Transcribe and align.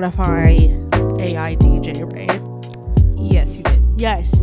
Spotify 0.00 1.20
AI 1.20 1.56
DJ, 1.56 2.10
right? 2.10 3.20
Yes, 3.20 3.56
you 3.56 3.62
did. 3.62 4.00
Yes. 4.00 4.40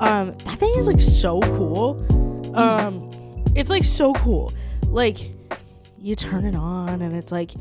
Um, 0.00 0.32
that 0.32 0.58
thing 0.58 0.72
is 0.76 0.86
like 0.86 1.00
so 1.02 1.40
cool. 1.40 2.02
Um, 2.56 3.10
it's 3.54 3.70
like 3.70 3.84
so 3.84 4.14
cool. 4.14 4.52
Like, 4.86 5.30
you 5.98 6.16
turn 6.16 6.46
it 6.46 6.54
on 6.54 7.02
and 7.02 7.14
it's 7.14 7.32
like, 7.32 7.52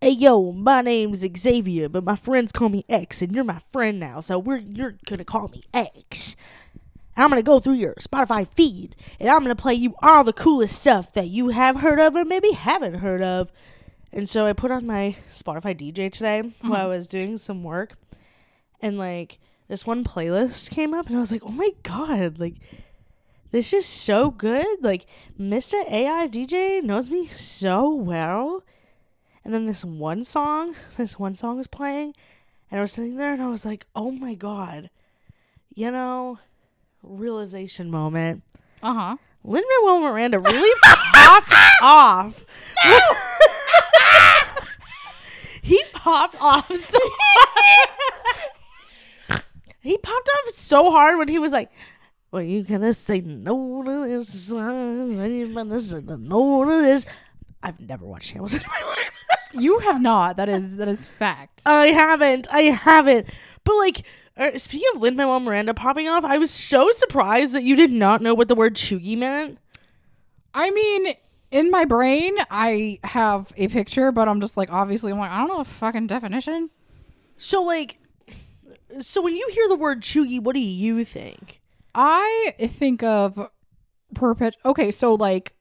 hey 0.00 0.10
yo, 0.10 0.52
my 0.52 0.80
name's 0.80 1.26
Xavier, 1.36 1.90
but 1.90 2.04
my 2.04 2.16
friends 2.16 2.52
call 2.52 2.70
me 2.70 2.84
X, 2.88 3.20
and 3.20 3.34
you're 3.34 3.44
my 3.44 3.60
friend 3.70 4.00
now, 4.00 4.20
so 4.20 4.38
we're 4.38 4.58
you're 4.58 4.94
gonna 5.06 5.24
call 5.24 5.48
me 5.48 5.62
X. 5.74 6.36
And 7.16 7.24
I'm 7.24 7.28
gonna 7.30 7.42
go 7.42 7.60
through 7.60 7.74
your 7.74 7.94
Spotify 7.96 8.48
feed, 8.48 8.96
and 9.20 9.28
I'm 9.28 9.42
gonna 9.42 9.54
play 9.56 9.74
you 9.74 9.94
all 10.00 10.24
the 10.24 10.32
coolest 10.32 10.80
stuff 10.80 11.12
that 11.12 11.28
you 11.28 11.50
have 11.50 11.76
heard 11.80 12.00
of 12.00 12.16
or 12.16 12.24
maybe 12.24 12.52
haven't 12.52 12.94
heard 12.94 13.22
of. 13.22 13.52
And 14.16 14.26
so 14.26 14.46
I 14.46 14.54
put 14.54 14.70
on 14.70 14.86
my 14.86 15.14
Spotify 15.30 15.78
DJ 15.78 16.10
today 16.10 16.54
while 16.62 16.80
I 16.80 16.86
was 16.86 17.06
doing 17.06 17.36
some 17.36 17.62
work, 17.62 17.92
and 18.80 18.96
like 18.96 19.38
this 19.68 19.86
one 19.86 20.04
playlist 20.04 20.70
came 20.70 20.94
up, 20.94 21.08
and 21.08 21.16
I 21.16 21.20
was 21.20 21.30
like, 21.30 21.44
oh 21.44 21.50
my 21.50 21.72
god, 21.82 22.38
like 22.38 22.54
this 23.50 23.74
is 23.74 23.84
so 23.84 24.30
good. 24.30 24.64
Like 24.80 25.04
Mr. 25.38 25.74
AI 25.92 26.28
DJ 26.28 26.82
knows 26.82 27.10
me 27.10 27.26
so 27.26 27.90
well. 27.90 28.64
And 29.44 29.52
then 29.52 29.66
this 29.66 29.84
one 29.84 30.24
song, 30.24 30.74
this 30.96 31.18
one 31.18 31.36
song 31.36 31.58
was 31.58 31.66
playing, 31.66 32.14
and 32.70 32.78
I 32.78 32.80
was 32.80 32.92
sitting 32.92 33.16
there 33.16 33.34
and 33.34 33.42
I 33.42 33.48
was 33.48 33.66
like, 33.66 33.84
oh 33.94 34.10
my 34.10 34.32
god. 34.32 34.88
You 35.74 35.90
know, 35.90 36.38
realization 37.02 37.90
moment. 37.90 38.44
Uh 38.82 38.94
huh. 38.94 39.16
Lin 39.44 39.62
Manuel 39.68 40.10
Miranda 40.10 40.38
really 40.38 40.80
popped 41.12 41.52
off. 41.82 42.46
popped 46.06 46.40
off 46.40 46.72
so 46.76 46.98
hard. 47.02 47.88
he 49.80 49.98
popped 49.98 50.28
off 50.28 50.50
so 50.52 50.90
hard 50.92 51.18
when 51.18 51.26
he 51.26 51.40
was 51.40 51.52
like, 51.52 51.70
well, 52.30 52.42
you 52.42 52.62
gonna 52.62 52.94
say 52.94 53.20
no 53.20 53.82
to 53.82 54.06
this? 54.06 54.50
When 54.50 55.34
you 55.34 55.52
gonna 55.52 55.80
say 55.80 56.00
no 56.06 56.64
to 56.64 56.82
this? 56.82 57.06
I've 57.62 57.80
never 57.80 58.06
watched 58.06 58.30
Hamilton 58.32 58.60
in 58.60 58.66
my 58.68 58.86
life. 58.86 59.10
You 59.52 59.78
have 59.78 60.02
not. 60.02 60.36
That 60.36 60.50
is 60.50 60.76
that 60.76 60.88
is 60.88 61.06
fact. 61.06 61.62
I 61.64 61.86
haven't. 61.86 62.46
I 62.50 62.62
haven't. 62.62 63.26
But 63.64 63.76
like, 63.76 64.02
uh, 64.36 64.58
speaking 64.58 64.86
of 64.94 65.00
Lin 65.00 65.16
Manuel 65.16 65.40
Miranda 65.40 65.72
popping 65.72 66.08
off, 66.08 66.24
I 66.24 66.36
was 66.36 66.50
so 66.50 66.90
surprised 66.90 67.54
that 67.54 67.62
you 67.62 67.74
did 67.74 67.90
not 67.90 68.20
know 68.20 68.34
what 68.34 68.48
the 68.48 68.54
word 68.54 68.74
chuggy 68.74 69.16
meant. 69.16 69.58
I 70.52 70.70
mean, 70.70 71.14
in 71.50 71.70
my 71.70 71.84
brain, 71.84 72.36
I 72.50 72.98
have 73.04 73.52
a 73.56 73.68
picture, 73.68 74.12
but 74.12 74.28
I'm 74.28 74.40
just 74.40 74.56
like, 74.56 74.72
obviously, 74.72 75.12
I'm 75.12 75.18
like, 75.18 75.30
I 75.30 75.38
don't 75.38 75.48
know 75.48 75.60
a 75.60 75.64
fucking 75.64 76.06
definition. 76.06 76.70
So 77.38 77.62
like, 77.62 77.98
so 79.00 79.22
when 79.22 79.36
you 79.36 79.48
hear 79.52 79.68
the 79.68 79.76
word 79.76 80.02
chuggy, 80.02 80.40
what 80.40 80.54
do 80.54 80.60
you 80.60 81.04
think? 81.04 81.60
I 81.94 82.54
think 82.58 83.02
of 83.02 83.50
perpet. 84.14 84.56
Okay, 84.64 84.90
so 84.90 85.14
like, 85.14 85.52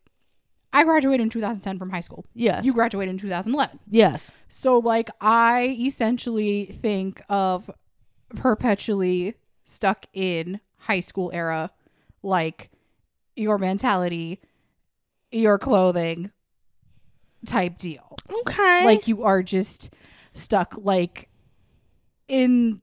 I 0.73 0.83
graduated 0.83 1.21
in 1.21 1.29
2010 1.29 1.79
from 1.79 1.89
high 1.89 2.01
school. 2.01 2.25
Yes. 2.33 2.65
You 2.65 2.73
graduated 2.73 3.11
in 3.13 3.17
2011. 3.17 3.79
yes. 3.89 4.31
So 4.49 4.77
like, 4.79 5.09
I 5.21 5.77
essentially 5.79 6.65
think 6.65 7.21
of 7.29 7.69
perpetually 8.35 9.35
stuck 9.63 10.05
in 10.13 10.59
high 10.77 10.99
school 10.99 11.31
era, 11.33 11.71
like 12.23 12.71
your 13.35 13.57
mentality, 13.57 14.41
your 15.31 15.57
clothing 15.59 16.31
type 17.45 17.77
deal. 17.77 18.17
Okay. 18.41 18.83
like 18.85 19.07
you 19.07 19.23
are 19.23 19.43
just 19.43 19.93
stuck 20.33 20.75
like 20.81 21.29
in 22.27 22.81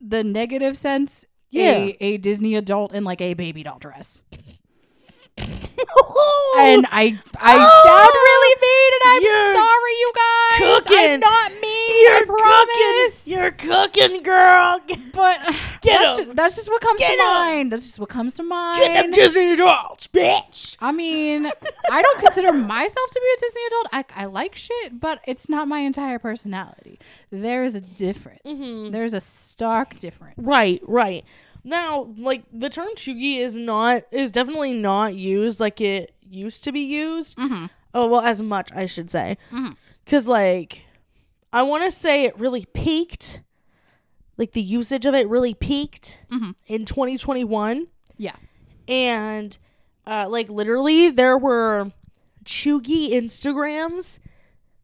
the 0.00 0.24
negative 0.24 0.76
sense 0.76 1.24
Yeah. 1.50 1.72
a, 1.72 1.96
a 2.00 2.16
disney 2.16 2.54
adult 2.56 2.92
in 2.94 3.04
like 3.04 3.20
a 3.20 3.34
baby 3.34 3.62
doll 3.62 3.78
dress 3.78 4.22
and 5.38 6.86
i 6.90 7.18
i 7.38 7.56
Oh! 7.58 7.82
sound 7.84 8.14
really 8.14 8.54
mean 8.62 8.92
and 8.94 9.04
i'm 9.12 9.22
sorry 9.54 9.94
you 10.00 10.12
guys 10.16 10.84
cooking. 10.84 11.12
i'm 11.14 11.20
not 11.20 11.52
mean 11.60 11.83
you're 12.04 12.16
i 12.16 12.22
promise 12.24 13.24
cooking. 13.24 13.38
You're 13.38 13.50
cooking, 13.52 14.22
girl. 14.22 14.80
but 15.12 15.38
Get 15.80 15.98
that's, 16.00 16.18
'em. 16.20 16.34
that's 16.34 16.56
just 16.56 16.68
what 16.70 16.80
comes 16.80 16.98
Get 16.98 17.16
to 17.16 17.22
'em. 17.22 17.28
mind 17.28 17.72
that's 17.72 17.86
just 17.86 17.98
what 17.98 18.08
comes 18.08 18.34
to 18.34 18.42
mind 18.42 18.80
Get 18.82 19.02
them 19.02 19.10
Disney 19.10 19.56
dolls, 19.56 20.08
bitch. 20.12 20.76
I 20.80 20.92
mean, 20.92 21.46
I 21.90 22.02
don't 22.02 22.20
consider 22.20 22.52
myself 22.52 23.10
to 23.10 23.20
be 23.20 23.28
a 23.36 23.40
Disney 23.40 23.62
adult. 23.66 23.86
I, 23.92 24.22
I 24.22 24.24
like 24.26 24.54
shit, 24.54 25.00
but 25.00 25.20
it's 25.26 25.48
not 25.48 25.68
my 25.68 25.78
entire 25.80 26.18
personality. 26.18 26.98
There 27.30 27.64
is 27.64 27.74
a 27.74 27.80
difference. 27.80 28.40
Mm-hmm. 28.44 28.90
There's 28.90 29.12
a 29.14 29.20
stark 29.20 29.94
difference. 29.98 30.34
Right, 30.38 30.80
right. 30.86 31.24
Now, 31.64 32.12
like 32.18 32.44
the 32.52 32.68
term 32.68 32.88
chuggy 32.96 33.38
is 33.38 33.56
not 33.56 34.02
is 34.10 34.30
definitely 34.32 34.74
not 34.74 35.14
used 35.14 35.60
like 35.60 35.80
it 35.80 36.12
used 36.30 36.62
to 36.64 36.72
be 36.72 36.80
used. 36.80 37.38
Mhm. 37.38 37.70
Oh 37.94 38.08
well, 38.08 38.20
as 38.20 38.42
much 38.42 38.70
I 38.74 38.86
should 38.86 39.10
say, 39.10 39.38
Mhm. 39.52 39.76
because 40.04 40.28
like 40.28 40.84
I 41.54 41.62
want 41.62 41.84
to 41.84 41.90
say 41.90 42.24
it 42.24 42.38
really 42.38 42.64
peaked. 42.66 43.40
Like 44.36 44.52
the 44.52 44.60
usage 44.62 45.06
of 45.06 45.14
it 45.14 45.28
really 45.28 45.54
peaked 45.54 46.18
Mhm. 46.30 46.54
in 46.66 46.84
2021, 46.84 47.86
Yeah. 48.18 48.34
and 48.88 49.56
uh, 50.06 50.26
like 50.28 50.48
literally 50.48 51.08
there 51.10 51.38
were 51.38 51.92
chuggy 52.44 53.10
Instagrams 53.12 54.18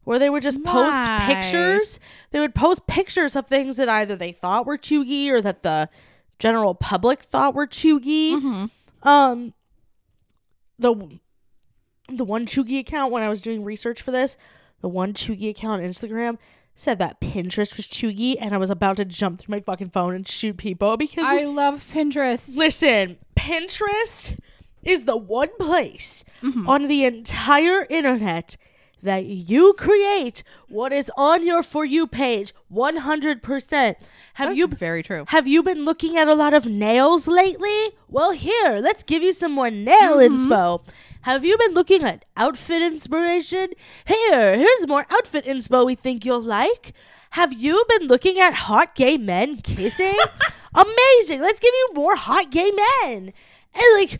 where 0.05 0.17
they 0.17 0.29
would 0.29 0.41
just 0.41 0.63
post 0.63 1.03
pictures. 1.27 1.99
They 2.31 2.39
would 2.39 2.55
post 2.55 2.87
pictures 2.87 3.35
of 3.35 3.45
things 3.45 3.75
that 3.77 3.89
either 3.89 4.15
they 4.15 4.31
thought 4.31 4.65
were 4.65 4.77
chuggy 4.77 5.27
or 5.29 5.41
that 5.41 5.61
the 5.63 5.89
general 6.39 6.73
public 6.73 7.21
thought 7.21 7.53
were 7.53 7.67
chuggy. 7.67 8.31
Mm-hmm. 8.31 9.07
Um, 9.07 9.53
the 10.79 11.19
the 12.07 12.23
one 12.25 12.45
chuggy 12.45 12.79
account 12.79 13.11
when 13.11 13.21
I 13.21 13.29
was 13.29 13.41
doing 13.41 13.63
research 13.63 14.01
for 14.01 14.11
this, 14.11 14.37
the 14.81 14.89
one 14.89 15.13
chuggy 15.13 15.49
account 15.49 15.83
on 15.83 15.87
Instagram 15.89 16.37
said 16.75 16.99
that 16.99 17.21
Pinterest 17.21 17.77
was 17.77 17.87
chuggy, 17.87 18.35
and 18.39 18.53
I 18.53 18.57
was 18.57 18.69
about 18.69 18.97
to 18.97 19.05
jump 19.05 19.39
through 19.39 19.53
my 19.55 19.59
fucking 19.61 19.89
phone 19.91 20.15
and 20.15 20.27
shoot 20.27 20.57
people 20.57 20.97
because 20.97 21.25
I 21.27 21.45
love 21.45 21.85
Pinterest. 21.93 22.57
Listen, 22.57 23.17
Pinterest 23.35 24.37
is 24.83 25.05
the 25.05 25.17
one 25.17 25.49
place 25.59 26.23
Mm-hmm. 26.41 26.67
on 26.67 26.87
the 26.87 27.05
entire 27.05 27.85
internet 27.89 28.57
that 29.01 29.25
you 29.25 29.73
create 29.73 30.43
what 30.67 30.93
is 30.93 31.11
on 31.17 31.45
your 31.45 31.63
for 31.63 31.83
you 31.85 32.07
page 32.07 32.53
100%. 32.73 33.95
Have 34.35 34.47
That's 34.49 34.57
you 34.57 34.67
very 34.67 35.03
true. 35.03 35.25
have 35.27 35.47
you 35.47 35.63
been 35.63 35.83
looking 35.85 36.17
at 36.17 36.27
a 36.27 36.33
lot 36.35 36.53
of 36.53 36.65
nails 36.65 37.27
lately? 37.27 37.89
Well, 38.09 38.31
here, 38.31 38.79
let's 38.81 39.03
give 39.03 39.21
you 39.23 39.31
some 39.31 39.51
more 39.51 39.69
nail 39.71 40.17
Mm-hmm. 40.17 40.51
inspo. 40.51 40.81
Have 41.21 41.45
you 41.45 41.57
been 41.57 41.73
looking 41.73 42.03
at 42.03 42.25
outfit 42.35 42.81
inspiration? 42.81 43.69
Here, 44.05 44.57
here's 44.57 44.87
more 44.87 45.05
outfit 45.09 45.45
inspo 45.45 45.85
we 45.85 45.95
think 45.95 46.25
you'll 46.25 46.41
like. 46.41 46.93
Have 47.31 47.53
you 47.53 47.83
been 47.87 48.07
looking 48.07 48.39
at 48.39 48.53
hot 48.53 48.95
gay 48.95 49.17
men 49.17 49.57
kissing? 49.57 50.15
Amazing. 50.73 51.41
Let's 51.41 51.59
give 51.59 51.73
you 51.73 51.89
more 51.93 52.15
hot 52.15 52.49
gay 52.51 52.71
men. 52.71 53.33
And 53.73 53.85
like 53.95 54.19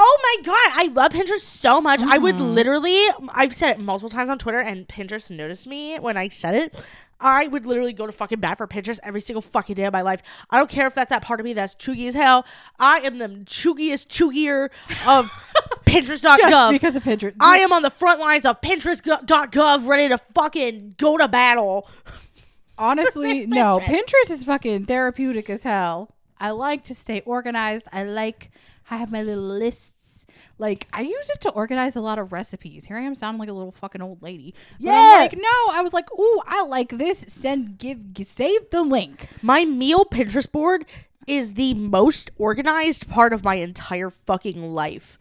Oh 0.00 0.18
my 0.22 0.42
god, 0.44 0.70
I 0.74 0.92
love 0.94 1.10
Pinterest 1.10 1.40
so 1.40 1.80
much. 1.80 2.02
I 2.02 2.18
would 2.18 2.36
mm-hmm. 2.36 2.54
literally 2.54 2.96
I've 3.30 3.52
said 3.52 3.70
it 3.70 3.80
multiple 3.80 4.08
times 4.08 4.30
on 4.30 4.38
Twitter 4.38 4.60
and 4.60 4.86
Pinterest 4.86 5.28
noticed 5.28 5.66
me 5.66 5.98
when 5.98 6.16
I 6.16 6.28
said 6.28 6.54
it. 6.54 6.84
I 7.20 7.48
would 7.48 7.66
literally 7.66 7.92
go 7.92 8.06
to 8.06 8.12
fucking 8.12 8.38
bat 8.38 8.58
for 8.58 8.68
Pinterest 8.68 9.00
every 9.02 9.20
single 9.20 9.42
fucking 9.42 9.74
day 9.74 9.84
of 9.84 9.92
my 9.92 10.02
life. 10.02 10.22
I 10.50 10.58
don't 10.58 10.70
care 10.70 10.86
if 10.86 10.94
that's 10.94 11.10
that 11.10 11.22
part 11.22 11.40
of 11.40 11.44
me 11.44 11.52
that's 11.52 11.74
chuggy 11.74 12.06
as 12.06 12.14
hell. 12.14 12.46
I 12.78 13.00
am 13.00 13.18
the 13.18 13.28
chuggiest 13.44 14.06
chuggier 14.06 14.70
of 15.04 15.26
Just 15.88 16.24
Pinterest.gov. 16.24 16.70
because 16.70 16.94
of 16.94 17.02
Pinterest. 17.02 17.34
I 17.40 17.58
am 17.58 17.72
on 17.72 17.82
the 17.82 17.90
front 17.90 18.20
lines 18.20 18.46
of 18.46 18.60
Pinterest.gov 18.60 19.86
ready 19.88 20.08
to 20.10 20.18
fucking 20.32 20.94
go 20.96 21.16
to 21.18 21.26
battle. 21.26 21.88
Honestly, 22.78 23.46
no. 23.46 23.80
Pinterest 23.80 24.30
is 24.30 24.44
fucking 24.44 24.86
therapeutic 24.86 25.50
as 25.50 25.64
hell. 25.64 26.14
I 26.38 26.50
like 26.50 26.84
to 26.84 26.94
stay 26.94 27.22
organized. 27.22 27.88
I 27.92 28.04
like 28.04 28.52
I 28.90 28.96
have 28.96 29.12
my 29.12 29.22
little 29.22 29.44
lists. 29.44 30.26
Like 30.58 30.88
I 30.92 31.02
use 31.02 31.30
it 31.30 31.40
to 31.42 31.50
organize 31.50 31.96
a 31.96 32.00
lot 32.00 32.18
of 32.18 32.32
recipes. 32.32 32.86
Here 32.86 32.96
I 32.96 33.02
am 33.02 33.14
sounding 33.14 33.38
like 33.38 33.48
a 33.48 33.52
little 33.52 33.72
fucking 33.72 34.02
old 34.02 34.22
lady. 34.22 34.54
But 34.80 34.90
I'm 34.90 34.94
Yeah. 34.94 35.16
like, 35.22 35.36
no, 35.36 35.72
I 35.72 35.80
was 35.82 35.92
like, 35.92 36.06
ooh, 36.18 36.40
I 36.46 36.64
like 36.64 36.90
this. 36.90 37.24
Send 37.28 37.78
give 37.78 38.12
g- 38.12 38.24
save 38.24 38.70
the 38.70 38.82
link. 38.82 39.28
My 39.42 39.64
meal 39.64 40.04
Pinterest 40.04 40.50
board 40.50 40.84
is 41.26 41.54
the 41.54 41.74
most 41.74 42.30
organized 42.38 43.08
part 43.08 43.32
of 43.32 43.44
my 43.44 43.56
entire 43.56 44.10
fucking 44.10 44.62
life. 44.62 45.18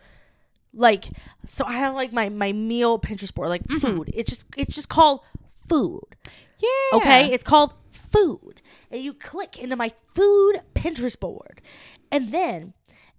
Like, 0.74 1.06
so 1.46 1.66
I 1.66 1.74
have 1.74 1.94
like 1.94 2.14
my 2.14 2.30
my 2.30 2.54
meal 2.54 3.00
Pinterest 3.00 3.34
board, 3.34 3.50
like 3.50 3.64
mm-hmm. 3.64 3.80
food. 3.80 4.12
It's 4.14 4.30
just 4.30 4.46
it's 4.56 4.76
just 4.76 4.90
called 4.90 5.22
food. 5.54 6.16
Yeah. 6.60 6.98
Okay, 6.98 7.34
it's 7.34 7.44
called 7.44 7.74
food, 7.92 8.62
and 8.90 9.02
you 9.02 9.14
click 9.14 9.60
into 9.60 9.76
my 9.76 9.92
food 10.14 10.62
Pinterest 10.74 11.20
board, 11.20 11.62
and 12.12 12.32
then 12.32 12.74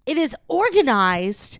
it 0.09 0.17
is 0.17 0.35
organized 0.47 1.59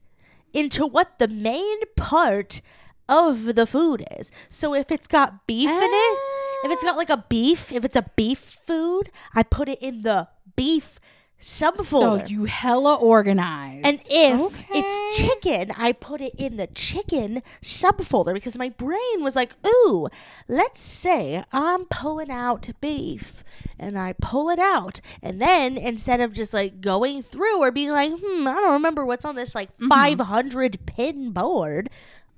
into 0.53 0.83
what 0.83 1.19
the 1.19 1.27
main 1.27 1.77
part 1.95 2.61
of 3.07 3.53
the 3.53 3.67
food 3.67 4.03
is. 4.17 4.31
So 4.49 4.73
if 4.73 4.89
it's 4.89 5.05
got 5.05 5.45
beef 5.45 5.69
in 5.69 5.77
it, 5.77 6.19
if 6.65 6.71
it's 6.71 6.83
got 6.83 6.97
like 6.97 7.11
a 7.11 7.25
beef, 7.29 7.71
if 7.71 7.85
it's 7.85 7.95
a 7.95 8.09
beef 8.15 8.39
food, 8.39 9.11
I 9.35 9.43
put 9.43 9.69
it 9.69 9.77
in 9.83 10.01
the 10.01 10.29
beef 10.55 10.99
So 11.41 11.71
subfolder. 11.71 12.29
you 12.29 12.45
hella 12.45 12.95
organized. 12.95 13.85
and 13.85 14.01
if 14.09 14.41
Okay. 14.41 14.65
it's 14.73 15.17
chicken, 15.19 15.71
I 15.77 15.93
put 15.93 16.19
it 16.19 16.33
in 16.37 16.57
the 16.57 16.67
chicken 16.67 17.41
subfolder 17.63 18.33
because 18.33 18.57
my 18.57 18.69
brain 18.69 19.23
was 19.23 19.35
like, 19.37 19.53
ooh, 19.65 20.09
let's 20.49 20.81
say 20.81 21.43
I'm 21.53 21.85
pulling 21.85 22.29
out 22.29 22.69
beef. 22.81 23.43
And 23.79 23.97
I 23.97 24.13
pull 24.21 24.49
it 24.49 24.59
out. 24.59 24.99
And 25.23 25.41
then 25.41 25.77
instead 25.77 26.19
of 26.19 26.33
just 26.33 26.53
like 26.53 26.81
going 26.81 27.21
through 27.21 27.59
or 27.61 27.71
being 27.71 27.91
like, 27.91 28.11
hmm, 28.13 28.45
I 28.47 28.55
don't 28.55 28.73
remember 28.73 29.05
what's 29.05 29.23
on 29.23 29.35
this 29.35 29.55
like 29.55 29.69
500 29.77 30.85
pin 30.85 31.31
board, 31.31 31.89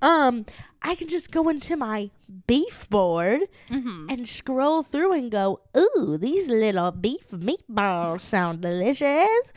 um, 0.04 0.45
I 0.83 0.95
can 0.95 1.07
just 1.07 1.31
go 1.31 1.48
into 1.50 1.75
my 1.75 2.10
beef 2.48 2.89
board 2.89 3.42
mm-hmm. 3.69 4.07
and 4.10 4.28
scroll 4.28 4.81
through 4.81 5.13
and 5.13 5.31
go, 5.31 5.60
ooh, 5.78 6.18
these 6.18 6.48
little 6.48 6.92
beef 6.92 7.30
meatballs 7.31 8.22
sound 8.22 8.62
delicious. 8.62 9.54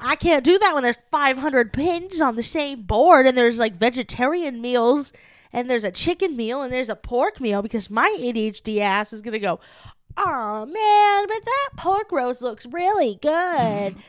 I 0.00 0.14
can't 0.14 0.44
do 0.44 0.58
that 0.58 0.74
when 0.74 0.84
there's 0.84 0.96
500 1.10 1.72
pins 1.72 2.20
on 2.20 2.36
the 2.36 2.42
same 2.44 2.82
board 2.82 3.26
and 3.26 3.36
there's 3.36 3.58
like 3.58 3.74
vegetarian 3.74 4.60
meals 4.60 5.12
and 5.52 5.68
there's 5.68 5.84
a 5.84 5.90
chicken 5.90 6.36
meal 6.36 6.62
and 6.62 6.72
there's 6.72 6.90
a 6.90 6.96
pork 6.96 7.40
meal 7.40 7.62
because 7.62 7.90
my 7.90 8.16
ADHD 8.20 8.78
ass 8.78 9.12
is 9.12 9.22
going 9.22 9.32
to 9.32 9.40
go, 9.40 9.58
oh 10.16 10.66
man, 10.66 11.26
but 11.26 11.44
that 11.44 11.70
pork 11.76 12.12
roast 12.12 12.42
looks 12.42 12.66
really 12.66 13.18
good. 13.20 13.96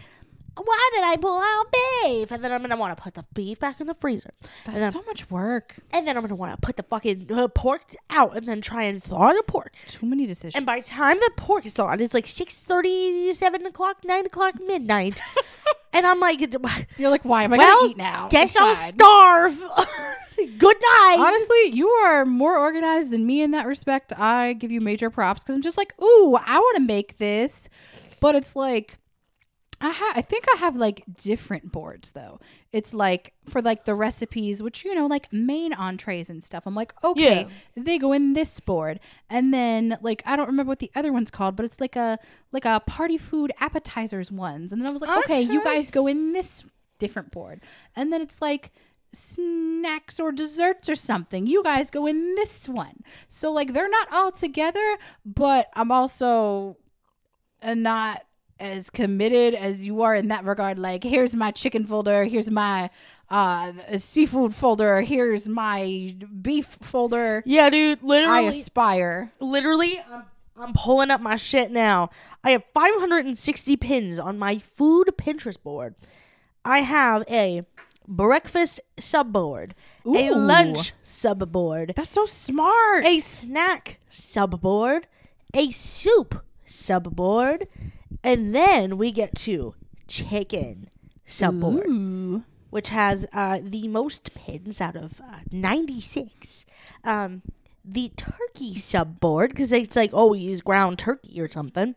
Why 0.63 0.89
did 0.93 1.03
I 1.03 1.17
pull 1.17 1.39
out 1.39 1.65
beef? 1.71 2.31
And 2.31 2.43
then 2.43 2.51
I'm 2.51 2.59
going 2.59 2.69
to 2.69 2.75
want 2.75 2.95
to 2.95 3.01
put 3.01 3.13
the 3.13 3.25
beef 3.33 3.59
back 3.59 3.79
in 3.79 3.87
the 3.87 3.93
freezer. 3.93 4.31
That's 4.65 4.79
then, 4.79 4.91
so 4.91 5.01
much 5.03 5.29
work. 5.29 5.75
and 5.91 6.07
then 6.07 6.17
I'm 6.17 6.21
going 6.21 6.29
to 6.29 6.35
want 6.35 6.53
to 6.53 6.65
put 6.65 6.77
the 6.77 6.83
fucking 6.83 7.31
uh, 7.31 7.47
pork 7.47 7.95
out 8.09 8.35
and 8.35 8.47
then 8.47 8.61
try 8.61 8.83
and 8.83 9.01
thaw 9.01 9.33
the 9.33 9.43
pork. 9.43 9.73
Too 9.87 10.05
many 10.05 10.25
decisions. 10.25 10.55
And 10.55 10.65
by 10.65 10.79
the 10.79 10.85
time 10.85 11.17
the 11.17 11.31
pork 11.35 11.65
is 11.65 11.73
thawed, 11.73 12.01
it's 12.01 12.13
like 12.13 12.25
6.30, 12.25 13.35
7 13.35 13.65
o'clock, 13.65 13.97
9 14.03 14.25
o'clock, 14.25 14.55
midnight. 14.61 15.21
and 15.93 16.05
I'm 16.05 16.19
like, 16.19 16.39
you're 16.97 17.09
like, 17.09 17.25
why 17.25 17.43
am 17.43 17.53
I 17.53 17.57
well, 17.57 17.79
gonna 17.79 17.91
eat 17.91 17.97
now? 17.97 18.27
guess 18.29 18.55
I'll 18.55 18.75
starve. 18.75 19.57
Good 20.57 20.77
night. 20.81 21.17
Honestly, 21.19 21.77
you 21.77 21.89
are 21.89 22.25
more 22.25 22.57
organized 22.57 23.11
than 23.11 23.25
me 23.25 23.41
in 23.41 23.51
that 23.51 23.67
respect. 23.67 24.13
I 24.17 24.53
give 24.53 24.71
you 24.71 24.79
major 24.79 25.09
props 25.09 25.43
because 25.43 25.55
I'm 25.55 25.61
just 25.61 25.77
like, 25.77 25.93
ooh, 26.01 26.35
I 26.35 26.57
want 26.57 26.77
to 26.77 26.83
make 26.83 27.17
this, 27.17 27.69
but 28.21 28.35
it's 28.35 28.55
like, 28.55 28.97
I 29.81 29.91
ha- 29.91 30.13
I 30.15 30.21
think 30.21 30.45
I 30.53 30.57
have 30.57 30.75
like 30.75 31.03
different 31.15 31.71
boards 31.71 32.11
though. 32.11 32.39
It's 32.73 32.93
like 32.93 33.33
for 33.45 33.61
like 33.61 33.85
the 33.85 33.95
recipes, 33.95 34.61
which 34.61 34.83
you 34.83 34.93
know, 34.93 35.07
like 35.07 35.31
main 35.31 35.71
entrees 35.73 36.29
and 36.29 36.43
stuff. 36.43 36.63
I'm 36.65 36.75
like, 36.75 36.93
okay, 37.03 37.41
Yeah. 37.43 37.47
they 37.83 37.97
go 37.97 38.11
in 38.11 38.33
this 38.33 38.59
board, 38.59 38.99
and 39.29 39.53
then 39.53 39.97
like 40.01 40.21
I 40.25 40.35
don't 40.35 40.47
remember 40.47 40.69
what 40.69 40.79
the 40.79 40.91
other 40.95 41.13
one's 41.13 41.31
called, 41.31 41.55
but 41.55 41.65
it's 41.65 41.79
like 41.79 41.95
a 41.95 42.19
like 42.51 42.65
a 42.65 42.81
party 42.85 43.17
food 43.17 43.51
appetizers 43.59 44.31
ones. 44.31 44.73
And 44.73 44.81
then 44.81 44.89
I 44.89 44.91
was 44.91 45.01
like, 45.01 45.17
okay, 45.25 45.41
you 45.41 45.63
guys 45.63 45.91
go 45.91 46.07
in 46.07 46.33
this 46.33 46.63
different 46.99 47.31
board, 47.31 47.61
and 47.95 48.11
then 48.11 48.21
it's 48.21 48.41
like 48.41 48.71
snacks 49.13 50.19
or 50.19 50.31
desserts 50.31 50.89
or 50.89 50.95
something. 50.95 51.47
You 51.47 51.63
guys 51.63 51.89
go 51.89 52.05
in 52.05 52.35
this 52.35 52.67
one. 52.69 53.01
So 53.27 53.51
like 53.51 53.73
they're 53.73 53.89
not 53.89 54.07
all 54.11 54.31
together, 54.31 54.97
but 55.25 55.67
I'm 55.73 55.91
also 55.91 56.77
not 57.65 58.23
as 58.59 58.89
committed 58.89 59.53
as 59.53 59.85
you 59.85 60.01
are 60.01 60.15
in 60.15 60.27
that 60.29 60.43
regard. 60.45 60.77
Like 60.79 61.03
here's 61.03 61.35
my 61.35 61.51
chicken 61.51 61.85
folder, 61.85 62.25
here's 62.25 62.49
my 62.51 62.89
uh 63.29 63.71
seafood 63.97 64.53
folder, 64.55 65.01
here's 65.01 65.47
my 65.47 66.15
beef 66.41 66.77
folder. 66.81 67.43
yeah, 67.45 67.69
dude, 67.69 68.01
literally 68.03 68.45
I 68.45 68.49
aspire. 68.49 69.31
literally, 69.39 70.01
I'm, 70.11 70.23
I'm 70.57 70.73
pulling 70.73 71.11
up 71.11 71.21
my 71.21 71.35
shit 71.35 71.71
now. 71.71 72.09
I 72.43 72.51
have 72.51 72.63
560 72.73 73.75
pins 73.77 74.19
on 74.19 74.39
my 74.39 74.57
food 74.57 75.09
Pinterest 75.17 75.61
board. 75.61 75.95
I 76.65 76.79
have 76.79 77.23
a 77.29 77.63
breakfast 78.07 78.81
subboard, 78.97 79.71
a 80.05 80.09
Ooh. 80.29 80.35
lunch 80.35 80.93
subboard, 81.03 81.95
That's 81.95 82.09
so 82.09 82.25
smart. 82.25 83.05
a 83.05 83.19
snack 83.19 83.99
subboard, 84.11 85.03
a 85.53 85.69
soup 85.71 86.43
subboard, 86.67 87.67
and 88.23 88.53
then 88.53 88.97
we 88.97 89.11
get 89.11 89.35
to 89.35 89.75
chicken 90.07 90.89
subboard, 91.27 91.87
Ooh. 91.87 92.43
which 92.69 92.89
has 92.89 93.25
uh, 93.33 93.59
the 93.61 93.87
most 93.87 94.33
pins 94.33 94.81
out 94.81 94.95
of 94.95 95.21
uh, 95.21 95.39
96. 95.51 96.65
Um, 97.03 97.41
the 97.85 98.11
turkey 98.15 98.75
subboard, 98.75 99.49
because 99.49 99.71
it's 99.71 99.95
like, 99.95 100.11
oh, 100.13 100.27
we 100.27 100.39
use 100.39 100.61
ground 100.61 100.99
turkey 100.99 101.39
or 101.39 101.47
something. 101.47 101.95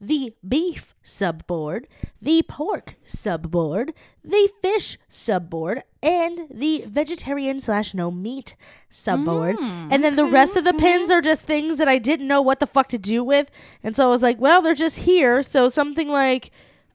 The 0.00 0.32
beef 0.46 0.94
subboard, 1.04 1.86
the 2.22 2.42
pork 2.48 2.94
subboard, 3.06 3.90
the 4.22 4.48
fish 4.62 4.96
subboard, 5.10 5.82
and 6.02 6.42
the 6.50 6.84
vegetarian 6.86 7.60
slash 7.60 7.94
no 7.94 8.10
meat 8.10 8.54
subboard. 8.90 9.56
and 9.90 10.04
then 10.04 10.14
the 10.16 10.24
rest 10.24 10.56
of 10.56 10.64
the 10.64 10.74
pins 10.74 11.10
are 11.10 11.20
just 11.20 11.42
things 11.44 11.78
that 11.78 11.88
I 11.88 11.98
didn't 11.98 12.28
know 12.28 12.42
what 12.42 12.60
the 12.60 12.66
fuck 12.66 12.88
to 12.88 12.98
do 12.98 13.24
with. 13.24 13.50
And 13.82 13.96
so 13.96 14.06
I 14.06 14.10
was 14.10 14.22
like, 14.22 14.38
well, 14.40 14.62
they're 14.62 14.74
just 14.74 15.00
here. 15.00 15.42
So 15.42 15.68
something 15.68 16.08
like, 16.08 16.50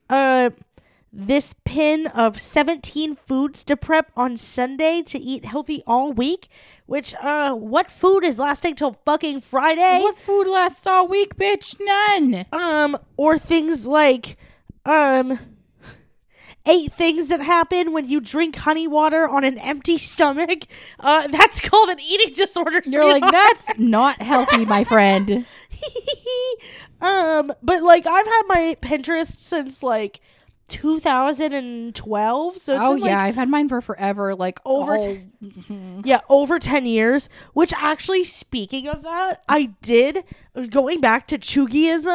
uh, 0.08 0.50
this 1.16 1.54
pin 1.64 2.08
of 2.08 2.40
17 2.40 3.14
foods 3.14 3.62
to 3.64 3.76
prep 3.76 4.10
on 4.16 4.36
Sunday 4.36 5.02
to 5.02 5.18
eat 5.18 5.44
healthy 5.44 5.82
all 5.86 6.12
week. 6.12 6.48
Which, 6.86 7.14
uh, 7.14 7.54
what 7.54 7.90
food 7.90 8.24
is 8.24 8.38
lasting 8.38 8.74
till 8.74 8.98
fucking 9.04 9.40
Friday? 9.40 10.00
What 10.00 10.18
food 10.18 10.48
lasts 10.48 10.86
all 10.86 11.06
week, 11.06 11.36
bitch? 11.36 11.76
None. 11.80 12.44
Um, 12.52 12.98
or 13.16 13.38
things 13.38 13.86
like, 13.86 14.36
um, 14.84 15.38
eight 16.66 16.92
things 16.92 17.28
that 17.28 17.40
happen 17.40 17.92
when 17.92 18.08
you 18.08 18.20
drink 18.20 18.56
honey 18.56 18.88
water 18.88 19.28
on 19.28 19.44
an 19.44 19.58
empty 19.58 19.98
stomach. 19.98 20.64
Uh, 20.98 21.28
that's 21.28 21.60
called 21.60 21.90
an 21.90 22.00
eating 22.00 22.34
disorder. 22.34 22.82
You're 22.84 23.06
like, 23.06 23.30
that's 23.30 23.70
not 23.78 24.20
healthy, 24.20 24.64
my 24.64 24.82
friend. 24.84 25.46
um, 27.00 27.52
but 27.62 27.82
like 27.82 28.06
I've 28.06 28.26
had 28.26 28.42
my 28.48 28.76
Pinterest 28.82 29.38
since 29.38 29.82
like 29.82 30.20
2012. 30.68 32.56
So 32.58 32.74
it's 32.74 32.84
oh 32.84 32.94
been, 32.94 33.00
like, 33.02 33.08
yeah, 33.10 33.22
I've 33.22 33.34
had 33.34 33.48
mine 33.48 33.68
for 33.68 33.80
forever. 33.80 34.34
Like 34.34 34.60
Over 34.64 34.96
all- 34.96 35.00
t- 35.02 35.22
Yeah, 36.04 36.20
over 36.28 36.58
10 36.58 36.86
years. 36.86 37.28
Which 37.52 37.72
actually, 37.76 38.24
speaking 38.24 38.88
of 38.88 39.02
that, 39.02 39.42
I 39.48 39.70
did 39.82 40.24
going 40.70 41.00
back 41.00 41.26
to 41.28 41.38
Chugiism. 41.38 42.06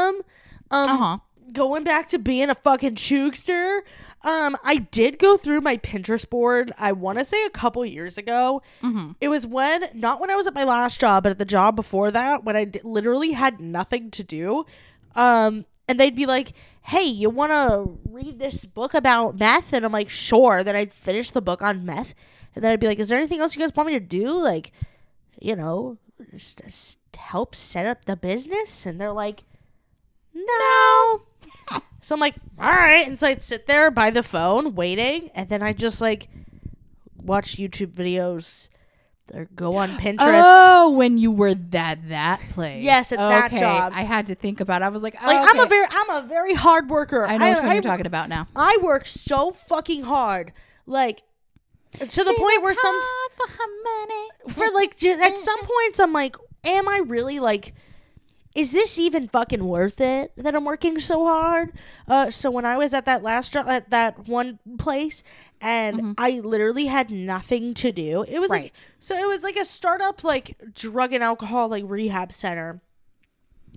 Um, 0.71 0.87
Uh-huh. 0.87 1.17
Going 1.51 1.83
back 1.83 2.07
to 2.09 2.19
being 2.19 2.49
a 2.51 2.55
fucking 2.55 2.93
chugster. 2.95 3.79
Um, 4.21 4.55
I 4.63 4.75
did 4.75 5.17
go 5.17 5.35
through 5.37 5.61
my 5.61 5.77
Pinterest 5.77 6.29
board. 6.29 6.71
I 6.77 6.91
want 6.91 7.17
to 7.17 7.23
say 7.25 7.43
a 7.45 7.49
couple 7.49 7.83
years 7.85 8.17
ago. 8.19 8.61
Mhm. 8.83 9.15
It 9.21 9.29
was 9.29 9.47
when, 9.47 9.85
not 9.95 10.19
when 10.19 10.29
I 10.29 10.35
was 10.35 10.45
at 10.45 10.53
my 10.53 10.65
last 10.65 10.99
job, 10.99 11.23
but 11.23 11.31
at 11.31 11.37
the 11.39 11.45
job 11.45 11.75
before 11.75 12.11
that, 12.11 12.43
when 12.43 12.55
I 12.55 12.65
d- 12.65 12.81
literally 12.83 13.31
had 13.31 13.59
nothing 13.59 14.11
to 14.11 14.23
do. 14.23 14.65
Um, 15.15 15.65
and 15.89 15.99
they'd 15.99 16.15
be 16.15 16.27
like, 16.27 16.53
"Hey, 16.83 17.03
you 17.03 17.31
want 17.31 17.51
to 17.51 17.97
read 18.07 18.37
this 18.37 18.63
book 18.65 18.93
about 18.93 19.39
meth?" 19.39 19.73
And 19.73 19.83
I'm 19.83 19.91
like, 19.91 20.07
"Sure." 20.07 20.63
Then 20.63 20.75
I'd 20.75 20.93
finish 20.93 21.31
the 21.31 21.41
book 21.41 21.63
on 21.63 21.83
meth, 21.83 22.13
and 22.53 22.63
then 22.63 22.71
I'd 22.71 22.79
be 22.79 22.85
like, 22.85 22.99
"Is 22.99 23.09
there 23.09 23.17
anything 23.17 23.41
else 23.41 23.55
you 23.55 23.61
guys 23.61 23.75
want 23.75 23.87
me 23.87 23.93
to 23.93 23.99
do? 23.99 24.31
Like, 24.31 24.71
you 25.41 25.55
know, 25.55 25.97
just, 26.31 26.61
just 26.63 26.99
help 27.17 27.55
set 27.55 27.87
up 27.87 28.05
the 28.05 28.15
business?" 28.15 28.85
And 28.85 29.01
they're 29.01 29.11
like, 29.11 29.45
"No." 30.31 31.23
so 32.01 32.13
I'm 32.13 32.21
like, 32.21 32.35
"All 32.59 32.69
right." 32.69 33.07
And 33.07 33.17
so 33.17 33.27
I'd 33.27 33.41
sit 33.41 33.65
there 33.65 33.89
by 33.89 34.11
the 34.11 34.23
phone 34.23 34.75
waiting, 34.75 35.31
and 35.33 35.49
then 35.49 35.63
I 35.63 35.73
just 35.73 36.01
like 36.01 36.29
watch 37.17 37.57
YouTube 37.57 37.93
videos 37.93 38.69
or 39.33 39.45
go 39.55 39.77
on 39.77 39.89
Pinterest. 39.97 40.41
Oh, 40.43 40.91
when 40.91 41.17
you 41.17 41.31
were 41.31 41.53
that 41.53 42.09
that 42.09 42.41
place. 42.51 42.83
Yes, 42.83 43.11
at 43.11 43.17
that 43.17 43.51
job. 43.51 43.93
I 43.95 44.03
had 44.03 44.27
to 44.27 44.35
think 44.35 44.59
about. 44.59 44.81
It. 44.81 44.85
I 44.85 44.89
was 44.89 45.03
like, 45.03 45.15
oh, 45.21 45.27
like 45.27 45.47
I'm 45.49 45.59
a 45.59 45.67
very 45.67 45.87
I'm 45.89 46.09
a 46.09 46.27
very 46.27 46.53
hard 46.53 46.89
worker. 46.89 47.25
I 47.25 47.37
know 47.37 47.49
which 47.49 47.59
one 47.59 47.69
I, 47.69 47.73
you're 47.73 47.81
talking 47.81 48.07
about 48.07 48.29
now. 48.29 48.47
I 48.55 48.77
work 48.81 49.05
so 49.05 49.51
fucking 49.51 50.03
hard, 50.03 50.53
like 50.85 51.23
to 51.93 52.23
the 52.23 52.33
point 52.33 52.63
where 52.63 52.73
some 52.73 53.01
for 54.49 54.69
like 54.71 55.03
at 55.03 55.37
some 55.37 55.59
points 55.63 55.99
I'm 55.99 56.13
like, 56.13 56.35
am 56.63 56.87
I 56.87 57.01
really 57.05 57.39
like? 57.39 57.73
Is 58.55 58.71
this 58.71 58.97
even 58.97 59.27
fucking 59.27 59.63
worth 59.63 60.01
it 60.01 60.31
that 60.35 60.55
I'm 60.55 60.65
working 60.65 60.99
so 60.99 61.25
hard? 61.25 61.71
Uh, 62.07 62.31
so 62.31 62.49
when 62.49 62.65
I 62.65 62.77
was 62.77 62.93
at 62.93 63.05
that 63.05 63.21
last 63.21 63.53
job 63.53 63.67
at 63.67 63.91
that 63.91 64.27
one 64.27 64.57
place, 64.79 65.23
and 65.61 65.97
mm-hmm. 65.97 66.11
I 66.17 66.39
literally 66.39 66.85
had 66.85 67.11
nothing 67.11 67.73
to 67.75 67.91
do. 67.91 68.23
It 68.27 68.39
was 68.39 68.49
like 68.49 68.73
so 68.97 69.15
it 69.15 69.27
was 69.27 69.43
like 69.43 69.57
a 69.57 69.65
startup 69.65 70.23
like 70.23 70.57
drug 70.73 71.13
and 71.13 71.23
alcohol 71.23 71.69
like 71.69 71.83
rehab 71.87 72.33
center. 72.33 72.81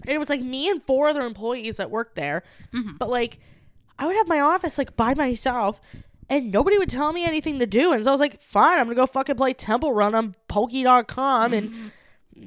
And 0.02 0.10
it 0.10 0.18
was 0.18 0.30
like 0.30 0.40
me 0.40 0.68
and 0.68 0.82
four 0.82 1.08
other 1.08 1.22
employees 1.22 1.76
that 1.76 1.90
worked 1.90 2.16
there. 2.16 2.42
Mm-hmm. 2.72 2.96
But 2.96 3.10
like 3.10 3.40
I 3.98 4.06
would 4.06 4.16
have 4.16 4.28
my 4.28 4.40
office 4.40 4.78
like 4.78 4.96
by 4.96 5.14
myself 5.14 5.80
and 6.28 6.50
nobody 6.50 6.78
would 6.78 6.88
tell 6.88 7.12
me 7.12 7.24
anything 7.24 7.58
to 7.58 7.66
do. 7.66 7.92
And 7.92 8.02
so 8.04 8.10
I 8.10 8.12
was 8.12 8.20
like, 8.20 8.40
fine, 8.40 8.78
I'm 8.78 8.86
gonna 8.86 8.94
go 8.94 9.06
fucking 9.06 9.36
play 9.36 9.52
Temple 9.52 9.92
Run 9.92 10.14
on 10.14 10.34
Poki.com 10.48 11.52
and 11.52 11.70
mm-hmm. 11.70 11.88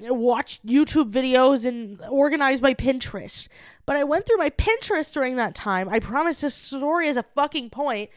Watch 0.02 0.62
YouTube 0.64 1.12
videos 1.12 1.66
and 1.66 2.00
organize 2.10 2.62
my 2.62 2.74
Pinterest. 2.74 3.48
But 3.86 3.96
I 3.96 4.04
went 4.04 4.25
through 4.25 4.38
my 4.38 4.50
Pinterest 4.50 5.14
during 5.14 5.36
that 5.36 5.56
time. 5.56 5.90
I 5.90 6.00
promise 6.00 6.42
this 6.42 6.56
story 6.56 7.08
is 7.08 7.18
a 7.18 7.24
fucking 7.36 7.70
point. 7.70 8.10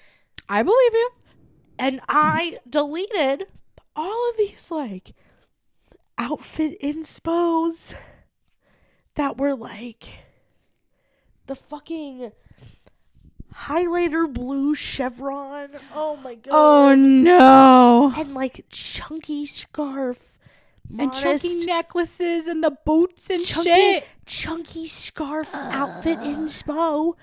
I 0.49 0.63
believe 0.63 0.93
you. 0.93 1.11
And 1.79 2.01
I 2.09 2.59
deleted 2.69 3.45
all 3.95 4.31
of 4.31 4.37
these 4.37 4.71
like 4.71 5.15
outfit 6.17 6.81
inspos 6.83 7.95
that 9.15 9.39
were 9.39 9.55
like 9.55 10.11
the 11.47 11.55
fucking 11.55 12.33
highlighter 13.55 14.33
blue 14.33 14.75
chevron. 14.75 15.71
Oh 15.95 16.17
my 16.17 16.33
oh, 16.33 16.37
god. 16.37 16.53
Oh 16.53 16.95
no. 16.95 18.15
and 18.17 18.35
like 18.35 18.65
chunky 18.71 19.47
scarf. 19.47 20.38
And 20.97 21.13
chunky 21.13 21.65
necklaces 21.67 22.47
and 22.47 22.63
the 22.65 22.71
boots 22.87 23.29
and 23.31 23.45
chunky, 23.45 23.71
shit. 23.71 24.07
chunky 24.27 24.87
scarf 24.87 25.55
outfit 25.55 26.19
in 26.21 26.47
inspo. 26.47 27.15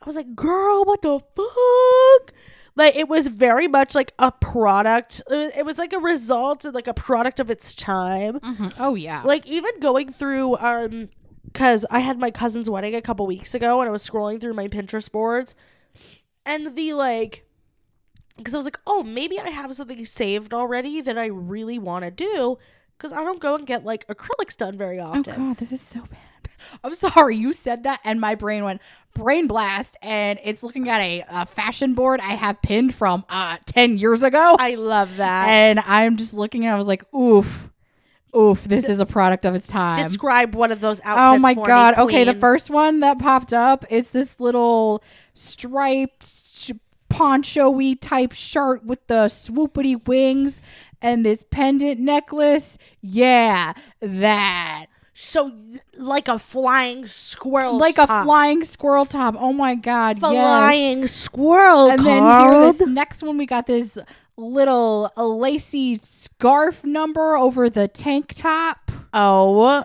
I 0.00 0.06
was 0.06 0.16
like, 0.16 0.34
girl, 0.34 0.84
what 0.84 1.02
the 1.02 1.20
fuck? 1.36 2.34
Like 2.74 2.96
it 2.96 3.08
was 3.08 3.28
very 3.28 3.68
much 3.68 3.94
like 3.94 4.12
a 4.18 4.32
product. 4.32 5.22
uh, 5.30 5.50
It 5.56 5.64
was 5.64 5.78
like 5.78 5.92
a 5.92 5.98
result, 5.98 6.64
and 6.64 6.74
like 6.74 6.88
a 6.88 6.94
product 6.94 7.38
of 7.38 7.50
its 7.50 7.74
time. 7.74 8.40
Oh 8.78 8.94
yeah. 8.94 9.22
Like 9.22 9.46
even 9.46 9.78
going 9.78 10.10
through, 10.10 10.56
um, 10.56 11.08
because 11.44 11.84
I 11.90 11.98
had 12.00 12.18
my 12.18 12.30
cousin's 12.30 12.68
wedding 12.70 12.94
a 12.94 13.02
couple 13.02 13.26
weeks 13.26 13.54
ago, 13.54 13.80
and 13.80 13.88
I 13.88 13.92
was 13.92 14.08
scrolling 14.08 14.40
through 14.40 14.54
my 14.54 14.68
Pinterest 14.68 15.12
boards, 15.12 15.54
and 16.46 16.74
the 16.74 16.94
like, 16.94 17.44
because 18.38 18.54
I 18.54 18.56
was 18.58 18.64
like, 18.64 18.80
oh, 18.86 19.02
maybe 19.02 19.38
I 19.38 19.50
have 19.50 19.72
something 19.74 20.04
saved 20.06 20.52
already 20.54 21.00
that 21.02 21.18
I 21.18 21.26
really 21.26 21.78
want 21.78 22.04
to 22.06 22.10
do, 22.10 22.56
because 23.02 23.12
I 23.12 23.24
don't 23.24 23.40
go 23.40 23.56
and 23.56 23.66
get 23.66 23.84
like 23.84 24.06
acrylics 24.06 24.56
done 24.56 24.78
very 24.78 25.00
often. 25.00 25.24
Oh 25.26 25.36
god, 25.36 25.56
this 25.56 25.72
is 25.72 25.80
so 25.80 26.00
bad. 26.02 26.18
I'm 26.84 26.94
sorry, 26.94 27.36
you 27.36 27.52
said 27.52 27.82
that, 27.82 28.00
and 28.04 28.20
my 28.20 28.36
brain 28.36 28.64
went 28.64 28.80
brain 29.14 29.48
blast, 29.48 29.96
and 30.00 30.38
it's 30.44 30.62
looking 30.62 30.88
at 30.88 31.00
a, 31.00 31.24
a 31.28 31.46
fashion 31.46 31.94
board 31.94 32.20
I 32.20 32.34
have 32.34 32.62
pinned 32.62 32.94
from 32.94 33.24
uh 33.28 33.58
ten 33.66 33.98
years 33.98 34.22
ago, 34.22 34.56
I 34.58 34.76
love 34.76 35.16
that. 35.16 35.48
and 35.48 35.80
I'm 35.80 36.16
just 36.16 36.32
looking, 36.32 36.64
and 36.64 36.72
I 36.72 36.78
was 36.78 36.86
like, 36.86 37.04
oof, 37.12 37.70
oof, 38.36 38.62
this 38.62 38.88
is 38.88 39.00
a 39.00 39.06
product 39.06 39.44
of 39.44 39.56
its 39.56 39.66
time. 39.66 39.96
Describe 39.96 40.54
one 40.54 40.70
of 40.70 40.80
those 40.80 41.00
outfits. 41.00 41.22
Oh 41.22 41.38
my 41.38 41.54
for 41.54 41.62
me, 41.62 41.66
god. 41.66 41.98
okay, 41.98 42.22
the 42.22 42.34
first 42.34 42.70
one 42.70 43.00
that 43.00 43.18
popped 43.18 43.52
up 43.52 43.84
is 43.90 44.10
this 44.10 44.38
little 44.38 45.02
striped 45.34 46.24
sh- 46.24 46.70
poncho-y 47.08 47.94
type 48.00 48.32
shirt 48.32 48.84
with 48.84 49.04
the 49.08 49.26
swoopity 49.26 50.06
wings 50.06 50.60
and 51.02 51.26
this 51.26 51.44
pendant 51.50 52.00
necklace. 52.00 52.78
Yeah, 53.00 53.74
that. 54.00 54.86
So 55.14 55.52
like 55.98 56.28
a 56.28 56.38
flying 56.38 57.06
squirrel, 57.06 57.78
Like 57.78 57.98
a 57.98 58.06
flying 58.06 58.64
squirrel 58.64 59.04
top. 59.04 59.34
Oh 59.38 59.52
my 59.52 59.74
god. 59.74 60.18
Yes. 60.20 60.30
flying 60.30 61.06
squirrel. 61.06 61.90
And 61.90 62.04
then 62.04 62.22
here 62.22 62.60
this 62.60 62.80
next 62.80 63.22
one 63.22 63.36
we 63.36 63.46
got 63.46 63.66
this 63.66 63.98
little 64.36 65.12
lacy 65.16 65.94
scarf 65.96 66.82
number 66.84 67.36
over 67.36 67.68
the 67.68 67.88
tank 67.88 68.34
top. 68.34 68.90
Oh, 69.12 69.84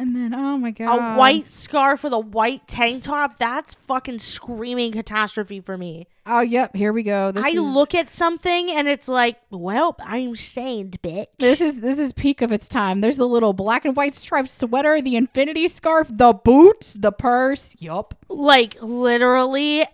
And 0.00 0.16
then 0.16 0.34
oh 0.34 0.56
my 0.56 0.70
god. 0.70 0.88
a 1.14 1.18
white 1.18 1.50
scarf 1.52 2.04
with 2.04 2.14
a 2.14 2.18
white 2.18 2.66
tank 2.66 3.02
top. 3.02 3.36
That's 3.38 3.74
fucking 3.74 4.20
screaming 4.20 4.92
catastrophe 4.92 5.60
for 5.60 5.76
me. 5.76 6.06
Oh 6.24 6.40
yep, 6.40 6.74
here 6.74 6.90
we 6.94 7.02
go. 7.02 7.32
This 7.32 7.44
I 7.44 7.50
is, 7.50 7.60
look 7.60 7.94
at 7.94 8.10
something 8.10 8.70
and 8.70 8.88
it's 8.88 9.08
like, 9.08 9.36
well, 9.50 9.94
I'm 10.00 10.34
stained, 10.36 10.96
bitch. 11.02 11.26
This 11.38 11.60
is 11.60 11.82
this 11.82 11.98
is 11.98 12.12
peak 12.12 12.40
of 12.40 12.50
its 12.50 12.66
time. 12.66 13.02
There's 13.02 13.18
the 13.18 13.28
little 13.28 13.52
black 13.52 13.84
and 13.84 13.94
white 13.94 14.14
striped 14.14 14.48
sweater, 14.48 15.02
the 15.02 15.16
infinity 15.16 15.68
scarf, 15.68 16.08
the 16.10 16.32
boots, 16.32 16.94
the 16.94 17.12
purse. 17.12 17.76
Yup. 17.78 18.14
like 18.30 18.78
literally, 18.80 19.84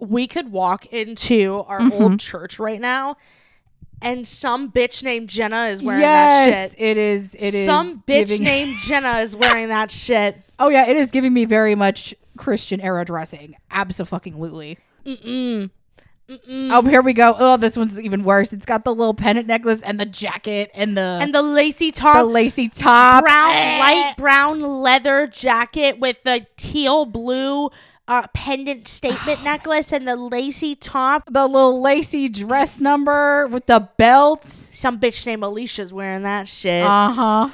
we 0.00 0.26
could 0.26 0.50
walk 0.50 0.86
into 0.86 1.62
our 1.68 1.78
Mm-hmm. 1.78 2.02
old 2.02 2.18
church 2.20 2.58
right 2.58 2.80
now, 2.80 3.16
and 4.02 4.26
some 4.26 4.70
bitch 4.70 5.02
named 5.02 5.28
Jenna 5.28 5.66
is 5.66 5.82
wearing 5.82 6.00
yes, 6.02 6.72
that 6.72 6.78
shit. 6.78 6.88
it 6.88 6.96
is. 6.96 7.34
It 7.34 7.54
is 7.54 7.66
some 7.66 7.98
bitch 8.02 8.28
giving- 8.28 8.44
named 8.44 8.76
Jenna 8.84 9.18
is 9.18 9.34
wearing 9.36 9.68
that 9.68 9.90
shit. 9.90 10.38
Oh 10.58 10.68
yeah, 10.68 10.86
it 10.88 10.96
is 10.96 11.10
giving 11.10 11.32
me 11.32 11.44
very 11.44 11.74
much 11.74 12.14
Christian 12.36 12.80
era 12.80 13.04
dressing. 13.04 13.56
Absolutely. 13.70 14.78
Mm-mm. 15.04 15.70
Oh, 16.48 16.82
here 16.82 17.02
we 17.02 17.12
go. 17.12 17.34
Oh, 17.36 17.56
this 17.56 17.76
one's 17.76 17.98
even 17.98 18.22
worse. 18.22 18.52
It's 18.52 18.64
got 18.64 18.84
the 18.84 18.94
little 18.94 19.14
pendant 19.14 19.48
necklace 19.48 19.82
and 19.82 19.98
the 19.98 20.06
jacket 20.06 20.70
and 20.74 20.96
the 20.96 21.18
And 21.20 21.34
the 21.34 21.42
lacy 21.42 21.90
top, 21.90 22.14
the 22.18 22.24
lacy 22.24 22.68
top. 22.68 23.24
brown, 23.24 23.52
Eh. 23.56 23.78
light 23.80 24.14
brown 24.16 24.60
leather 24.60 25.26
jacket 25.26 25.98
with 25.98 26.18
the 26.22 26.46
teal 26.56 27.04
blue 27.04 27.70
uh, 28.10 28.26
pendant 28.34 28.88
statement 28.88 29.42
necklace 29.44 29.92
and 29.92 30.06
the 30.06 30.16
lacy 30.16 30.74
top. 30.74 31.22
the 31.30 31.46
little 31.46 31.80
lacy 31.80 32.28
dress 32.28 32.80
number 32.80 33.46
with 33.46 33.66
the 33.66 33.88
belt. 33.96 34.44
Some 34.46 34.98
bitch 34.98 35.24
named 35.26 35.42
Alicia's 35.44 35.92
wearing 35.92 36.24
that 36.24 36.48
shit. 36.48 36.82
Uh 36.84 37.12
huh. 37.12 37.48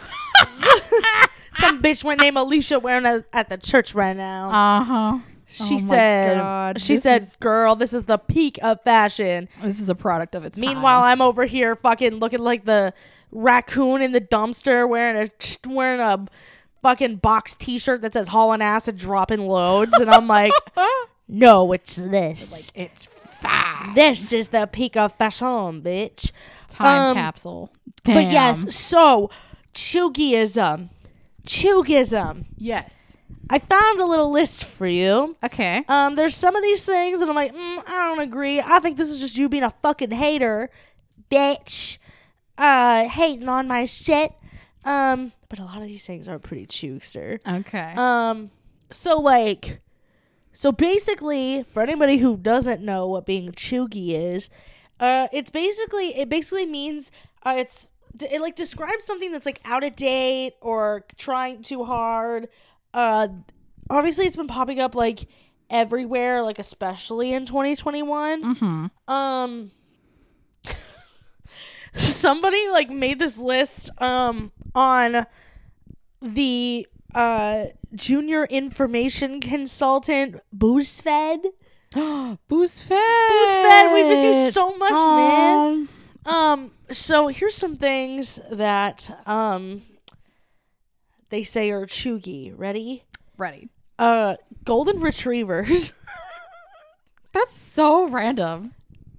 Some 1.59 1.81
bitch 1.83 2.05
went 2.05 2.21
named 2.21 2.37
Alicia 2.37 2.79
wearing 2.79 3.07
it 3.07 3.27
at 3.33 3.49
the 3.49 3.57
church 3.57 3.95
right 3.95 4.17
now. 4.17 4.49
Uh 4.51 4.85
huh. 4.85 5.19
she 5.47 5.75
oh 5.75 5.79
said, 5.79 6.37
God, 6.37 6.81
she 6.81 6.95
this 6.95 7.03
said, 7.03 7.23
is- 7.23 7.37
girl, 7.37 7.77
this 7.77 7.93
is 7.95 8.05
the 8.05 8.19
peak 8.19 8.59
of 8.63 8.83
fashion. 8.83 9.49
This 9.63 9.81
is 9.81 9.89
a 9.89 9.95
product 9.95 10.35
of 10.35 10.45
its 10.45 10.59
Meanwhile, 10.59 11.01
time. 11.01 11.09
I'm 11.13 11.23
over 11.23 11.45
here 11.47 11.75
fucking 11.77 12.15
looking 12.17 12.41
like 12.41 12.65
the 12.65 12.93
raccoon 13.33 14.03
in 14.03 14.13
the 14.13 14.21
dumpster 14.21 14.89
wearing 14.89 15.17
a 15.29 15.69
wearing 15.69 16.01
a 16.01 16.27
fucking 16.83 17.17
box 17.17 17.57
T-shirt 17.57 18.03
that 18.03 18.13
says 18.13 18.29
hauling 18.29 18.63
ass 18.63 18.89
and 18.89 18.99
dropping 18.99 19.41
loads, 19.47 19.95
and 19.99 20.11
I'm 20.11 20.27
like, 20.27 20.53
no, 21.29 21.73
it's 21.73 21.97
this. 21.97 22.71
it's 22.75 23.05
fine. 23.07 23.95
this 23.95 24.33
is 24.33 24.49
the 24.51 24.67
peak 24.67 24.97
of 24.97 25.13
fashion, 25.15 25.83
bitch. 25.83 26.33
Time 26.69 27.11
Um, 27.11 27.17
capsule. 27.17 27.73
But 28.05 28.31
yes, 28.31 28.75
so 28.75 29.31
Chugism, 29.75 30.91
Chugism. 31.47 32.45
Yes. 32.57 33.19
I 33.49 33.61
found 33.61 34.01
a 34.01 34.05
little 34.05 34.33
list 34.33 34.65
for 34.65 34.87
you. 34.89 35.37
Okay. 35.45 35.85
Um, 35.89 36.17
there's 36.17 36.35
some 36.35 36.57
of 36.57 36.63
these 36.63 36.85
things, 36.85 37.21
and 37.21 37.31
I'm 37.31 37.37
like, 37.37 37.55
mm, 37.55 37.83
I 37.87 38.09
don't 38.09 38.19
agree. 38.21 38.61
I 38.61 38.81
think 38.81 38.97
this 38.97 39.09
is 39.09 39.21
just 39.21 39.37
you 39.39 39.49
being 39.49 39.63
a 39.63 39.73
fucking 39.83 40.11
hater, 40.11 40.69
bitch. 41.31 41.99
Uh, 42.59 43.09
hating 43.09 43.49
on 43.49 43.69
my 43.69 43.85
shit. 43.85 44.33
Um, 44.87 45.33
but 45.49 45.59
a 45.59 45.65
lot 45.65 45.79
of 45.79 45.89
these 45.89 46.07
things 46.07 46.29
are 46.29 46.39
pretty 46.39 46.67
chugster. 46.67 47.41
Okay. 47.47 47.95
Um, 47.97 48.51
so 48.93 49.21
like, 49.21 49.81
so 50.53 50.73
basically, 50.73 51.65
for 51.65 51.83
anybody 51.83 52.19
who 52.19 52.37
doesn't 52.37 52.81
know 52.81 53.07
what 53.09 53.27
being 53.27 53.53
chuggy 53.53 54.15
is, 54.15 54.49
uh, 55.01 55.29
it's 55.33 55.51
basically 55.51 56.19
it 56.19 56.29
basically 56.29 56.67
means 56.67 57.11
uh, 57.45 57.55
it's 57.59 57.91
it 58.23 58.41
like 58.41 58.57
describes 58.57 59.05
something 59.05 59.33
that's 59.33 59.45
like 59.45 59.61
out 59.65 59.85
of 59.85 59.95
date 59.97 60.55
or 60.63 61.05
trying 61.19 61.63
too 61.63 61.85
hard. 61.85 62.49
Uh, 62.95 63.29
obviously, 63.91 64.25
it's 64.27 64.37
been 64.37 64.47
popping 64.47 64.81
up 64.81 64.95
like 64.95 65.29
everywhere, 65.69 66.43
like 66.43 66.59
especially 66.59 67.33
in 67.33 67.45
2021. 67.45 68.55
mm-hmm. 68.55 69.13
Um 69.13 69.73
somebody 72.17 72.69
like 72.69 72.91
made 72.91 73.19
this 73.19 73.39
list 73.39 73.91
um 74.01 74.53
on 74.75 75.27
the 76.21 76.87
uh 77.15 77.65
junior 77.95 78.45
information 78.45 79.41
consultant 79.41 80.37
BuzzFeed. 80.57 81.45
BuzzFeed. 81.93 82.39
BuzzFeed, 82.51 83.95
we 83.95 84.03
miss 84.09 84.25
you 84.25 84.51
so 84.53 84.77
much, 84.77 84.93
man. 84.93 85.89
Um, 86.27 86.35
Um 86.35 86.71
so 86.93 87.29
here's 87.29 87.55
some 87.55 87.77
things 87.77 88.41
that 88.51 89.11
um 89.27 89.83
they 91.31 91.43
say 91.43 91.71
are 91.71 91.87
chuggy. 91.87 92.53
Ready? 92.57 93.05
Ready. 93.37 93.69
Uh 93.99 94.37
golden 94.65 95.01
retrievers. 95.01 95.93
That's 97.33 97.53
so 97.53 98.09
random. 98.09 98.73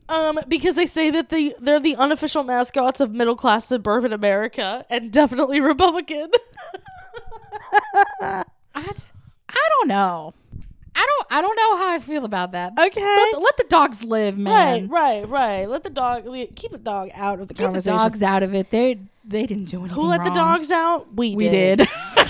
Um, 0.10 0.40
because 0.48 0.76
they 0.78 0.86
say 0.86 1.10
that 1.12 1.30
the 1.30 1.54
they're 1.60 1.80
the 1.82 1.96
unofficial 1.98 2.44
mascots 2.44 3.02
of 3.02 3.12
middle 3.12 3.36
class 3.36 3.66
suburban 3.66 4.14
America 4.14 4.86
and 4.90 5.12
definitely 5.12 5.60
Republican. 5.60 6.32
I, 8.22 8.44
d- 8.76 9.04
I 9.50 9.70
don't 9.70 9.88
know. 9.88 10.34
I 10.96 11.06
don't. 11.06 11.28
I 11.30 11.42
don't 11.42 11.56
know 11.56 11.78
how 11.78 11.94
I 11.94 12.00
feel 12.00 12.26
about 12.26 12.54
that. 12.54 12.74
okay. 12.80 13.02
Let 13.02 13.34
the, 13.36 13.40
let 13.42 13.58
the 13.58 13.66
dogs 13.70 14.04
live, 14.04 14.38
man. 14.38 14.88
right, 14.88 15.22
right, 15.22 15.30
right. 15.30 15.70
Let 15.70 15.84
the 15.84 15.90
dog 15.90 16.26
keep 16.56 16.72
the 16.72 16.78
dog 16.78 17.10
out 17.14 17.40
of 17.40 17.48
the 17.50 17.54
Keep 17.54 17.58
the 17.60 17.64
conversation. 17.66 17.98
dogs 17.98 18.24
out 18.24 18.44
of 18.44 18.56
it. 18.56 18.72
They 18.72 19.00
they 19.26 19.46
didn't 19.46 19.66
do 19.66 19.80
anything. 19.82 19.96
Who 19.96 20.08
let 20.08 20.24
the 20.24 20.30
dogs 20.32 20.72
out? 20.72 21.14
We, 21.14 21.36
We 21.36 21.50
did. 21.50 21.80
did. 21.80 21.90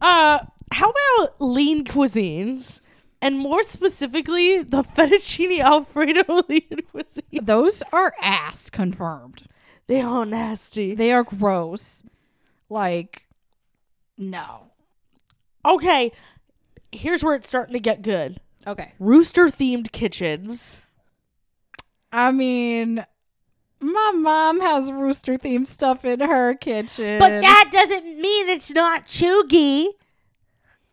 Uh, 0.00 0.38
how 0.70 0.90
about 0.90 1.40
lean 1.40 1.82
cuisines 1.84 2.80
and 3.24 3.38
more 3.38 3.62
specifically, 3.62 4.62
the 4.62 4.82
fettuccine 4.82 5.58
alfredo 5.58 6.42
cuisine. 6.42 7.24
Those 7.42 7.82
are 7.90 8.12
ass 8.20 8.68
confirmed. 8.68 9.44
They 9.86 10.02
are 10.02 10.26
nasty. 10.26 10.94
They 10.94 11.10
are 11.10 11.24
gross. 11.24 12.02
Like, 12.68 13.26
no. 14.18 14.64
Okay, 15.64 16.12
here's 16.92 17.24
where 17.24 17.34
it's 17.34 17.48
starting 17.48 17.72
to 17.72 17.80
get 17.80 18.02
good. 18.02 18.42
Okay. 18.66 18.92
Rooster 18.98 19.46
themed 19.46 19.90
kitchens. 19.90 20.82
I 22.12 22.30
mean, 22.30 23.06
my 23.80 24.12
mom 24.14 24.60
has 24.60 24.92
rooster 24.92 25.36
themed 25.36 25.66
stuff 25.66 26.04
in 26.04 26.20
her 26.20 26.52
kitchen. 26.56 27.18
But 27.18 27.40
that 27.40 27.70
doesn't 27.72 28.04
mean 28.20 28.50
it's 28.50 28.70
not 28.70 29.06
chuggy. 29.06 29.88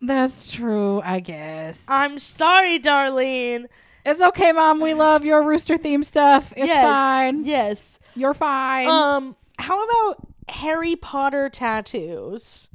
That's 0.02 0.52
true, 0.52 1.02
I 1.04 1.20
guess. 1.20 1.86
I'm 1.88 2.18
sorry, 2.18 2.80
Darlene. 2.80 3.68
it's 4.06 4.22
okay, 4.22 4.52
mom. 4.52 4.82
We 4.82 4.94
love 4.96 5.24
your 5.26 5.44
rooster 5.44 5.78
theme 5.78 6.04
stuff. 6.04 6.52
It's 6.58 6.68
yes, 6.68 6.84
fine. 6.84 7.44
Yes. 7.46 8.00
You're 8.16 8.34
fine. 8.34 8.88
Um, 8.88 9.36
how 9.60 9.84
about 9.84 10.28
Harry 10.50 10.96
Potter 10.96 11.50
tattoos? 11.50 12.70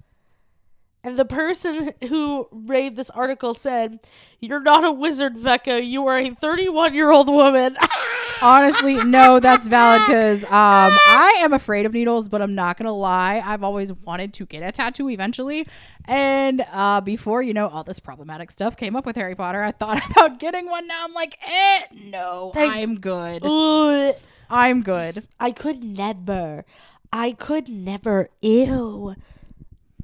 And 1.02 1.18
the 1.18 1.25
person 1.25 1.92
who 2.09 2.49
read 2.50 2.97
this 2.97 3.11
article 3.11 3.54
said, 3.54 4.00
You're 4.40 4.61
not 4.61 4.85
a 4.85 4.93
wizard, 4.93 5.43
Becca. 5.43 5.83
You 5.83 6.07
are 6.07 6.19
a 6.19 6.31
31 6.31 6.95
year 6.95 7.11
old 7.11 7.28
woman. 7.28 7.76
Honestly, 8.43 9.02
no, 9.02 9.40
that's 9.40 9.66
valid 9.66 10.02
because 10.07 10.45
um, 10.45 10.50
I 10.52 11.40
am 11.40 11.52
afraid 11.55 11.87
of 11.87 11.95
needles, 11.95 12.28
but 12.28 12.43
I'm 12.43 12.55
not 12.55 12.76
gonna 12.76 12.93
lie. 12.93 13.43
I've 13.45 13.62
always 13.62 13.93
wanted 13.93 14.35
to 14.35 14.47
get 14.47 14.62
a 14.62 14.71
tattoo 14.73 15.09
eventually, 15.09 15.66
and 16.05 16.64
uh, 16.71 17.00
before 17.00 17.43
you 17.43 17.55
know 17.55 17.69
all 17.69 17.83
this 17.83 17.99
problematic 17.99 18.50
stuff 18.50 18.76
came 18.76 18.95
up 18.95 19.07
with 19.07 19.16
Harry 19.16 19.35
Potter, 19.35 19.62
I 19.62 19.73
thought 19.73 20.02
about 20.11 20.38
getting 20.38 20.66
one. 20.66 20.87
Now 20.87 21.05
I'm 21.05 21.14
like, 21.14 21.38
eh, 21.49 21.83
no, 22.05 22.50
Thank- 22.52 22.75
I'm 22.75 23.00
good. 23.00 23.43
Ugh. 23.45 24.14
I'm 24.50 24.83
good. 24.83 25.26
I 25.40 25.50
could 25.50 25.83
never. 25.83 26.64
I 27.12 27.33
could 27.33 27.69
never. 27.69 28.28
Ew. 28.43 29.16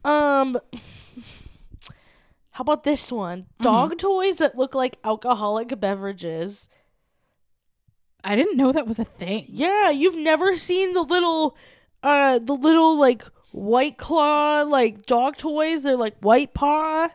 Um. 0.04 0.56
How 2.52 2.62
about 2.62 2.84
this 2.84 3.10
one? 3.10 3.46
Dog 3.60 3.96
toys 3.98 4.38
that 4.38 4.56
look 4.58 4.74
like 4.74 4.98
alcoholic 5.04 5.78
beverages. 5.80 6.68
I 8.24 8.36
didn't 8.36 8.56
know 8.56 8.72
that 8.72 8.86
was 8.86 8.98
a 8.98 9.04
thing. 9.04 9.46
Yeah, 9.48 9.90
you've 9.90 10.16
never 10.16 10.54
seen 10.56 10.92
the 10.92 11.02
little, 11.02 11.56
uh, 12.02 12.38
the 12.38 12.52
little 12.54 12.96
like 12.98 13.24
white 13.52 13.96
claw 13.98 14.62
like 14.62 15.06
dog 15.06 15.36
toys. 15.36 15.82
They're 15.84 15.96
like 15.96 16.16
white 16.20 16.54
paw. 16.54 17.08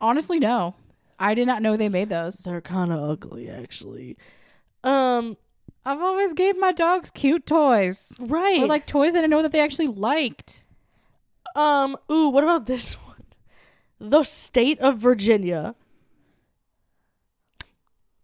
Honestly, 0.00 0.38
no. 0.38 0.74
I 1.18 1.34
did 1.34 1.46
not 1.46 1.62
know 1.62 1.76
they 1.76 1.88
made 1.88 2.08
those. 2.08 2.38
They're 2.38 2.60
kind 2.60 2.92
of 2.92 2.98
ugly, 3.08 3.48
actually. 3.48 4.16
Um, 4.82 5.36
I've 5.84 6.00
always 6.00 6.32
gave 6.34 6.58
my 6.58 6.72
dogs 6.72 7.10
cute 7.12 7.46
toys. 7.46 8.16
right. 8.18 8.60
Or 8.62 8.66
like 8.66 8.86
toys 8.86 9.12
that 9.12 9.22
I 9.22 9.28
know 9.28 9.42
that 9.42 9.52
they 9.52 9.60
actually 9.60 9.86
liked. 9.88 10.64
um, 11.54 11.96
ooh, 12.10 12.30
what 12.30 12.42
about 12.42 12.66
this 12.66 12.94
one? 12.94 13.01
The 14.02 14.24
state 14.24 14.80
of 14.80 14.98
Virginia. 14.98 15.76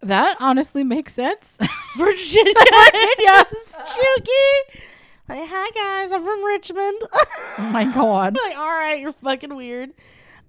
That 0.01 0.37
honestly 0.41 0.83
makes 0.83 1.15
sense. 1.15 1.57
Virginia, 1.97 2.53
Virginia, 2.93 3.47
Chucky. 3.73 4.81
Like, 5.29 5.49
hi 5.49 5.71
guys, 5.71 6.11
I'm 6.11 6.25
from 6.25 6.45
Richmond. 6.45 6.99
oh 7.13 7.71
my 7.73 7.85
god. 7.85 8.37
like, 8.45 8.59
all 8.59 8.67
right, 8.69 8.99
you're 8.99 9.13
fucking 9.13 9.55
weird. 9.55 9.91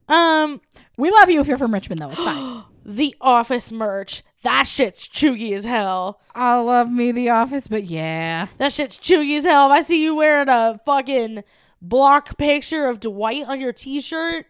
Um, 0.08 0.62
We 0.98 1.12
love 1.12 1.30
you 1.30 1.42
if 1.42 1.48
you're 1.48 1.60
from 1.60 1.76
Richmond 1.76 2.00
though. 2.02 2.10
It's 2.10 2.24
fine. 2.24 2.64
the 2.86 3.16
Office 3.22 3.72
merch. 3.72 4.24
That 4.42 4.64
shit's 4.64 5.08
chuggy 5.08 5.54
as 5.54 5.64
hell. 5.64 6.22
I 6.34 6.60
love 6.60 6.90
me 6.90 7.12
The 7.12 7.30
Office, 7.30 7.68
but 7.68 7.84
yeah. 7.84 8.48
That 8.58 8.74
shit's 8.74 8.98
chuggy 8.98 9.38
as 9.38 9.46
hell. 9.46 9.68
If 9.68 9.74
I 9.74 9.82
see 9.82 10.02
you 10.02 10.16
wearing 10.16 10.50
a 10.50 10.80
fucking 10.88 11.44
block 11.84 12.36
picture 12.40 12.88
of 12.88 13.00
Dwight 13.00 13.46
on 13.48 13.62
your 13.62 13.74
t-shirt, 13.74 14.46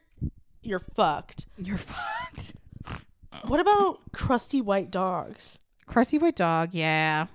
you're 0.61 0.79
fucked. 0.79 1.47
You're 1.57 1.77
fucked. 1.77 2.53
What 3.47 3.59
about 3.59 3.99
crusty 4.11 4.61
white 4.61 4.91
dogs? 4.91 5.57
Crusty 5.85 6.17
White 6.19 6.35
Dog, 6.35 6.73
yeah. 6.73 7.27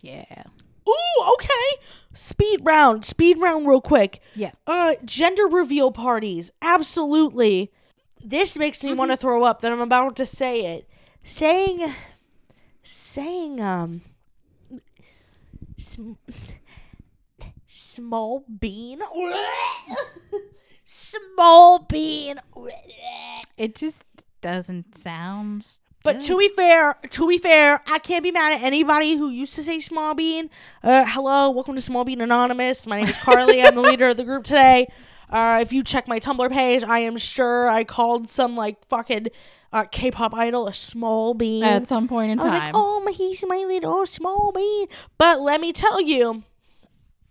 Yeah. 0.00 0.44
Ooh, 0.86 1.32
okay. 1.34 1.80
Speed 2.12 2.60
round, 2.62 3.04
speed 3.04 3.38
round, 3.38 3.66
real 3.66 3.80
quick. 3.80 4.20
Yeah. 4.34 4.50
Uh, 4.66 4.94
gender 5.04 5.46
reveal 5.46 5.90
parties, 5.90 6.50
absolutely. 6.60 7.72
This 8.22 8.58
makes 8.58 8.82
me 8.84 8.92
want 8.92 9.10
to 9.10 9.16
throw 9.16 9.44
up 9.44 9.60
that 9.62 9.72
I'm 9.72 9.80
about 9.80 10.16
to 10.16 10.26
say 10.26 10.66
it. 10.76 10.88
Saying, 11.22 11.92
saying, 12.82 13.60
um, 13.60 14.02
sm- 15.78 16.12
small 17.66 18.44
bean, 18.58 19.00
small 20.94 21.80
bean. 21.80 22.40
It 23.58 23.74
just 23.74 24.04
doesn't 24.40 24.96
sound. 24.96 25.78
But 26.04 26.20
to 26.22 26.38
be 26.38 26.48
fair, 26.48 26.96
to 27.10 27.26
be 27.26 27.38
fair, 27.38 27.80
I 27.86 27.98
can't 27.98 28.22
be 28.22 28.30
mad 28.30 28.52
at 28.52 28.62
anybody 28.62 29.16
who 29.16 29.30
used 29.30 29.54
to 29.54 29.62
say 29.62 29.80
small 29.80 30.14
bean. 30.14 30.50
Uh, 30.82 31.04
hello, 31.06 31.50
welcome 31.50 31.74
to 31.76 31.80
Small 31.80 32.04
Bean 32.04 32.20
Anonymous. 32.20 32.86
My 32.86 33.00
name 33.00 33.08
is 33.08 33.16
Carly. 33.16 33.62
I'm 33.62 33.74
the 33.74 33.80
leader 33.90 34.08
of 34.08 34.18
the 34.18 34.24
group 34.24 34.44
today. 34.44 34.86
Uh, 35.30 35.58
if 35.62 35.72
you 35.72 35.82
check 35.82 36.06
my 36.06 36.20
Tumblr 36.20 36.50
page, 36.52 36.84
I 36.84 37.00
am 37.00 37.16
sure 37.16 37.68
I 37.68 37.84
called 37.84 38.28
some 38.28 38.54
like 38.54 38.86
fucking 38.88 39.28
uh, 39.72 39.84
K-pop 39.90 40.34
idol 40.34 40.68
a 40.68 40.74
small 40.74 41.32
bean. 41.32 41.64
at 41.64 41.88
some 41.88 42.06
point 42.06 42.32
in 42.32 42.38
I 42.40 42.44
was 42.44 42.52
time. 42.52 42.62
like, 42.62 42.72
oh, 42.74 43.00
my, 43.00 43.10
he's 43.10 43.42
my 43.48 43.64
little 43.66 44.04
small 44.04 44.52
bean. 44.52 44.86
But 45.16 45.40
let 45.40 45.60
me 45.60 45.72
tell 45.72 46.02
you, 46.02 46.44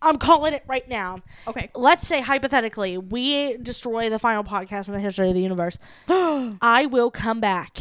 I'm 0.04 0.18
calling 0.18 0.54
it 0.54 0.64
right 0.68 0.88
now. 0.90 1.22
okay. 1.48 1.70
Let's 1.74 2.06
say 2.08 2.22
hypothetically, 2.22 2.98
we 2.98 3.58
destroy 3.58 4.10
the 4.10 4.20
final 4.20 4.44
podcast 4.44 4.88
in 4.88 4.94
the 4.94 5.00
history 5.00 5.30
of 5.30 5.34
the 5.36 5.42
universe. 5.42 5.80
I 6.08 6.88
will 6.90 7.10
come 7.12 7.40
back 7.40 7.78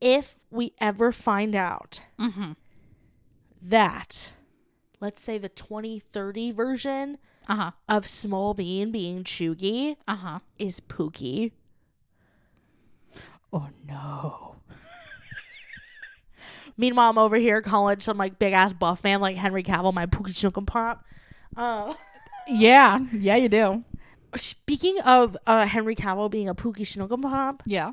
if 0.00 0.36
we 0.50 0.72
ever 0.80 1.12
find 1.12 1.54
out 1.54 2.00
Mm-hmm. 2.20 2.52
that, 3.62 4.32
let's 5.00 5.22
say, 5.22 5.38
the 5.38 5.48
2030 5.48 6.50
version 6.52 7.18
Uh 7.48 7.54
huh. 7.56 7.70
of 7.88 8.06
Small 8.06 8.54
Bean 8.54 8.90
being 8.92 9.24
Chugi 9.24 9.96
Uh 10.06 10.16
huh. 10.16 10.38
is 10.58 10.80
Pookie. 10.80 11.52
Oh 13.52 13.68
no. 13.86 14.56
Meanwhile, 16.76 17.10
I'm 17.10 17.18
over 17.18 17.36
here 17.36 17.60
calling 17.62 18.00
some 18.00 18.16
like 18.18 18.38
big 18.38 18.52
ass 18.52 18.72
buff 18.72 19.04
man 19.04 19.20
like 19.20 19.36
Henry 19.36 19.62
Cavill 19.62 19.92
my 19.94 20.06
Pookie 20.06 20.32
Chunkum 20.32 20.66
Pop. 20.66 21.04
Uh, 21.56 21.94
Yeah. 22.48 22.98
Yeah, 23.12 23.36
you 23.36 23.48
do. 23.48 23.84
speaking 24.36 24.98
of 25.00 25.36
uh, 25.46 25.66
Henry 25.66 25.94
Cavill 25.94 26.30
being 26.30 26.48
a 26.48 26.54
Pookie 26.54 26.80
Snookum 26.80 27.22
Pop, 27.22 27.62
Yeah. 27.66 27.92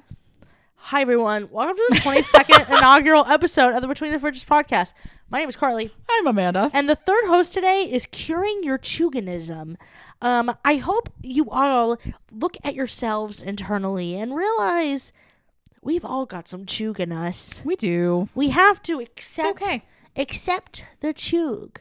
Hi, 0.82 1.02
everyone. 1.02 1.50
Welcome 1.52 1.76
to 1.76 1.86
the 1.89 1.96
22nd 1.98 2.70
inaugural 2.78 3.26
episode 3.26 3.74
of 3.76 3.82
the 3.82 3.88
Between 3.89 4.13
the 4.13 4.18
Fridges 4.18 4.46
podcast. 4.46 4.94
My 5.30 5.39
name 5.39 5.50
is 5.50 5.58
Carly, 5.58 5.94
I'm 6.10 6.26
Amanda. 6.26 6.72
and 6.74 6.88
the 6.88 6.96
third 6.96 7.26
host 7.26 7.54
today 7.54 7.82
is 7.84 8.06
Curing 8.06 8.63
Your 8.63 8.78
Chuganism. 8.80 9.76
Um, 10.22 10.56
I 10.63 10.78
hope 10.78 11.10
you 11.22 11.50
all 11.50 11.98
look 12.32 12.56
at 12.63 12.76
yourselves 12.76 13.42
internally 13.44 14.15
and 14.15 14.34
realize 14.34 15.12
we've 15.82 16.06
all 16.06 16.26
got 16.26 16.48
some 16.48 16.65
chug 16.65 17.00
in 17.00 17.12
us. 17.12 17.62
We 17.63 17.76
do. 17.76 18.30
We 18.36 18.50
have 18.50 18.82
to 18.84 19.00
accept, 19.00 19.62
okay. 19.62 19.84
accept 20.15 20.86
the 21.00 21.13
chug, 21.13 21.80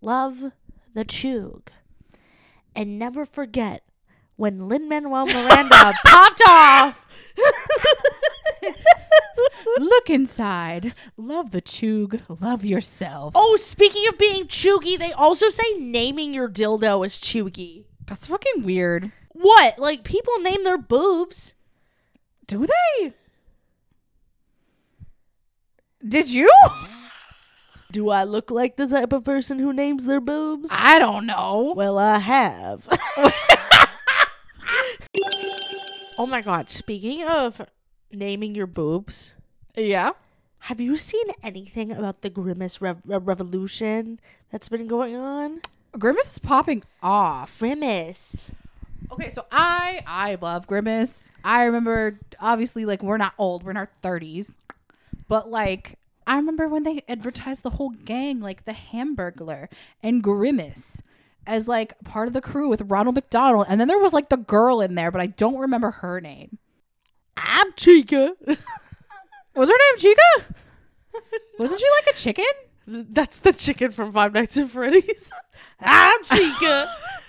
love 0.00 0.52
the 0.94 1.04
chug, 1.04 1.70
and 2.74 2.98
never 2.98 3.24
forget 3.24 3.82
when 4.36 4.68
Lin 4.68 4.88
Manuel 4.88 5.26
Miranda 5.26 5.92
popped 6.04 6.42
off. 6.48 7.06
Look 9.78 10.10
inside. 10.10 10.94
Love 11.16 11.50
the 11.50 11.60
chug. 11.60 12.20
Love 12.40 12.64
yourself. 12.64 13.32
Oh, 13.36 13.56
speaking 13.56 14.06
of 14.08 14.18
being 14.18 14.46
chuggy, 14.46 14.98
they 14.98 15.12
also 15.12 15.48
say 15.48 15.74
naming 15.78 16.34
your 16.34 16.48
dildo 16.48 17.04
is 17.06 17.16
chuggy. 17.16 17.84
That's 18.06 18.26
fucking 18.26 18.64
weird. 18.64 19.12
What? 19.30 19.78
Like 19.78 20.02
people 20.02 20.38
name 20.40 20.64
their 20.64 20.78
boobs? 20.78 21.54
Do 22.48 22.66
they? 22.66 23.12
Did 26.06 26.32
you? 26.32 26.50
Do 27.92 28.10
I 28.10 28.24
look 28.24 28.50
like 28.50 28.76
the 28.76 28.86
type 28.86 29.12
of 29.12 29.24
person 29.24 29.58
who 29.58 29.72
names 29.72 30.04
their 30.06 30.20
boobs? 30.20 30.68
I 30.72 30.98
don't 30.98 31.24
know. 31.26 31.72
well, 31.76 31.98
I 31.98 32.18
have. 32.18 32.86
oh 36.18 36.26
my 36.26 36.40
god, 36.42 36.70
speaking 36.70 37.24
of 37.24 37.62
naming 38.12 38.54
your 38.54 38.66
boobs, 38.66 39.34
Yeah. 39.76 40.10
have 40.60 40.80
you 40.80 40.96
seen 40.96 41.26
anything 41.42 41.90
about 41.92 42.20
the 42.22 42.30
Grimace 42.30 42.80
rev- 42.82 43.00
rev- 43.06 43.26
revolution 43.26 44.20
that's 44.52 44.68
been 44.68 44.86
going 44.86 45.16
on? 45.16 45.60
Grimace 45.98 46.32
is 46.32 46.38
popping 46.38 46.82
off. 47.02 47.58
Grimace. 47.58 48.52
Okay, 49.12 49.30
so 49.30 49.46
I 49.50 50.02
I 50.06 50.36
love 50.40 50.66
Grimace. 50.66 51.30
I 51.44 51.64
remember 51.64 52.18
obviously 52.40 52.84
like 52.84 53.02
we're 53.02 53.16
not 53.16 53.34
old, 53.38 53.64
we're 53.64 53.70
in 53.72 53.76
our 53.76 53.90
thirties, 54.02 54.54
but 55.28 55.50
like 55.50 55.98
I 56.26 56.36
remember 56.36 56.68
when 56.68 56.82
they 56.82 57.02
advertised 57.08 57.62
the 57.62 57.70
whole 57.70 57.90
gang 57.90 58.40
like 58.40 58.64
the 58.64 58.72
Hamburglar 58.72 59.68
and 60.02 60.22
Grimace 60.22 61.02
as 61.46 61.66
like 61.66 61.98
part 62.04 62.28
of 62.28 62.34
the 62.34 62.42
crew 62.42 62.68
with 62.68 62.82
Ronald 62.82 63.14
McDonald, 63.14 63.66
and 63.68 63.80
then 63.80 63.88
there 63.88 63.98
was 63.98 64.12
like 64.12 64.28
the 64.28 64.36
girl 64.36 64.80
in 64.80 64.94
there, 64.94 65.10
but 65.10 65.20
I 65.20 65.26
don't 65.26 65.58
remember 65.58 65.90
her 65.90 66.20
name. 66.20 66.58
I'm 67.36 67.72
Chica. 67.76 68.34
Was 69.54 69.68
her 69.68 69.74
name 69.74 69.98
Chica? 69.98 70.54
Wasn't 71.58 71.80
she 71.80 71.86
like 71.96 72.14
a 72.14 72.18
chicken? 72.18 72.44
That's 72.86 73.40
the 73.40 73.52
chicken 73.52 73.90
from 73.90 74.12
Five 74.12 74.32
Nights 74.32 74.56
at 74.56 74.70
Freddy's. 74.70 75.32
I'm 75.80 76.22
Chica. 76.22 76.88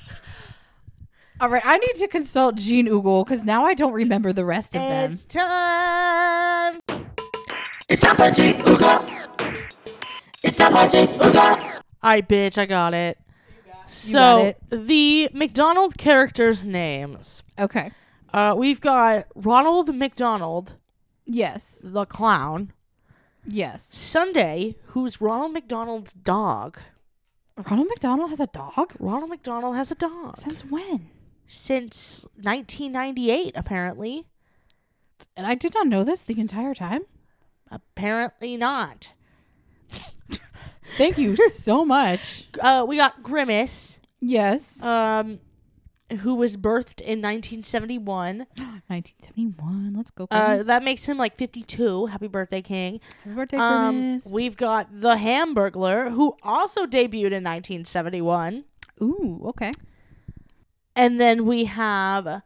All 1.42 1.48
right, 1.50 1.62
I 1.66 1.78
need 1.78 1.96
to 1.96 2.08
consult 2.08 2.56
Gene 2.56 2.88
Oogle 2.88 3.26
because 3.26 3.46
now 3.46 3.64
I 3.64 3.74
don't 3.74 3.94
remember 3.94 4.34
the 4.34 4.44
rest 4.44 4.76
of 4.76 4.82
them. 4.82 5.12
it's 5.14 5.24
time. 5.24 6.80
It's 7.90 8.02
time 8.02 8.16
for 8.18 8.30
G 8.30 8.54
Ooga. 8.54 9.26
It's 10.44 10.58
time 10.58 10.74
for 10.74 10.88
G 10.92 11.06
Ooga. 11.14 11.82
I 12.02 12.22
bitch, 12.22 12.58
I 12.58 12.66
got 12.66 12.94
it. 12.94 13.18
got 13.66 13.90
So 13.90 14.38
it. 14.48 14.58
the 14.70 15.30
McDonald's 15.34 15.96
characters' 15.96 16.66
names. 16.66 17.42
Okay. 17.58 17.92
Uh, 18.34 18.54
we've 18.58 18.82
got 18.82 19.26
Ronald 19.34 19.96
McDonald, 19.96 20.74
Yes. 21.26 21.82
the 21.86 22.06
clown. 22.06 22.74
Yes. 23.48 23.84
Sundae, 23.96 24.76
who's 24.88 25.22
Ronald 25.22 25.54
McDonald's 25.54 26.12
dog. 26.14 26.80
Ronald 27.70 27.88
McDonald 27.88 28.30
has 28.30 28.40
a 28.42 28.48
dog? 28.48 28.94
Ronald 29.00 29.30
McDonald 29.30 29.76
has 29.78 29.90
a 29.92 29.96
dog 29.96 30.38
Since 30.38 30.64
when? 30.66 31.10
Since 31.50 32.26
1998, 32.42 33.54
apparently. 33.56 34.26
And 35.36 35.46
I 35.46 35.56
did 35.56 35.74
not 35.74 35.88
know 35.88 36.04
this 36.06 36.24
the 36.24 36.40
entire 36.40 36.74
time. 36.74 37.02
Apparently 37.72 38.56
not. 38.56 39.12
Thank 40.98 41.18
you 41.18 41.36
so 41.36 41.84
much. 41.86 42.46
Uh, 42.62 42.84
we 42.86 42.98
got 42.98 43.24
Grimace, 43.24 44.00
Yes. 44.20 44.84
um, 44.84 45.40
who 46.22 46.36
was 46.36 46.58
birthed 46.58 47.00
in 47.00 47.22
1971. 47.22 48.40
1971. 48.90 49.94
Let's 49.98 50.12
go. 50.12 50.28
Uh, 50.30 50.62
that 50.64 50.84
makes 50.84 51.06
him 51.06 51.18
like 51.18 51.38
52. 51.38 52.08
Happy 52.08 52.28
birthday, 52.28 52.62
King. 52.62 53.00
Happy 53.24 53.36
birthday, 53.36 53.58
Um, 53.58 53.96
Grimace. 53.96 54.28
we've 54.34 54.58
got 54.58 54.88
the 54.92 55.16
Hamburglar, 55.16 56.12
who 56.12 56.36
also 56.44 56.86
debuted 56.86 57.32
in 57.32 57.44
1971. 57.46 58.66
Ooh, 59.02 59.42
okay. 59.46 59.72
And 60.96 61.20
then 61.20 61.46
we 61.46 61.66
have 61.66 62.42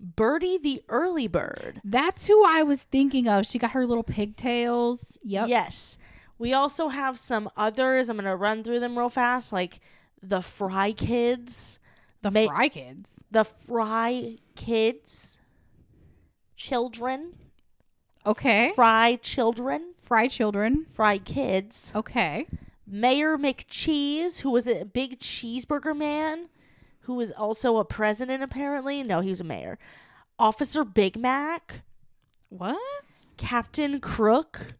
Birdie 0.00 0.58
the 0.58 0.82
Early 0.88 1.26
Bird. 1.26 1.80
That's 1.84 2.26
who 2.26 2.44
I 2.44 2.62
was 2.62 2.84
thinking 2.84 3.28
of. 3.28 3.46
She 3.46 3.58
got 3.58 3.72
her 3.72 3.86
little 3.86 4.04
pigtails. 4.04 5.16
Yep. 5.22 5.48
Yes. 5.48 5.98
We 6.38 6.52
also 6.52 6.88
have 6.88 7.18
some 7.18 7.50
others. 7.56 8.08
I'm 8.08 8.16
going 8.16 8.24
to 8.26 8.36
run 8.36 8.62
through 8.62 8.80
them 8.80 8.96
real 8.96 9.08
fast, 9.08 9.52
like 9.52 9.80
the 10.22 10.40
Fry 10.40 10.92
Kids. 10.92 11.80
The 12.22 12.30
Ma- 12.30 12.46
Fry 12.46 12.68
Kids. 12.68 13.22
The 13.30 13.44
Fry 13.44 14.36
Kids. 14.54 15.38
Children. 16.56 17.34
Okay. 18.24 18.72
Fry 18.74 19.16
Children. 19.16 19.94
Fry 20.02 20.28
Children. 20.28 20.86
Fry 20.90 21.18
Kids. 21.18 21.92
Okay. 21.94 22.46
Mayor 22.86 23.36
McCheese, 23.36 24.40
who 24.40 24.50
was 24.50 24.66
a 24.66 24.84
big 24.84 25.18
cheeseburger 25.18 25.96
man, 25.96 26.48
who 27.08 27.14
was 27.14 27.32
also 27.32 27.78
a 27.78 27.84
president, 27.86 28.42
apparently. 28.42 29.02
No, 29.02 29.20
he 29.20 29.30
was 29.30 29.40
a 29.40 29.44
mayor. 29.44 29.78
Officer 30.38 30.84
Big 30.84 31.16
Mac. 31.16 31.80
What? 32.50 32.76
Captain 33.38 33.98
Crook. 33.98 34.74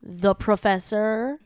The 0.00 0.34
Professor. 0.36 1.40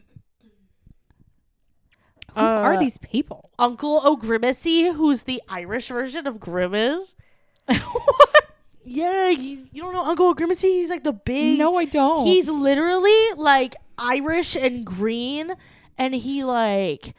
Who 2.34 2.40
are 2.40 2.74
Uh, 2.74 2.78
these 2.78 2.98
people? 2.98 3.50
Uncle 3.58 4.02
O'Grimacy, 4.04 4.94
who's 4.94 5.22
the 5.22 5.40
Irish 5.48 5.88
version 5.88 6.26
of 6.26 6.38
Grimace. 6.38 7.16
Yeah, 8.84 9.28
you, 9.28 9.68
you 9.72 9.80
don't 9.80 9.92
know 9.94 10.04
Uncle 10.04 10.26
O'Grimacy? 10.30 10.64
He's 10.64 10.90
like 10.90 11.04
the 11.04 11.12
big. 11.12 11.56
no, 11.56 11.76
I 11.76 11.84
don't. 11.84 12.26
He's 12.26 12.50
literally 12.50 13.16
like 13.36 13.76
Irish 13.96 14.56
and 14.56 14.84
green, 14.84 15.54
and 15.96 16.14
he 16.16 16.42
like 16.42 17.14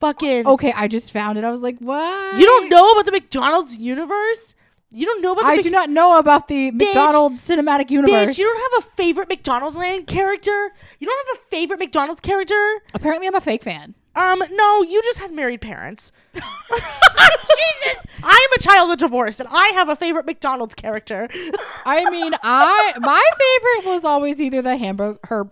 fucking. 0.00 0.46
okay. 0.46 0.72
I 0.74 0.88
just 0.88 1.12
found 1.12 1.38
it. 1.38 1.44
I 1.44 1.50
was 1.50 1.62
like, 1.62 1.78
what? 1.78 2.38
You 2.38 2.46
don't 2.46 2.68
know 2.68 2.92
about 2.92 3.04
the 3.04 3.12
McDonald's 3.12 3.78
universe? 3.78 4.54
You 4.90 5.04
don't 5.04 5.20
know 5.20 5.32
about 5.32 5.42
the 5.42 5.48
I 5.48 5.56
Mc- 5.56 5.64
do 5.64 5.70
not 5.70 5.90
know 5.90 6.18
about 6.18 6.48
the 6.48 6.70
McDonald's 6.70 7.46
cinematic 7.46 7.90
universe. 7.90 8.34
Bitch, 8.34 8.38
you 8.38 8.44
don't 8.44 8.72
have 8.72 8.84
a 8.84 8.90
favorite 8.96 9.28
McDonald's 9.28 9.76
land 9.76 10.06
character? 10.06 10.72
You 10.98 11.06
don't 11.06 11.26
have 11.28 11.36
a 11.38 11.48
favorite 11.50 11.78
McDonald's 11.78 12.22
character? 12.22 12.80
Apparently, 12.94 13.26
I'm 13.26 13.34
a 13.34 13.40
fake 13.40 13.62
fan. 13.64 13.94
Um, 14.16 14.42
no, 14.50 14.82
you 14.82 15.02
just 15.02 15.18
had 15.18 15.30
married 15.30 15.60
parents. 15.60 16.10
Jesus! 16.32 18.06
I 18.22 18.48
am 18.50 18.52
a 18.56 18.60
child 18.60 18.90
of 18.90 18.98
divorce, 18.98 19.40
and 19.40 19.48
I 19.52 19.68
have 19.74 19.88
a 19.88 19.96
favorite 19.96 20.26
McDonald's 20.26 20.74
character. 20.74 21.28
I 21.84 22.08
mean, 22.10 22.34
I 22.42 22.94
my 22.98 23.22
favorite 23.38 23.92
was 23.94 24.04
always 24.04 24.40
either 24.40 24.62
the 24.62 24.76
hamburger, 24.76 25.18
her 25.24 25.44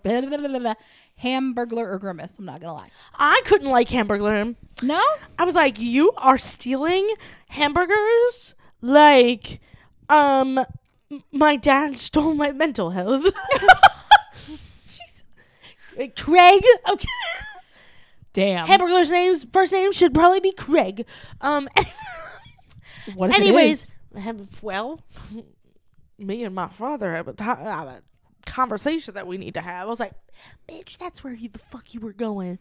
hamburglar 1.23 1.87
or 1.87 1.99
grimace. 1.99 2.37
I'm 2.39 2.45
not 2.45 2.61
gonna 2.61 2.73
lie. 2.73 2.91
I 3.15 3.41
couldn't 3.45 3.69
like 3.69 3.89
hamburger. 3.89 4.55
No, 4.83 5.03
I 5.37 5.45
was 5.45 5.55
like, 5.55 5.79
you 5.79 6.11
are 6.17 6.37
stealing 6.37 7.09
hamburgers? 7.49 8.53
Like, 8.81 9.59
um, 10.09 10.59
my 11.31 11.55
dad 11.55 11.97
stole 11.97 12.33
my 12.33 12.51
mental 12.51 12.91
health. 12.91 13.25
Jesus. 14.87 15.23
Craig? 16.15 16.63
Okay. 16.89 17.07
damn. 18.33 18.67
Hamburger's 18.67 19.09
names, 19.09 19.45
first 19.51 19.71
name 19.71 19.91
should 19.91 20.13
probably 20.13 20.39
be 20.39 20.51
Craig. 20.51 21.05
Um, 21.41 21.67
what 23.15 23.33
anyways, 23.33 23.95
well, 24.61 24.99
me 26.19 26.43
and 26.43 26.53
my 26.53 26.67
father 26.67 27.15
have 27.15 27.27
a, 27.27 27.33
ti- 27.33 27.43
have 27.43 27.87
a 27.87 28.01
conversation 28.47 29.13
that 29.13 29.27
we 29.27 29.37
need 29.37 29.53
to 29.53 29.61
have. 29.61 29.85
I 29.87 29.89
was 29.89 29.99
like, 29.99 30.13
bitch, 30.69 30.97
that's 30.97 31.23
where 31.23 31.33
you 31.33 31.49
the 31.49 31.59
fuck 31.59 31.93
you 31.93 31.99
were 31.99 32.13
going. 32.13 32.59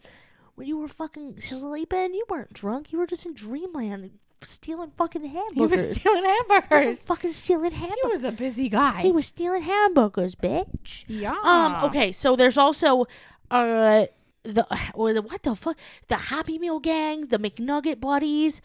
When 0.54 0.66
you 0.66 0.78
were 0.78 0.88
fucking 0.88 1.40
sleeping, 1.40 2.14
you 2.14 2.24
weren't 2.28 2.52
drunk. 2.52 2.92
You 2.92 2.98
were 2.98 3.06
just 3.06 3.26
in 3.26 3.34
dreamland 3.34 4.10
stealing 4.42 4.92
fucking 4.96 5.22
he 5.22 5.28
hamburgers. 5.28 5.70
was 5.80 5.96
stealing 5.96 6.24
hamburgers. 6.24 7.02
fucking 7.06 7.32
stealing 7.32 7.72
hamburgers. 7.72 7.98
He 8.02 8.08
was 8.10 8.24
a 8.24 8.32
busy 8.32 8.68
guy. 8.68 9.02
He 9.02 9.10
was 9.12 9.26
stealing 9.26 9.62
hamburgers, 9.62 10.34
bitch. 10.34 11.04
yeah. 11.08 11.34
Um. 11.42 11.84
Okay. 11.84 12.12
So 12.12 12.36
there's 12.36 12.58
also 12.58 13.06
uh 13.50 14.06
the 14.42 14.66
or 14.94 15.12
the 15.12 15.22
what 15.22 15.42
the 15.42 15.54
fuck 15.54 15.76
the 16.08 16.16
Happy 16.16 16.58
Meal 16.58 16.78
gang, 16.80 17.26
the 17.28 17.38
McNugget 17.38 18.00
buddies, 18.00 18.60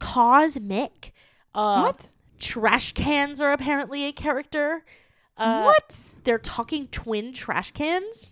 CosMc. 0.00 1.10
Uh, 1.54 1.82
What? 1.82 2.08
Trash 2.38 2.92
cans 2.92 3.40
are 3.40 3.52
apparently 3.52 4.04
a 4.04 4.12
character. 4.12 4.84
Uh, 5.36 5.62
what? 5.62 6.14
They're 6.24 6.38
talking 6.38 6.86
twin 6.88 7.32
trash 7.32 7.72
cans. 7.72 8.30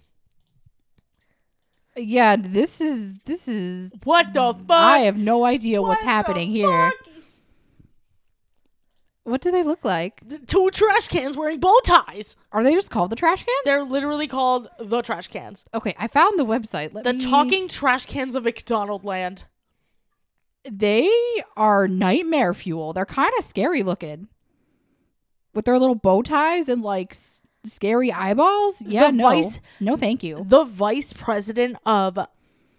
Yeah. 1.96 2.36
This 2.36 2.80
is 2.80 3.18
this 3.20 3.48
is. 3.48 3.92
What 4.04 4.32
the 4.32 4.54
fuck? 4.54 4.70
I 4.70 4.98
have 5.00 5.18
no 5.18 5.44
idea 5.44 5.82
what's 5.82 6.00
What 6.02 6.06
the 6.06 6.10
happening 6.12 6.50
here. 6.50 6.92
What 9.24 9.40
do 9.40 9.52
they 9.52 9.62
look 9.62 9.84
like? 9.84 10.20
The 10.26 10.38
two 10.40 10.68
trash 10.70 11.06
cans 11.06 11.36
wearing 11.36 11.60
bow 11.60 11.78
ties. 11.84 12.34
Are 12.50 12.64
they 12.64 12.74
just 12.74 12.90
called 12.90 13.10
the 13.10 13.16
trash 13.16 13.44
cans? 13.44 13.60
They're 13.64 13.84
literally 13.84 14.26
called 14.26 14.68
the 14.80 15.00
trash 15.00 15.28
cans. 15.28 15.64
okay. 15.72 15.94
I 15.96 16.08
found 16.08 16.38
the 16.38 16.44
website. 16.44 16.92
Let 16.92 17.04
The 17.04 17.12
me- 17.12 17.24
talking 17.24 17.68
trash 17.68 18.06
cans 18.06 18.34
of 18.34 18.42
McDonald 18.44 19.04
Land. 19.04 19.44
They 20.68 21.08
are 21.56 21.86
nightmare 21.86 22.52
fuel. 22.54 22.92
They're 22.92 23.06
kind 23.06 23.32
of 23.38 23.44
scary 23.44 23.82
looking. 23.84 24.26
With 25.54 25.64
their 25.66 25.78
little 25.78 25.94
bow 25.94 26.22
ties 26.22 26.68
and 26.68 26.82
like 26.82 27.12
s- 27.12 27.42
scary 27.64 28.10
eyeballs. 28.12 28.82
Yeah, 28.86 29.10
The 29.10 29.16
no. 29.18 29.22
vice- 29.24 29.60
no, 29.80 29.96
thank 29.96 30.22
you. 30.22 30.42
The 30.44 30.64
vice 30.64 31.12
president 31.12 31.76
of 31.84 32.18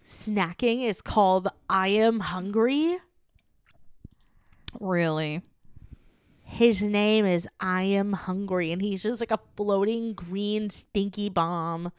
snacking 0.04 0.82
is 0.84 1.02
called 1.02 1.48
I 1.70 1.90
Am 1.90 2.20
Hungry. 2.20 2.98
Really? 4.80 5.42
His 6.42 6.82
name 6.82 7.26
is 7.26 7.48
I 7.60 7.84
Am 7.84 8.14
Hungry, 8.14 8.72
and 8.72 8.82
he's 8.82 9.04
just 9.04 9.22
like 9.22 9.32
a 9.32 9.40
floating 9.56 10.14
green 10.14 10.70
stinky 10.70 11.30
bomb. 11.30 11.92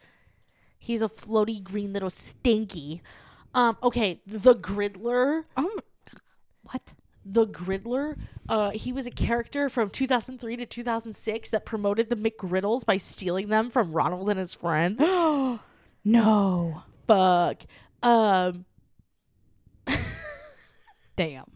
He's 0.79 1.03
a 1.03 1.09
floaty 1.09 1.63
green 1.63 1.93
little 1.93 2.11
stinky. 2.11 3.03
Um, 3.55 3.77
okay, 3.83 4.21
the 4.27 4.55
Griddler. 4.55 5.45
Um, 5.57 5.71
what? 6.63 6.93
The 7.25 7.47
Griddler, 7.47 8.17
uh, 8.49 8.71
he 8.71 8.93
was 8.93 9.07
a 9.07 9.11
character 9.11 9.69
from 9.71 9.89
2003 9.89 10.57
to 10.57 10.67
2006 10.67 11.51
that 11.51 11.65
promoted 11.65 12.11
the 12.11 12.17
McGriddles 12.17 12.85
by 12.85 12.99
stealing 12.99 13.49
them 13.49 13.71
from 13.71 13.93
Ronald 13.93 14.29
and 14.29 14.39
his 14.39 14.53
friends. 14.53 15.01
no. 16.05 16.83
Fuck. 17.07 17.63
Um, 18.03 18.67
Damn. 21.17 21.51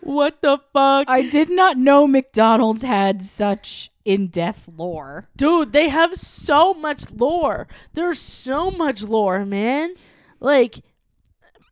what 0.00 0.40
the 0.42 0.58
fuck? 0.72 1.08
I 1.08 1.28
did 1.28 1.50
not 1.50 1.76
know 1.76 2.06
McDonald's 2.06 2.82
had 2.82 3.22
such 3.22 3.90
in-depth 4.04 4.68
lore. 4.76 5.28
Dude, 5.36 5.72
they 5.72 5.88
have 5.88 6.14
so 6.14 6.74
much 6.74 7.10
lore. 7.10 7.66
There's 7.94 8.18
so 8.18 8.70
much 8.70 9.02
lore, 9.02 9.44
man. 9.44 9.94
Like, 10.40 10.82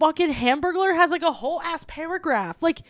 fucking 0.02 0.32
Hamburglar 0.34 0.96
has 0.96 1.12
like 1.12 1.22
a 1.22 1.30
whole 1.30 1.60
ass 1.62 1.84
paragraph. 1.86 2.60
Like, 2.60 2.80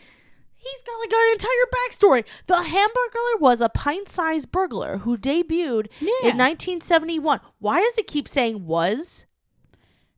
he's 0.57 0.83
got 0.83 0.99
like 0.99 1.13
an 1.13 1.33
entire 1.33 1.67
backstory. 1.77 2.25
The 2.47 2.55
Hamburglar 2.55 3.39
was 3.41 3.61
a 3.61 3.69
pint-sized 3.69 4.51
burglar 4.51 4.97
who 4.99 5.19
debuted 5.19 5.89
Yeah. 6.01 6.09
in 6.31 6.39
1971. 6.39 7.41
Why 7.59 7.81
does 7.83 7.99
it 7.99 8.07
keep 8.07 8.27
saying 8.27 8.65
was? 8.65 9.27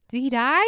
Did 0.08 0.20
he 0.20 0.30
die? 0.30 0.66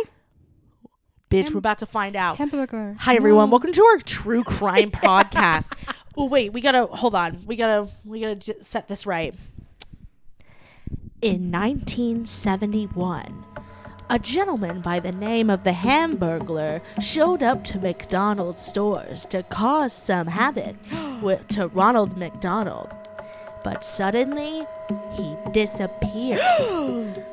Bitch, 1.31 1.53
we're 1.53 1.59
about 1.59 1.79
to 1.79 1.87
find 1.87 2.17
out. 2.17 2.39
Hamburger. 2.39 2.97
Hi 2.99 3.15
everyone, 3.15 3.51
welcome 3.51 3.71
to 3.73 3.85
our 3.85 3.99
true 3.99 4.43
crime 4.57 4.91
podcast. 4.91 5.73
Oh 6.17 6.25
wait, 6.25 6.53
we 6.53 6.61
gotta 6.61 6.87
hold 6.87 7.15
on. 7.15 7.45
We 7.47 7.55
gotta 7.55 7.89
we 8.05 8.21
gotta 8.21 8.35
j- 8.35 8.55
set 8.63 8.89
this 8.89 9.07
right. 9.07 9.33
In 11.23 11.53
1971, 11.53 13.45
a 14.09 14.19
gentleman 14.19 14.81
by 14.81 15.01
the 15.01 15.13
name 15.13 15.51
of 15.51 15.65
the 15.65 15.73
Hamburglar 15.73 16.81
showed 17.01 17.43
up 17.43 17.65
to 17.65 17.79
McDonald's 17.79 18.63
stores 18.63 19.27
to 19.27 19.43
cause 19.45 19.93
some 19.93 20.29
havoc 20.29 20.77
with, 21.23 21.47
to 21.49 21.69
Ronald 21.69 22.17
McDonald. 22.17 22.91
But 23.65 23.85
suddenly, 23.85 24.65
he 25.15 25.37
disappeared. 25.53 26.41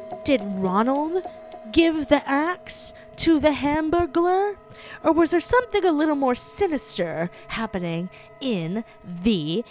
Did 0.26 0.42
Ronald 0.46 1.24
give 1.72 2.08
the 2.08 2.28
axe 2.28 2.94
to 3.18 3.40
the 3.40 3.50
Hamburglar? 3.50 4.56
Or 5.04 5.12
was 5.12 5.32
there 5.32 5.40
something 5.40 5.86
a 5.86 5.92
little 5.92 6.16
more 6.16 6.36
sinister 6.36 7.30
happening 7.50 8.10
in 8.42 8.84
the 9.04 9.64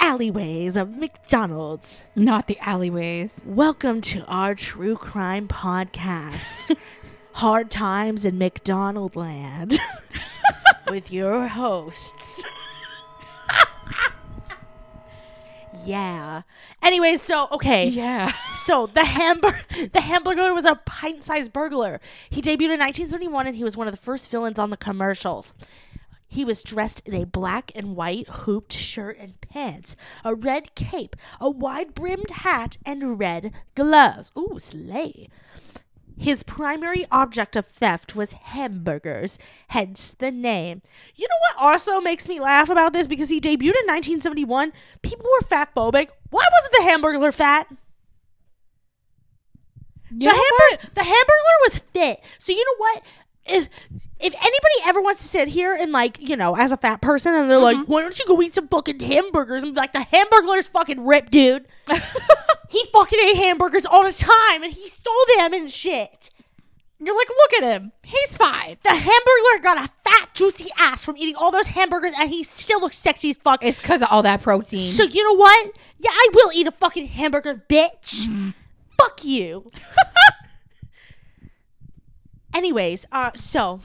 alleyways 0.00 0.76
of 0.76 0.96
McDonald's? 0.96 2.04
Not 2.16 2.46
the 2.48 2.58
alleyways. 2.60 3.42
Welcome 3.46 4.00
to 4.02 4.24
our 4.26 4.54
true 4.54 4.96
crime 4.96 5.46
podcast, 5.46 6.76
Hard 7.34 7.70
Times 7.70 8.24
in 8.24 8.38
McDonald 8.38 9.14
Land, 9.14 9.78
with 10.90 11.12
your 11.12 11.46
hosts. 11.48 12.42
yeah. 15.84 16.42
Anyways, 16.82 17.20
so 17.22 17.48
okay. 17.52 17.86
Yeah. 17.88 18.32
So 18.56 18.86
the 18.86 19.04
hamburger, 19.04 19.60
the 19.92 20.00
hamburger 20.00 20.52
was 20.54 20.64
a 20.64 20.76
pint-sized 20.86 21.52
burglar. 21.52 22.00
He 22.30 22.40
debuted 22.40 22.72
in 22.72 22.80
1971, 22.80 23.46
and 23.46 23.56
he 23.56 23.64
was 23.64 23.76
one 23.76 23.86
of 23.86 23.92
the 23.92 24.00
first 24.00 24.30
villains 24.30 24.58
on 24.58 24.70
the 24.70 24.76
commercials. 24.76 25.54
He 26.32 26.44
was 26.44 26.62
dressed 26.62 27.02
in 27.04 27.12
a 27.12 27.26
black 27.26 27.72
and 27.74 27.96
white 27.96 28.28
hooped 28.28 28.72
shirt 28.72 29.18
and 29.18 29.40
pants, 29.40 29.96
a 30.24 30.32
red 30.32 30.76
cape, 30.76 31.16
a 31.40 31.50
wide-brimmed 31.50 32.30
hat, 32.30 32.78
and 32.86 33.18
red 33.18 33.52
gloves. 33.74 34.30
Ooh, 34.38 34.56
slay! 34.60 35.28
His 36.16 36.44
primary 36.44 37.04
object 37.10 37.56
of 37.56 37.66
theft 37.66 38.14
was 38.14 38.32
hamburgers, 38.32 39.40
hence 39.68 40.14
the 40.14 40.30
name. 40.30 40.82
You 41.16 41.26
know 41.26 41.36
what 41.40 41.66
also 41.66 42.00
makes 42.00 42.28
me 42.28 42.38
laugh 42.38 42.70
about 42.70 42.92
this? 42.92 43.08
Because 43.08 43.30
he 43.30 43.40
debuted 43.40 43.80
in 43.82 43.90
1971, 43.90 44.72
people 45.02 45.26
were 45.32 45.44
fat 45.44 45.74
phobic. 45.74 46.10
Why 46.30 46.46
wasn't 46.52 46.74
the 46.76 46.84
hamburger 46.84 47.32
fat? 47.32 47.66
You 50.12 50.28
the 50.28 50.36
hamburger 50.36 50.90
the 50.94 51.02
hamburger 51.02 51.56
was 51.64 51.78
fit. 51.92 52.20
So 52.38 52.52
you 52.52 52.64
know 52.64 52.76
what? 52.78 53.02
If 53.50 53.68
if 54.20 54.34
anybody 54.34 54.74
ever 54.84 55.00
wants 55.00 55.22
to 55.22 55.28
sit 55.28 55.48
here 55.48 55.74
and 55.74 55.92
like, 55.92 56.20
you 56.20 56.36
know, 56.36 56.56
as 56.56 56.72
a 56.72 56.76
fat 56.76 57.00
person 57.00 57.34
and 57.34 57.50
they're 57.50 57.58
like, 57.58 57.76
mm-hmm. 57.76 57.90
why 57.90 58.02
don't 58.02 58.18
you 58.18 58.26
go 58.26 58.40
eat 58.42 58.54
some 58.54 58.68
fucking 58.68 59.00
hamburgers? 59.00 59.62
And 59.62 59.74
be 59.74 59.80
like, 59.80 59.92
the 59.92 60.02
hamburger's 60.02 60.68
fucking 60.68 61.04
ripped, 61.04 61.32
dude. 61.32 61.66
he 62.68 62.84
fucking 62.92 63.18
ate 63.18 63.36
hamburgers 63.36 63.86
all 63.86 64.04
the 64.04 64.12
time 64.12 64.62
and 64.62 64.72
he 64.72 64.86
stole 64.88 65.14
them 65.36 65.54
and 65.54 65.70
shit. 65.70 66.30
You're 67.02 67.16
like, 67.16 67.28
look 67.30 67.62
at 67.62 67.80
him. 67.80 67.92
He's 68.02 68.36
fine. 68.36 68.76
The 68.82 68.90
hamburger 68.90 69.62
got 69.62 69.78
a 69.78 69.88
fat, 70.04 70.34
juicy 70.34 70.68
ass 70.78 71.02
from 71.02 71.16
eating 71.16 71.34
all 71.34 71.50
those 71.50 71.68
hamburgers 71.68 72.12
and 72.18 72.28
he 72.28 72.44
still 72.44 72.78
looks 72.78 72.98
sexy 72.98 73.30
as 73.30 73.38
fuck. 73.38 73.64
It's 73.64 73.80
because 73.80 74.02
of 74.02 74.08
all 74.10 74.22
that 74.24 74.42
protein. 74.42 74.86
So 74.86 75.04
you 75.04 75.24
know 75.24 75.34
what? 75.34 75.72
Yeah, 75.98 76.10
I 76.12 76.26
will 76.34 76.52
eat 76.52 76.66
a 76.66 76.72
fucking 76.72 77.06
hamburger, 77.06 77.64
bitch. 77.70 78.26
Mm-hmm. 78.26 78.50
Fuck 78.98 79.24
you. 79.24 79.72
Anyways, 82.52 83.06
uh, 83.12 83.30
so 83.34 83.80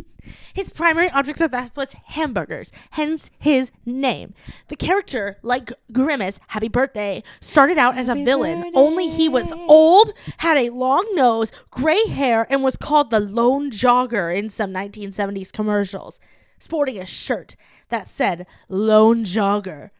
his 0.54 0.72
primary 0.72 1.10
object 1.10 1.40
of 1.40 1.50
theft 1.50 1.76
was 1.76 1.92
hamburgers, 2.06 2.72
hence 2.92 3.30
his 3.38 3.70
name. 3.84 4.34
The 4.68 4.76
character, 4.76 5.38
like 5.42 5.72
Grimace, 5.92 6.40
Happy 6.48 6.68
Birthday, 6.68 7.22
started 7.40 7.78
out 7.78 7.96
as 7.96 8.08
a 8.08 8.14
villain. 8.14 8.70
Only 8.74 9.08
he 9.08 9.28
was 9.28 9.52
old, 9.68 10.12
had 10.38 10.56
a 10.56 10.70
long 10.70 11.06
nose, 11.14 11.52
gray 11.70 12.06
hair, 12.06 12.46
and 12.48 12.62
was 12.62 12.76
called 12.76 13.10
the 13.10 13.20
Lone 13.20 13.70
Jogger 13.70 14.34
in 14.34 14.48
some 14.48 14.72
1970s 14.72 15.52
commercials, 15.52 16.18
sporting 16.58 16.98
a 16.98 17.06
shirt 17.06 17.54
that 17.90 18.08
said 18.08 18.46
Lone 18.68 19.24
Jogger. 19.24 19.90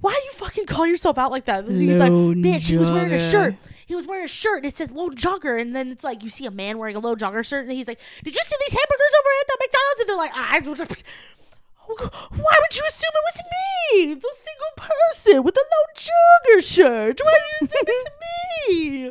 Why 0.00 0.12
do 0.12 0.24
you 0.24 0.30
fucking 0.32 0.66
call 0.66 0.86
yourself 0.86 1.18
out 1.18 1.32
like 1.32 1.44
that? 1.46 1.66
He's 1.68 1.98
like, 1.98 2.10
Lone 2.10 2.42
bitch, 2.42 2.68
he 2.70 2.76
was 2.78 2.90
wearing 2.90 3.12
a 3.12 3.18
shirt. 3.18 3.56
He 3.88 3.94
was 3.94 4.06
wearing 4.06 4.26
a 4.26 4.28
shirt 4.28 4.58
and 4.58 4.66
it 4.66 4.76
says 4.76 4.90
low 4.90 5.08
Jogger. 5.08 5.58
And 5.58 5.74
then 5.74 5.88
it's 5.88 6.04
like, 6.04 6.22
you 6.22 6.28
see 6.28 6.44
a 6.44 6.50
man 6.50 6.76
wearing 6.76 6.94
a 6.94 7.00
low 7.00 7.16
Jogger 7.16 7.44
shirt 7.44 7.66
and 7.66 7.72
he's 7.72 7.88
like, 7.88 7.98
Did 8.22 8.36
you 8.36 8.42
see 8.44 8.56
these 8.60 8.78
hamburgers 8.78 9.14
over 9.18 9.28
at 9.40 9.46
the 9.48 9.58
McDonald's? 9.60 10.00
And 10.00 10.08
they're 10.08 10.16
like, 10.16 10.32
I. 10.34 11.04
Why 12.36 12.56
would 12.60 12.76
you 12.76 12.84
assume 12.86 13.10
it 13.14 13.24
was 13.24 13.42
me? 13.50 14.14
The 14.14 14.34
single 14.44 14.74
person 14.76 15.42
with 15.42 15.54
the 15.54 15.64
low 15.64 15.86
Jogger 15.96 16.62
shirt. 16.62 17.20
Why 17.24 17.34
do 17.34 17.66
you 17.66 17.66
assume 17.66 17.84
it's 17.86 18.10
me? 18.68 19.10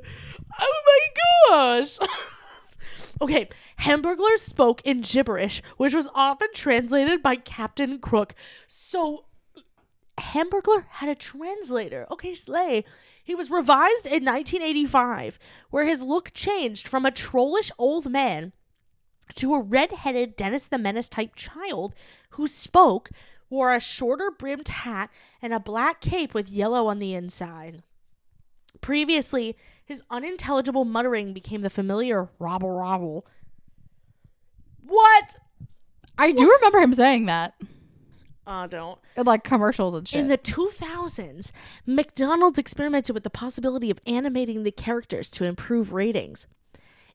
Oh 0.60 0.82
my 0.86 1.00
gosh. 1.50 1.98
Okay, 3.20 3.50
Hamburglar 3.80 4.38
spoke 4.38 4.80
in 4.86 5.02
gibberish, 5.02 5.64
which 5.78 5.96
was 5.96 6.08
often 6.14 6.50
translated 6.54 7.24
by 7.24 7.36
Captain 7.36 7.98
Crook. 7.98 8.36
So 8.68 9.26
Hamburglar 10.20 10.86
had 10.88 11.10
a 11.10 11.16
translator. 11.16 12.06
Okay, 12.12 12.36
slay. 12.36 12.86
He 13.28 13.36
was 13.36 13.52
revised 13.52 14.06
in 14.06 14.24
1985, 14.24 15.38
where 15.70 15.84
his 15.84 16.02
look 16.02 16.32
changed 16.34 16.88
from 16.88 17.06
a 17.06 17.12
trollish 17.12 17.70
old 17.78 18.10
man 18.10 18.54
to 19.36 19.54
a 19.54 19.60
red-headed 19.60 20.38
Dennis 20.38 20.66
the 20.66 20.78
Menace 20.78 21.10
type 21.10 21.36
child 21.36 21.94
who 22.30 22.48
spoke, 22.48 23.10
wore 23.50 23.74
a 23.74 23.82
shorter 23.82 24.32
brimmed 24.32 24.70
hat, 24.70 25.10
and 25.42 25.54
a 25.54 25.60
black 25.60 26.00
cape 26.00 26.34
with 26.34 26.48
yellow 26.48 26.88
on 26.88 27.00
the 27.00 27.14
inside. 27.14 27.84
Previously, 28.80 29.58
his 29.84 30.02
unintelligible 30.10 30.86
muttering 30.86 31.34
became 31.34 31.64
the 31.64 31.70
familiar 31.70 32.30
robble 32.40 32.72
robble. 32.72 33.26
What? 34.82 35.36
I 36.18 36.32
do 36.32 36.50
remember 36.50 36.80
him 36.80 36.94
saying 36.94 37.26
that. 37.26 37.56
I 38.48 38.66
don't. 38.66 38.98
In, 39.18 39.26
like 39.26 39.44
commercials 39.44 39.94
and 39.94 40.08
shit. 40.08 40.22
In 40.22 40.28
the 40.30 40.38
2000s, 40.38 41.52
McDonald's 41.86 42.58
experimented 42.58 43.14
with 43.14 43.24
the 43.24 43.30
possibility 43.30 43.92
of 43.92 44.00
animating 44.08 44.64
the 44.64 44.72
characters 44.72 45.30
to 45.32 45.44
improve 45.44 45.92
ratings. 45.92 46.48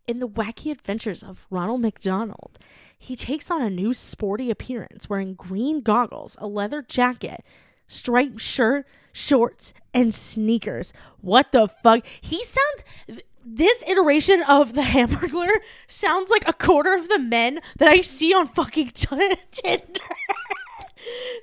In 0.06 0.18
the 0.18 0.28
wacky 0.28 0.70
adventures 0.70 1.22
of 1.22 1.46
Ronald 1.48 1.80
McDonald, 1.80 2.58
he 2.98 3.16
takes 3.16 3.50
on 3.50 3.62
a 3.62 3.70
new 3.70 3.94
sporty 3.94 4.50
appearance 4.50 5.08
wearing 5.08 5.34
green 5.34 5.80
goggles, 5.80 6.36
a 6.38 6.46
leather 6.46 6.82
jacket, 6.82 7.42
striped 7.88 8.40
shirt, 8.40 8.86
shorts, 9.12 9.72
and 9.94 10.14
sneakers. 10.14 10.92
What 11.20 11.52
the 11.52 11.66
fuck? 11.66 12.04
He 12.20 12.44
sounds. 12.44 13.22
This 13.44 13.82
iteration 13.88 14.42
of 14.42 14.74
the 14.74 14.82
Hamburglar 14.94 15.50
sounds 15.86 16.30
like 16.30 16.46
a 16.46 16.52
quarter 16.52 16.92
of 16.94 17.08
the 17.08 17.18
men 17.18 17.60
that 17.78 17.88
I 17.88 18.02
see 18.02 18.34
on 18.34 18.48
fucking 18.48 18.90
Tinder. 18.94 20.00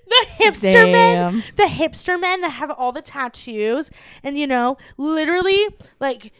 The 0.07 0.25
hipster 0.39 0.91
men 0.91 1.43
the 1.55 1.63
hipster 1.63 2.19
men 2.19 2.41
that 2.41 2.49
have 2.51 2.71
all 2.71 2.91
the 2.91 3.01
tattoos 3.01 3.91
and 4.23 4.37
you 4.37 4.47
know 4.47 4.77
literally 4.97 5.67
like 5.99 6.33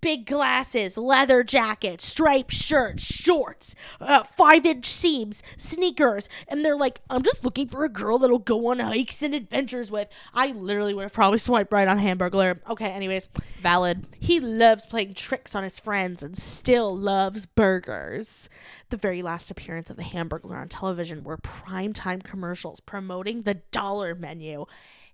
big 0.00 0.26
glasses 0.26 0.96
leather 0.96 1.42
jacket 1.42 2.00
striped 2.00 2.52
shirt 2.52 3.00
shorts 3.00 3.74
uh, 4.00 4.22
five 4.22 4.64
inch 4.66 4.86
seams 4.86 5.42
sneakers 5.56 6.28
and 6.48 6.64
they're 6.64 6.76
like 6.76 7.00
i'm 7.10 7.22
just 7.22 7.44
looking 7.44 7.68
for 7.68 7.84
a 7.84 7.88
girl 7.88 8.18
that'll 8.18 8.38
go 8.38 8.68
on 8.68 8.78
hikes 8.78 9.22
and 9.22 9.34
adventures 9.34 9.90
with 9.90 10.08
i 10.34 10.52
literally 10.52 10.94
would 10.94 11.02
have 11.02 11.12
probably 11.12 11.38
swiped 11.38 11.72
right 11.72 11.88
on 11.88 11.98
hamburglar 11.98 12.58
okay 12.68 12.90
anyways 12.90 13.28
Valid. 13.60 14.06
he 14.18 14.40
loves 14.40 14.86
playing 14.86 15.12
tricks 15.12 15.54
on 15.54 15.62
his 15.62 15.78
friends 15.78 16.22
and 16.22 16.36
still 16.36 16.96
loves 16.96 17.44
burgers. 17.44 18.48
The 18.88 18.96
very 18.96 19.20
last 19.20 19.50
appearance 19.50 19.90
of 19.90 19.96
the 19.98 20.02
Hamburglar 20.02 20.58
on 20.58 20.68
television 20.68 21.24
were 21.24 21.36
primetime 21.36 22.24
commercials 22.24 22.80
promoting 22.80 23.42
the 23.42 23.54
dollar 23.70 24.14
menu. 24.14 24.64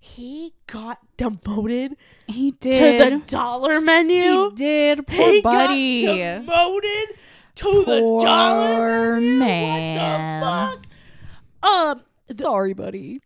He 0.06 0.54
got 0.68 0.98
demoted 1.16 1.96
He 2.28 2.52
did 2.52 3.00
to 3.00 3.10
the 3.16 3.20
dollar 3.26 3.80
menu. 3.80 4.50
he 4.50 4.54
did. 4.56 5.06
Poor 5.06 5.32
He 5.32 5.40
buddy. 5.42 6.02
got 6.06 6.14
demoted 6.46 7.16
to 7.56 7.84
the 7.84 7.98
Poor 8.00 8.24
dollar 8.24 9.20
menu. 9.20 9.38
man. 9.38 10.40
What 10.40 10.82
the 10.82 10.88
fuck? 11.62 11.70
Um, 11.70 12.02
Sorry, 12.30 12.72
buddy. 12.72 13.20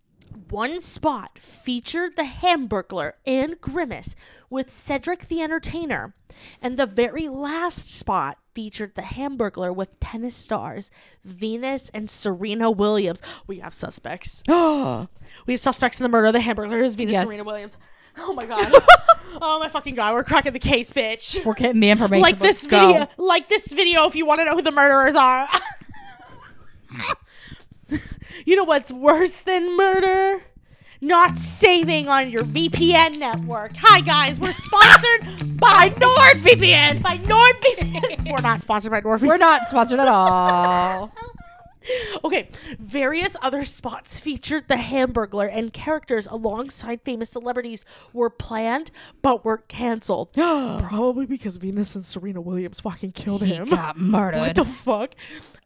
One 0.49 0.81
spot 0.81 1.39
featured 1.39 2.17
the 2.17 2.25
Hamburglar 2.25 3.13
and 3.27 3.61
Grimace 3.61 4.17
with 4.49 4.69
Cedric 4.71 5.29
the 5.29 5.43
Entertainer, 5.43 6.15
and 6.61 6.77
the 6.77 6.87
very 6.87 7.29
last 7.29 7.89
spot 7.95 8.39
featured 8.55 8.95
the 8.95 9.03
Hamburglar 9.03 9.75
with 9.75 9.99
tennis 10.01 10.35
stars 10.35 10.91
Venus 11.25 11.89
and 11.91 12.11
Serena 12.11 12.71
Williams. 12.71 13.23
We 13.47 13.59
have 13.61 13.75
suspects. 13.75 14.43
we 14.49 14.55
have 14.55 15.61
suspects 15.61 16.01
in 16.01 16.05
the 16.05 16.09
murder 16.09 16.29
of 16.29 16.33
the 16.33 16.41
Hamburglar 16.41 16.83
is 16.83 16.95
Venus 16.95 17.13
Yes. 17.13 17.27
Serena 17.27 17.45
Williams. 17.45 17.79
Oh 18.19 18.33
my 18.33 18.47
god. 18.47 18.73
oh 19.41 19.59
my 19.61 19.69
fucking 19.69 19.95
god, 19.95 20.15
we're 20.15 20.25
cracking 20.25 20.53
the 20.53 20.59
case, 20.59 20.91
bitch. 20.91 21.45
We're 21.45 21.55
getting 21.55 21.81
the 21.81 21.91
information. 21.91 22.23
Like 22.23 22.41
Let's 22.41 22.63
this 22.63 22.71
go. 22.71 22.89
video, 22.89 23.07
like 23.17 23.49
this 23.49 23.69
video 23.73 24.07
if 24.07 24.15
you 24.15 24.27
want 24.27 24.41
to 24.41 24.45
know 24.45 24.55
who 24.55 24.63
the 24.63 24.73
murderers 24.73 25.15
are. 25.15 25.49
you 28.45 28.57
know 28.57 28.65
what's 28.65 28.91
worse 28.91 29.41
than 29.41 29.77
murder? 29.77 30.43
Not 31.03 31.39
saving 31.39 32.09
on 32.09 32.29
your 32.31 32.43
VPN 32.43 33.19
network. 33.19 33.73
Hi 33.77 34.01
guys, 34.03 34.39
we're 34.39 34.53
sponsored 34.53 35.59
by 35.59 35.89
NordVPN. 35.91 37.01
By 37.01 37.17
NordVPN. 37.19 38.27
we're 38.31 38.43
not 38.43 38.61
sponsored 38.61 38.91
by 38.91 39.01
NordVPN. 39.01 39.27
We're 39.29 39.37
not 39.39 39.65
sponsored 39.65 39.99
at 40.01 40.09
all. 40.09 41.11
Okay, 42.23 42.51
various 42.79 43.35
other 43.41 43.65
spots 43.65 44.19
featured 44.19 44.69
the 44.69 44.75
Hamburglar 44.75 45.49
and 45.51 45.73
characters 45.73 46.27
alongside 46.27 47.01
famous 47.03 47.31
celebrities 47.31 47.87
were 48.13 48.29
planned 48.29 48.91
but 49.23 49.43
were 49.47 49.57
canceled. 49.57 50.35
Probably 50.35 51.25
because 51.25 51.57
Venus 51.57 51.95
and 51.95 52.05
Serena 52.05 52.43
Williams 52.43 52.81
fucking 52.81 53.13
killed 53.13 53.43
He 53.43 53.55
him. 53.55 53.71
got 53.71 53.99
murdered. 53.99 54.41
What 54.41 54.57
the 54.57 54.67
fuck? 54.67 55.15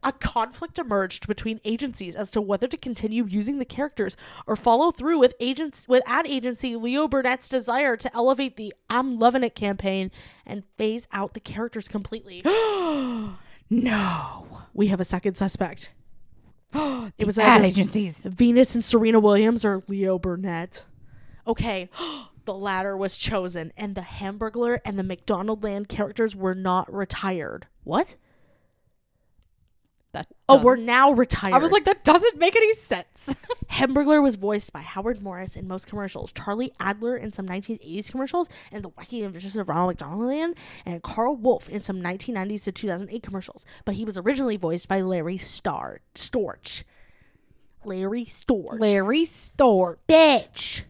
A 0.05 0.13
conflict 0.13 0.79
emerged 0.79 1.27
between 1.27 1.61
agencies 1.65 2.15
as 2.15 2.31
to 2.33 2.41
whether 2.43 2.69
to 2.69 2.77
continue 2.77 3.25
using 3.25 3.59
the 3.59 3.65
characters 3.65 4.19
or 4.47 4.55
follow 4.55 4.91
through 4.91 5.19
with 5.19 5.33
agents 5.41 5.89
with 5.89 6.03
ad 6.05 6.27
agency 6.27 6.77
Leo 6.77 7.09
Burnett's 7.09 7.49
desire 7.49 7.97
to 7.97 8.15
elevate 8.15 8.57
the 8.57 8.75
I'm 8.91 9.19
loving 9.19 9.43
it 9.43 9.55
campaign 9.55 10.11
and 10.45 10.63
phase 10.77 11.09
out 11.11 11.33
the 11.33 11.41
characters 11.41 11.89
completely. 11.89 12.43
no. 13.71 14.47
we 14.75 14.89
have 14.89 15.01
a 15.01 15.05
second 15.05 15.37
suspect. 15.37 15.91
it 16.75 17.25
was 17.25 17.39
ad 17.39 17.65
agencies. 17.65 18.25
Venus 18.25 18.75
and 18.75 18.85
Serena 18.85 19.21
Williams 19.21 19.65
or 19.65 19.83
Leo 19.89 20.19
Burnett. 20.19 20.85
Okay, 21.47 21.89
the 22.45 22.55
latter 22.55 22.95
was 22.95 23.17
chosen, 23.17 23.73
and 23.75 23.95
the 23.95 24.03
Hamburglar 24.03 24.81
and 24.85 24.99
the 24.99 25.03
McDonaldland 25.03 25.89
characters 25.89 26.37
were 26.37 26.55
not 26.55 26.93
retired. 26.93 27.69
What? 27.85 28.17
That 30.15 30.29
Oh, 30.49 30.63
we're 30.63 30.77
now 30.77 31.11
retired. 31.11 31.55
I 31.55 31.59
was 31.59 31.73
like, 31.73 31.85
that 31.85 32.05
doesn't 32.05 32.39
make 32.39 32.55
any 32.55 32.73
sense. 32.73 33.35
Hamburglar 33.71 34.23
was 34.23 34.37
voiced 34.37 34.73
by 34.73 34.81
Howard 34.81 35.21
Morris 35.23 35.57
in 35.57 35.67
most 35.67 35.89
commercials, 35.89 36.31
Charlie 36.33 36.71
Adler 36.79 37.17
in 37.17 37.33
some 37.33 37.47
1980s 37.47 38.11
commercials, 38.11 38.49
and 38.71 38.85
The 38.85 38.91
Wacky 38.91 39.27
Adventures 39.27 39.57
of 39.57 39.69
Ronald 39.69 39.89
McDonald 39.89 40.27
Land, 40.27 40.55
and 40.87 41.03
Carl 41.03 41.35
Wolf 41.35 41.69
in 41.69 41.83
some 41.83 42.01
1990s 42.01 42.63
to 42.65 42.73
2008 42.73 43.23
commercials. 43.25 43.67
But 43.85 43.97
he 43.97 44.05
was 44.05 44.17
originally 44.17 44.57
voiced 44.57 44.87
by 44.87 45.01
Larry 45.01 45.37
Star 45.37 46.01
Storch. 46.15 46.85
Larry 47.85 48.25
Storch. 48.25 48.79
Larry 48.79 49.25
Storch. 49.25 49.97
bitch. 50.09 50.85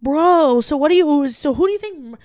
Bro, 0.00 0.60
so 0.60 0.76
what 0.76 0.90
do 0.90 0.96
you 0.96 1.28
so 1.28 1.54
who 1.54 1.66
do 1.66 1.72
you 1.72 1.78
think 1.78 2.16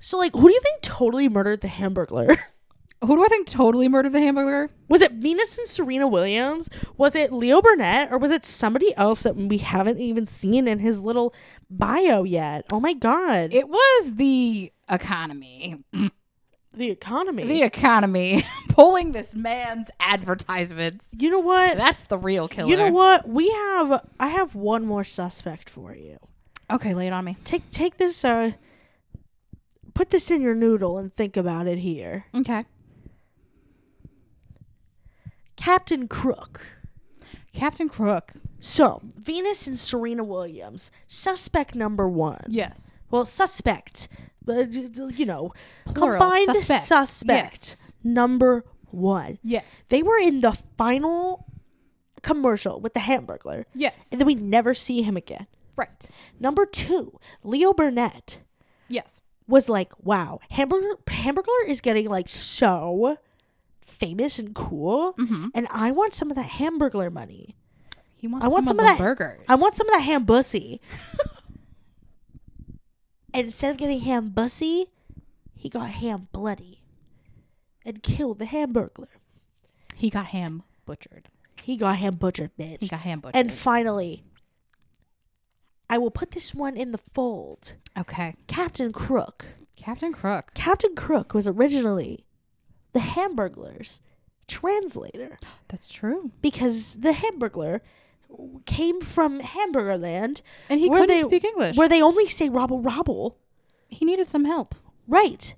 so 0.00 0.18
like 0.18 0.32
who 0.34 0.48
do 0.48 0.54
you 0.54 0.60
think 0.60 0.82
totally 0.82 1.28
murdered 1.28 1.60
the 1.60 1.68
Hamburglar? 1.68 2.38
Who 3.04 3.14
do 3.16 3.24
I 3.24 3.28
think 3.28 3.46
totally 3.46 3.88
murdered 3.88 4.12
the 4.12 4.20
hamburger? 4.20 4.70
Was 4.88 5.02
it 5.02 5.12
Venus 5.12 5.58
and 5.58 5.66
Serena 5.66 6.08
Williams? 6.08 6.70
Was 6.96 7.14
it 7.14 7.32
Leo 7.32 7.60
Burnett? 7.60 8.10
Or 8.10 8.18
was 8.18 8.30
it 8.30 8.44
somebody 8.44 8.96
else 8.96 9.24
that 9.24 9.36
we 9.36 9.58
haven't 9.58 10.00
even 10.00 10.26
seen 10.26 10.66
in 10.66 10.78
his 10.78 11.00
little 11.00 11.34
bio 11.68 12.22
yet? 12.22 12.64
Oh 12.72 12.80
my 12.80 12.94
god. 12.94 13.52
It 13.52 13.68
was 13.68 14.14
the 14.14 14.72
economy. 14.88 15.84
the 16.72 16.90
economy. 16.90 17.44
The 17.44 17.62
economy 17.64 18.44
pulling 18.70 19.12
this 19.12 19.34
man's 19.34 19.90
advertisements. 20.00 21.14
you 21.18 21.30
know 21.30 21.38
what? 21.40 21.76
That's 21.76 22.04
the 22.04 22.18
real 22.18 22.48
killer. 22.48 22.70
You 22.70 22.76
know 22.76 22.90
what? 22.90 23.28
We 23.28 23.50
have 23.50 24.06
I 24.18 24.28
have 24.28 24.54
one 24.54 24.86
more 24.86 25.04
suspect 25.04 25.68
for 25.68 25.94
you. 25.94 26.18
Okay, 26.70 26.94
lay 26.94 27.08
it 27.08 27.12
on 27.12 27.26
me. 27.26 27.36
Take 27.44 27.68
take 27.70 27.98
this 27.98 28.24
uh 28.24 28.52
put 29.92 30.10
this 30.10 30.30
in 30.30 30.40
your 30.40 30.54
noodle 30.54 30.96
and 30.98 31.12
think 31.14 31.36
about 31.36 31.66
it 31.66 31.78
here. 31.78 32.24
Okay. 32.34 32.64
Captain 35.56 36.08
Crook. 36.08 36.60
Captain 37.52 37.88
Crook. 37.88 38.32
So, 38.60 39.00
Venus 39.16 39.66
and 39.66 39.78
Serena 39.78 40.24
Williams, 40.24 40.90
suspect 41.06 41.74
number 41.74 42.08
one. 42.08 42.44
Yes. 42.48 42.92
Well, 43.10 43.24
suspect, 43.24 44.08
uh, 44.48 44.64
but 44.64 44.72
you 45.18 45.24
know, 45.26 45.52
Plural, 45.86 46.18
combined 46.18 46.56
suspects. 46.56 46.86
suspect 46.86 47.54
Yes. 47.54 47.92
number 48.02 48.64
one. 48.90 49.38
Yes. 49.42 49.84
They 49.88 50.02
were 50.02 50.18
in 50.18 50.40
the 50.40 50.52
final 50.76 51.46
commercial 52.22 52.80
with 52.80 52.94
the 52.94 53.00
Hamburglar, 53.00 53.64
Yes. 53.74 54.10
and 54.10 54.20
then 54.20 54.26
we 54.26 54.34
never 54.34 54.74
see 54.74 55.02
him 55.02 55.16
again. 55.16 55.46
Right. 55.76 56.10
Number 56.40 56.66
two, 56.66 57.18
Leo 57.44 57.72
Burnett 57.72 58.38
Yes. 58.88 59.20
was 59.46 59.68
like, 59.68 59.92
"Wow, 60.02 60.40
Hamburger 60.50 60.96
Hamburglar 61.06 61.66
is 61.68 61.80
getting 61.80 62.08
like 62.08 62.28
so 62.28 63.18
famous 63.86 64.38
and 64.38 64.54
cool, 64.54 65.14
Mm-hmm. 65.14 65.48
and 65.54 65.66
I 65.70 65.90
want 65.92 66.14
some 66.14 66.30
of 66.30 66.36
that 66.36 66.48
Hamburglar 66.50 67.12
money." 67.12 67.56
He 68.18 68.26
wants 68.28 68.44
I 68.46 68.48
want 68.48 68.66
some, 68.66 68.78
of, 68.78 68.84
of, 68.84 68.86
the 68.86 68.92
that 68.92 68.98
burgers. 68.98 69.44
I 69.48 69.54
want 69.56 69.74
some 69.74 69.86
of 69.88 69.92
that 69.94 70.00
ham 70.00 70.24
bussy. 70.24 70.80
and 73.34 73.44
instead 73.44 73.70
of 73.70 73.76
getting 73.76 74.00
ham 74.00 74.30
bussy, 74.30 74.86
he 75.54 75.68
got 75.68 75.90
ham 75.90 76.28
bloody 76.32 76.82
and 77.84 78.02
killed 78.02 78.38
the 78.38 78.46
hamburglar. 78.46 79.08
He 79.94 80.10
got 80.10 80.26
ham 80.26 80.62
butchered. 80.86 81.28
He 81.62 81.76
got 81.76 81.96
ham 81.96 82.14
butchered, 82.14 82.50
bitch. 82.58 82.78
He 82.80 82.88
got 82.88 83.00
ham 83.00 83.20
butchered. 83.20 83.36
and 83.36 83.52
finally, 83.52 84.22
I 85.90 85.98
will 85.98 86.10
put 86.10 86.30
this 86.32 86.54
one 86.54 86.76
in 86.76 86.92
the 86.92 86.98
fold. 87.12 87.74
okay. 87.98 88.34
Captain 88.46 88.92
Crook. 88.92 89.44
Captain 89.76 90.12
Crook. 90.12 90.52
Captain 90.54 90.94
Crook 90.94 91.34
was 91.34 91.46
originally 91.46 92.24
the 92.96 93.02
Hamburglar's 93.14 94.00
translator 94.48 95.38
That's 95.68 95.88
true. 95.88 96.30
because 96.40 96.94
the 96.94 97.12
Hamburglar 97.12 97.80
came 98.64 99.00
from 99.00 99.40
Hamburgerland, 99.40 100.40
And 100.68 100.80
he 100.80 100.88
where 100.88 101.00
couldn't 101.00 101.16
they- 101.16 101.22
speak 101.22 101.44
English. 101.44 101.76
where 101.76 101.88
they 101.88 102.02
only 102.02 102.28
say 102.28 102.48
"robble 102.48 102.80
robble." 102.80 103.36
he 103.88 104.04
needed 104.04 104.28
some 104.28 104.44
help. 104.44 104.74
Right. 105.06 105.54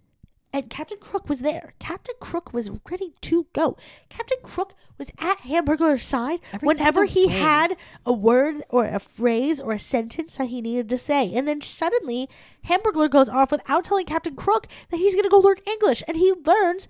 And 0.53 0.70
Captain 0.70 0.98
Crook 0.98 1.29
was 1.29 1.40
there. 1.40 1.74
Captain 1.79 2.14
Crook 2.20 2.53
was 2.55 2.70
ready 2.90 3.12
to 3.22 3.46
go. 3.53 3.77
Captain 4.09 4.38
Crook 4.42 4.72
was 4.96 5.11
at 5.18 5.38
Hamburglar's 5.40 6.05
side 6.05 6.40
Every 6.53 6.66
whenever 6.66 7.05
he 7.05 7.27
day. 7.27 7.33
had 7.35 7.77
a 8.07 8.12
word 8.12 8.64
or 8.70 8.87
a 8.87 8.98
phrase 8.98 9.61
or 9.61 9.72
a 9.72 9.79
sentence 9.79 10.37
that 10.38 10.48
he 10.48 10.61
needed 10.62 10.88
to 10.88 10.96
say. 10.98 11.33
And 11.35 11.46
then 11.46 11.61
suddenly, 11.61 12.29
Hamburglar 12.66 13.11
goes 13.11 13.29
off 13.29 13.51
without 13.53 13.85
telling 13.85 14.07
Captain 14.07 14.37
Crook 14.37 14.66
that 14.90 14.96
he's 14.96 15.14
going 15.14 15.24
to 15.24 15.31
go 15.31 15.38
learn 15.38 15.59
English. 15.66 16.03
And 16.09 16.16
he 16.16 16.33
learns 16.44 16.88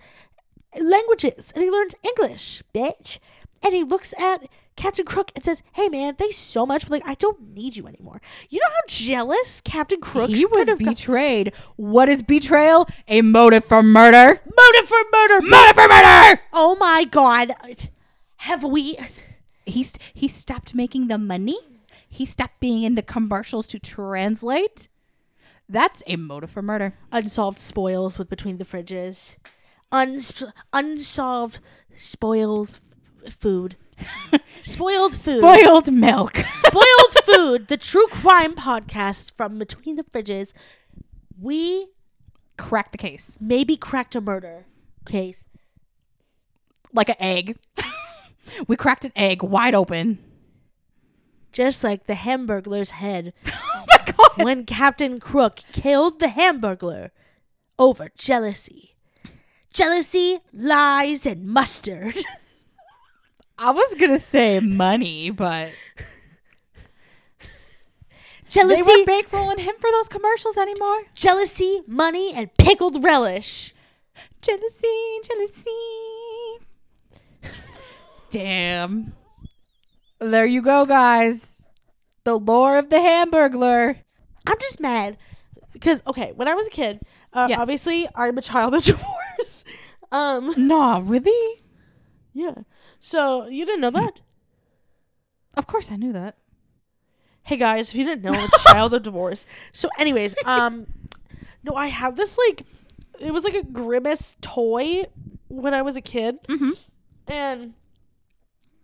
languages. 0.81 1.53
And 1.55 1.63
he 1.65 1.71
learns 1.71 1.95
English, 2.03 2.63
bitch. 2.75 3.19
And 3.63 3.75
he 3.75 3.83
looks 3.83 4.15
at 4.19 4.49
Captain 4.77 5.05
Crook 5.05 5.33
and 5.35 5.45
says, 5.45 5.63
Hey 5.73 5.89
man, 5.89 6.15
thanks 6.15 6.37
so 6.37 6.65
much. 6.65 6.83
But 6.85 6.91
like, 6.93 7.07
I 7.07 7.15
don't 7.15 7.55
need 7.55 7.77
you 7.77 7.87
anymore. 7.89 8.21
You 8.49 8.61
know 8.61 8.69
how 8.69 8.81
jealous 8.87 9.61
Captain 9.61 10.01
Crook 10.01 10.31
he 10.31 10.45
was 10.47 10.69
have 10.69 10.79
got- 10.79 10.91
betrayed. 10.97 11.53
What 11.77 12.09
is 12.09 12.23
betrayal? 12.23 12.87
A 13.09 13.23
motive 13.23 13.65
for 13.65 13.83
murder. 13.83 14.41
Motive 14.57 14.89
for 14.89 14.99
murder. 15.13 15.43
Motive 15.43 15.75
for 15.75 15.89
murder. 15.89 16.41
Oh 16.53 16.77
my 16.79 17.05
god. 17.05 17.53
Have 18.43 18.63
we 18.63 18.97
He 19.67 19.83
st- 19.83 20.01
he 20.15 20.29
stopped 20.29 20.75
making 20.75 21.09
the 21.09 21.19
money. 21.19 21.59
He 22.09 22.25
stopped 22.25 22.61
being 22.61 22.85
in 22.85 22.95
the 22.95 23.03
commercials 23.03 23.67
to 23.69 23.79
translate. 23.81 24.89
That's 25.69 26.03
a 26.07 26.17
motive 26.17 26.51
for 26.51 26.63
murder. 26.63 26.95
unsolved 27.13 27.59
spoils 27.59 28.17
with 28.19 28.31
between 28.31 28.57
the 28.59 28.65
fridges? 28.65 29.37
Uns- 29.91 30.43
unsolved 30.73 31.61
spoils 31.97 32.81
food. 33.31 33.77
Spoiled 34.63 35.15
food. 35.15 35.39
Spoiled 35.39 35.93
milk. 35.93 36.37
Spoiled 36.51 37.15
food. 37.25 37.69
The 37.69 37.77
true 37.77 38.07
crime 38.09 38.55
podcast 38.55 39.33
from 39.33 39.59
between 39.59 39.97
the 39.97 40.05
fridges. 40.05 40.53
We 41.41 41.89
cracked 42.57 42.93
the 42.93 42.99
case 42.99 43.39
maybe 43.41 43.77
cracked 43.77 44.17
a 44.17 44.21
murder 44.21 44.67
case. 45.07 45.47
like 46.93 47.09
an 47.09 47.15
egg. 47.21 47.57
we 48.67 48.77
cracked 48.77 49.05
an 49.05 49.13
egg 49.17 49.43
wide 49.43 49.75
open. 49.75 50.19
Just 51.53 51.83
like 51.83 52.07
the 52.07 52.15
Hamburglar's 52.15 52.91
head 52.93 53.33
Oh 53.47 53.85
my 53.89 54.13
god. 54.13 54.45
when 54.45 54.65
Captain 54.67 55.19
Crook 55.19 55.61
killed 55.73 56.19
the 56.21 56.27
Hamburglar 56.27 57.11
over 57.79 58.11
jealousy. 58.19 58.97
Jealousy, 59.73 60.39
lies, 60.53 61.27
and 61.27 61.45
mustard. 61.47 62.15
I 63.59 63.71
was 63.73 63.95
gonna 63.97 64.19
say 64.19 64.61
money, 64.61 65.31
but 65.31 65.71
jealousy. 68.49 68.83
They 68.83 69.05
weren't 69.05 69.09
bankrolling 69.29 69.59
him 69.61 69.75
for 69.81 69.91
those 69.91 70.09
commercials 70.09 70.57
anymore. 70.57 71.03
jealousy, 71.15 71.81
money, 71.87 72.33
and 72.35 72.55
pickled 72.57 73.03
relish. 73.05 73.75
Jealousy, 74.43 75.19
jealousy. 75.25 75.71
Damn. 78.31 79.13
There 80.21 80.47
you 80.47 80.63
go, 80.63 80.85
guys. 80.85 81.69
The 82.25 82.39
lore 82.39 82.79
of 82.79 82.91
the 82.91 82.97
Hamburglar. 82.97 83.97
I'm 84.47 84.59
just 84.61 84.81
mad 84.81 85.17
because 85.73 86.03
okay, 86.07 86.33
when 86.35 86.47
I 86.49 86.55
was 86.55 86.67
a 86.69 86.71
kid, 86.71 87.01
uh, 87.33 87.47
Yes. 87.51 87.59
obviously 87.59 88.07
I'm 88.15 88.37
a 88.39 88.43
child 88.43 88.75
of 88.75 88.83
divorce. 88.85 89.15
Um, 90.13 90.55
Nah, 90.69 91.01
really? 91.05 91.63
yeah. 92.33 92.55
So 93.01 93.47
you 93.47 93.65
didn't 93.65 93.81
know 93.81 93.91
that? 93.91 94.21
Of 95.57 95.67
course 95.67 95.91
I 95.91 95.97
knew 95.97 96.13
that. 96.13 96.37
hey 97.45 97.57
guys, 97.57 97.91
if 97.91 97.95
you 97.95 98.05
didn't 98.05 98.23
know, 98.23 98.33
a 98.45 98.49
child 98.69 98.95
of 98.95 99.03
divorce. 99.03 99.47
So, 99.73 99.89
anyways, 99.99 100.35
um, 100.45 100.87
no, 101.65 101.75
I 101.75 101.87
have 101.89 102.17
this 102.17 102.39
like, 102.49 102.63
it 103.21 103.33
was 103.33 103.45
like 103.45 103.55
a 103.55 103.63
grimace 103.65 104.37
toy 104.41 105.05
when 105.49 105.75
I 105.75 105.83
was 105.83 105.97
a 105.97 106.01
kid, 106.01 106.37
mm-hmm. 106.47 106.73
and 107.27 107.75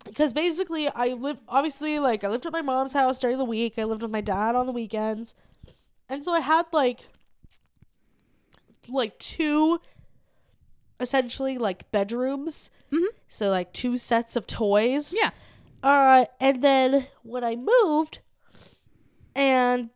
because 0.05 0.33
basically 0.33 0.89
I 0.89 1.09
lived 1.15 1.41
obviously 1.49 1.99
like 1.99 2.25
I 2.25 2.29
lived 2.29 2.47
at 2.47 2.53
my 2.53 2.63
mom's 2.63 2.93
house 2.93 3.19
during 3.19 3.39
the 3.39 3.45
week. 3.45 3.79
I 3.79 3.85
lived 3.85 4.03
with 4.03 4.11
my 4.11 4.21
dad 4.21 4.55
on 4.55 4.67
the 4.67 4.73
weekends, 4.73 5.35
and 6.09 6.25
so 6.25 6.33
I 6.33 6.41
had 6.41 6.67
like 6.73 7.09
like 8.89 9.19
two 9.19 9.81
essentially 11.01 11.59
like 11.59 11.91
bedrooms. 11.93 12.71
Mhm. 12.93 13.07
So 13.29 13.51
like 13.51 13.73
two 13.73 13.97
sets 13.97 14.37
of 14.37 14.47
toys. 14.47 15.15
Yeah. 15.17 15.31
Uh, 15.83 16.25
and 16.41 16.63
then 16.63 17.07
when 17.23 17.45
I 17.45 17.57
moved, 17.57 18.21
and 19.35 19.91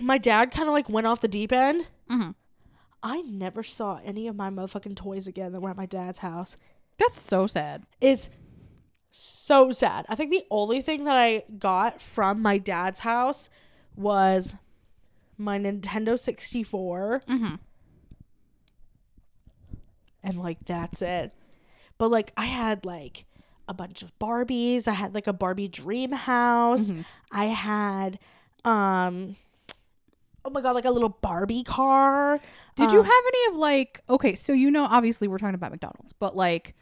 my 0.00 0.18
dad 0.18 0.50
kind 0.50 0.68
of 0.68 0.72
like 0.72 0.88
went 0.88 1.06
off 1.06 1.20
the 1.20 1.28
deep 1.28 1.52
end. 1.52 1.86
Mhm. 2.10 2.34
I 3.02 3.20
never 3.22 3.62
saw 3.62 4.00
any 4.04 4.26
of 4.28 4.36
my 4.36 4.50
motherfucking 4.50 4.96
toys 4.96 5.26
again 5.26 5.52
that 5.52 5.60
were 5.60 5.70
at 5.70 5.76
my 5.76 5.86
dad's 5.86 6.18
house. 6.20 6.56
That's 6.98 7.20
so 7.20 7.46
sad. 7.46 7.84
It's 8.00 8.28
so 9.10 9.70
sad. 9.70 10.04
I 10.08 10.14
think 10.14 10.30
the 10.30 10.44
only 10.50 10.82
thing 10.82 11.04
that 11.04 11.16
I 11.16 11.44
got 11.58 12.00
from 12.02 12.42
my 12.42 12.58
dad's 12.58 13.00
house 13.00 13.48
was 13.96 14.56
my 15.36 15.58
Nintendo 15.58 16.18
64 16.18 17.22
Mm-hmm. 17.28 17.54
And 20.28 20.38
like 20.40 20.58
that's 20.66 21.02
it. 21.02 21.32
But 21.98 22.10
like 22.10 22.32
I 22.36 22.44
had 22.46 22.84
like 22.84 23.24
a 23.68 23.74
bunch 23.74 24.02
of 24.02 24.16
Barbies. 24.18 24.86
I 24.88 24.92
had 24.92 25.14
like 25.14 25.26
a 25.26 25.32
Barbie 25.32 25.68
dream 25.68 26.12
house. 26.12 26.92
I 27.32 27.46
had 27.46 28.18
um 28.64 29.36
oh 30.44 30.50
my 30.50 30.60
god, 30.60 30.72
like 30.74 30.84
a 30.84 30.90
little 30.90 31.08
Barbie 31.08 31.64
car. 31.64 32.40
Did 32.76 32.92
you 32.92 33.00
Uh, 33.00 33.02
have 33.02 33.24
any 33.26 33.52
of 33.52 33.56
like 33.58 34.02
okay, 34.08 34.34
so 34.34 34.52
you 34.52 34.70
know 34.70 34.86
obviously 34.86 35.28
we're 35.28 35.38
talking 35.38 35.54
about 35.54 35.70
McDonald's, 35.70 36.12
but 36.12 36.36
like 36.36 36.74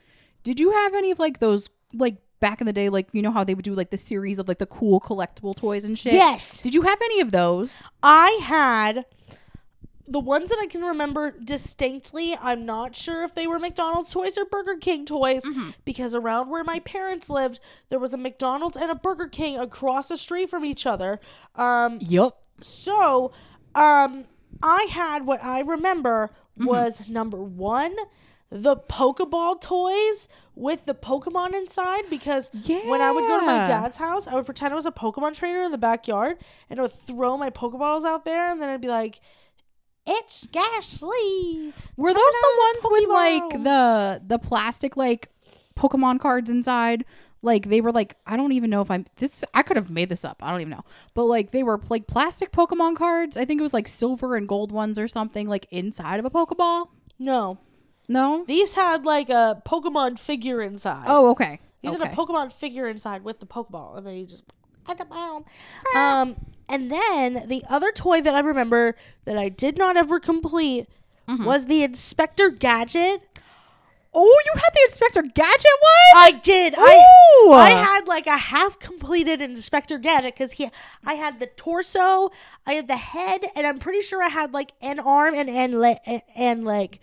did 0.43 0.61
you 0.61 0.71
have 0.73 0.95
any 0.95 1.11
of 1.11 1.19
like 1.19 1.39
those 1.41 1.69
like 1.95 2.17
back 2.39 2.61
in 2.61 2.67
the 2.67 2.73
day 2.73 2.91
like 2.91 3.09
you 3.13 3.23
know 3.23 3.31
how 3.33 3.43
they 3.43 3.55
would 3.55 3.65
do 3.65 3.75
like 3.75 3.91
the 3.91 3.97
series 3.97 4.39
of 4.39 4.47
like 4.47 4.59
the 4.59 4.67
cool 4.67 5.01
collectible 5.01 5.57
toys 5.57 5.85
and 5.85 5.99
shit? 5.99 6.13
Yes. 6.13 6.61
Did 6.61 6.75
you 6.75 6.83
have 6.83 6.99
any 7.03 7.21
of 7.21 7.33
those? 7.33 7.83
I 8.03 8.39
had 8.43 9.07
the 10.09 10.21
ones 10.21 10.51
that 10.51 10.59
I 10.61 10.67
can 10.67 10.83
remember 10.83 11.33
distinctly. 11.33 12.37
I'm 12.41 12.65
not 12.65 12.95
sure 12.95 13.25
if 13.25 13.35
they 13.35 13.47
were 13.47 13.59
McDonald's 13.59 14.13
toys 14.13 14.39
or 14.39 14.45
Burger 14.45 14.77
King 14.77 15.05
toys 15.05 15.49
because 15.85 16.15
around 16.15 16.49
where 16.49 16.65
my 16.65 16.81
parents 16.81 17.29
lived, 17.29 17.61
there 17.89 17.99
was 17.99 18.15
a 18.15 18.19
McDonald's 18.19 18.77
and 18.77 18.91
a 18.91 18.95
Burger 18.95 19.29
King 19.29 19.59
across 19.59 20.09
the 20.09 20.17
street 20.17 20.49
from 20.49 20.65
each 20.65 20.87
other. 20.87 21.21
Um, 21.57 21.99
Yup. 22.01 22.43
so, 22.61 23.33
um, 23.75 24.25
I 24.63 24.87
had 24.91 25.27
what 25.27 25.43
I 25.43 25.61
remember 25.61 26.31
was 26.59 27.09
number 27.09 27.43
one, 27.43 27.95
the 28.49 28.77
Pokeball 28.77 29.61
toys 29.61 30.29
with 30.55 30.87
the 30.87 30.95
Pokemon 30.95 31.55
inside. 31.55 32.05
Because 32.09 32.51
when 32.53 33.01
I 33.01 33.11
would 33.11 33.27
go 33.27 33.41
to 33.41 33.47
my 33.47 33.65
dad's 33.65 33.97
house, 33.99 34.27
I 34.27 34.35
would 34.35 34.47
pretend 34.47 34.73
I 34.73 34.77
was 34.77 34.87
a 34.87 34.93
Pokemon 34.93 35.35
trainer 35.35 35.63
in 35.63 35.73
the 35.73 35.79
backyard 35.79 36.39
and 36.71 36.79
I 36.79 36.83
would 36.83 36.93
throw 36.95 37.37
my 37.37 37.51
Pokeballs 37.51 38.05
out 38.05 38.25
there, 38.25 38.49
and 38.51 38.63
then 38.63 38.69
I'd 38.71 38.81
be 38.81 38.89
like, 38.89 39.21
"It's 40.07 40.47
Gastly." 40.49 41.73
Were 41.97 42.15
those 42.15 42.17
the 42.17 42.59
ones 42.59 42.87
with 42.91 43.09
like 43.09 43.65
the 43.65 44.23
the 44.27 44.39
plastic 44.39 44.97
like 44.97 45.31
Pokemon 45.77 46.21
cards 46.21 46.51
inside? 46.51 47.05
Like 47.43 47.69
they 47.69 47.81
were 47.81 47.93
like 47.93 48.17
I 48.27 48.37
don't 48.37 48.53
even 48.53 48.71
know 48.71 48.81
if 48.81 48.91
I'm 48.91 49.05
this 49.17 49.45
I 49.55 49.63
could 49.63 49.77
have 49.77 49.91
made 49.91 50.09
this 50.09 50.25
up. 50.25 50.43
I 50.43 50.51
don't 50.51 50.61
even 50.63 50.71
know. 50.71 50.85
But 51.15 51.25
like 51.25 51.51
they 51.51 51.63
were 51.63 51.81
like 51.89 52.07
plastic 52.07 52.51
Pokemon 52.53 52.97
cards. 52.97 53.37
I 53.37 53.45
think 53.45 53.61
it 53.61 53.63
was 53.63 53.75
like 53.75 53.89
silver 53.89 54.37
and 54.37 54.49
gold 54.49 54.73
ones 54.73 54.99
or 54.99 55.07
something 55.09 55.49
like 55.49 55.67
inside 55.71 56.19
of 56.19 56.25
a 56.25 56.31
Pokeball. 56.31 56.89
No, 57.19 57.59
No? 58.09 58.45
these 58.47 58.75
had 58.75 59.05
like 59.05 59.31
a 59.31 59.63
Pokemon 59.67 60.19
figure 60.19 60.61
inside. 60.61 61.05
Oh, 61.07 61.31
okay. 61.31 61.61
These 61.83 61.95
okay. 61.95 62.05
had 62.05 62.13
a 62.13 62.17
Pokemon 62.17 62.53
figure 62.53 62.89
inside 62.89 63.23
with 63.25 63.41
the 63.41 63.47
Pokeball, 63.47 63.97
and 63.97 64.07
then 64.07 64.17
you 64.17 64.27
just 64.27 64.45
um. 65.95 66.37
And 66.69 66.91
then 66.91 67.45
the 67.47 67.63
other 67.69 67.93
toy 67.93 68.21
that 68.23 68.35
I 68.35 68.41
remember 68.41 68.97
that 69.25 69.39
I 69.39 69.49
did 69.49 69.79
not 69.79 69.97
ever 69.97 70.19
complete 70.19 70.89
Mm-hmm. 71.29 71.45
was 71.45 71.67
the 71.67 71.83
Inspector 71.83 72.51
Gadget. 72.51 73.21
Oh, 74.15 74.41
you 74.47 74.53
had 74.55 74.71
the 74.73 74.81
Inspector 74.87 75.23
Gadget 75.35 75.71
one? 75.81 76.23
I 76.23 76.31
did. 76.41 76.75
Ooh. 76.75 77.53
I 77.53 77.67
I 77.67 77.71
had 77.71 78.07
like 78.07 78.29
a 78.29 78.37
half 78.37 78.79
completed 78.79 79.43
Inspector 79.43 79.99
Gadget 79.99 80.35
because 80.35 80.53
he 80.53 80.71
I 81.05 81.15
had 81.15 81.41
the 81.41 81.49
torso, 81.49 82.31
I 82.65 82.75
had 82.75 82.87
the 82.87 82.97
head, 82.97 83.45
and 83.57 83.67
I'm 83.67 83.79
pretty 83.81 84.03
sure 84.03 84.23
I 84.23 84.29
had 84.29 84.55
like 84.55 84.73
an 84.81 85.01
arm 85.01 85.35
and 85.35 85.51
and 85.51 85.81
leg 85.81 85.99
and 86.37 86.65
leg. 86.65 87.01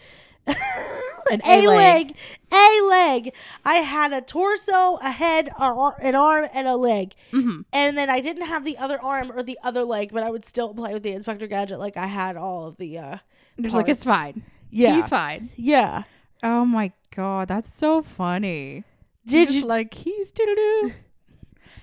An 0.48 1.42
a 1.46 1.66
leg. 1.66 2.16
a 2.52 2.82
leg. 2.88 3.34
I 3.66 3.76
had 3.76 4.12
a 4.14 4.22
torso, 4.22 4.98
a 5.02 5.10
head, 5.10 5.50
a 5.58 5.92
an 6.02 6.16
arm, 6.16 6.48
and 6.54 6.68
a 6.68 6.76
leg. 6.76 7.16
Mm-hmm. 7.32 7.62
And 7.72 7.98
then 7.98 8.10
I 8.10 8.20
didn't 8.20 8.46
have 8.46 8.66
the 8.66 8.78
other 8.78 9.02
arm 9.02 9.32
or 9.32 9.42
the 9.42 9.58
other 9.64 9.84
leg, 9.84 10.12
but 10.12 10.22
I 10.24 10.30
would 10.30 10.44
still 10.46 10.74
play 10.74 10.94
with 10.94 11.02
the 11.04 11.12
Inspector 11.14 11.48
Gadget 11.48 11.80
like 11.80 11.96
I 11.98 12.08
had 12.08 12.36
all 12.36 12.68
of 12.68 12.78
the. 12.78 12.98
uh 12.98 13.18
Just 13.60 13.76
like 13.76 13.88
it's 13.90 14.04
fine. 14.04 14.44
Yeah, 14.70 14.96
He's 14.96 15.08
fine. 15.10 15.50
yeah. 15.56 16.04
Oh 16.44 16.66
my 16.66 16.92
god, 17.16 17.48
that's 17.48 17.74
so 17.74 18.02
funny. 18.02 18.84
Did 19.26 19.52
you? 19.52 19.66
like 19.66 19.94
he's 19.94 20.32
doo 20.32 20.46
doo 20.46 20.92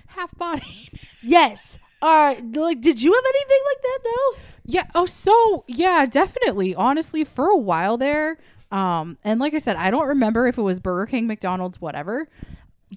half 0.07 0.37
body. 0.37 0.89
Yes. 1.23 1.79
Uh, 2.01 2.35
like, 2.53 2.81
did 2.81 3.01
you 3.01 3.13
have 3.13 3.23
anything 3.35 3.59
like 3.65 3.81
that 3.83 3.99
though? 4.03 4.35
Yeah. 4.65 4.83
Oh, 4.95 5.05
so 5.05 5.63
yeah, 5.67 6.05
definitely. 6.05 6.75
Honestly, 6.75 7.23
for 7.23 7.47
a 7.47 7.57
while 7.57 7.97
there, 7.97 8.37
um, 8.71 9.17
and 9.23 9.39
like 9.39 9.53
I 9.53 9.57
said, 9.57 9.75
I 9.75 9.91
don't 9.91 10.07
remember 10.07 10.47
if 10.47 10.57
it 10.57 10.61
was 10.61 10.79
Burger 10.79 11.05
King, 11.09 11.27
McDonald's, 11.27 11.81
whatever, 11.81 12.27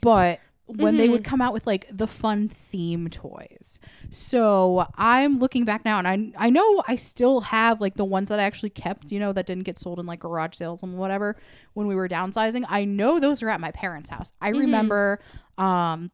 but 0.01 0.41
when 0.67 0.97
they 0.97 1.09
would 1.11 1.25
come 1.25 1.43
out 1.43 1.53
with 1.53 1.67
like 1.67 1.87
the 1.93 2.07
fun 2.07 2.49
theme 2.49 3.09
toys. 3.11 3.79
So 4.11 4.87
I'm 4.95 5.39
looking 5.39 5.65
back 5.65 5.85
now, 5.85 5.99
and 5.99 6.09
I 6.09 6.33
I 6.47 6.51
know 6.51 6.83
I 6.89 6.97
still 6.97 7.41
have 7.43 7.81
like 7.81 7.97
the 7.97 8.05
ones 8.05 8.29
that 8.31 8.41
I 8.41 8.45
actually 8.45 8.71
kept, 8.71 9.13
you 9.13 9.19
know, 9.19 9.33
that 9.33 9.47
didn't 9.47 9.65
get 9.65 9.77
sold 9.79 9.99
in 9.99 10.07
like 10.07 10.21
garage 10.21 10.55
sales 10.55 10.83
and 10.83 10.97
whatever 10.97 11.37
when 11.75 11.87
we 11.87 11.95
were 11.95 12.09
downsizing. 12.09 12.65
I 12.69 12.85
know 12.85 13.21
those 13.21 13.43
are 13.43 13.51
at 13.51 13.61
my 13.61 13.73
parents' 13.73 14.11
house. 14.11 14.33
I 14.41 14.51
remember, 14.51 15.21
um, 15.59 16.11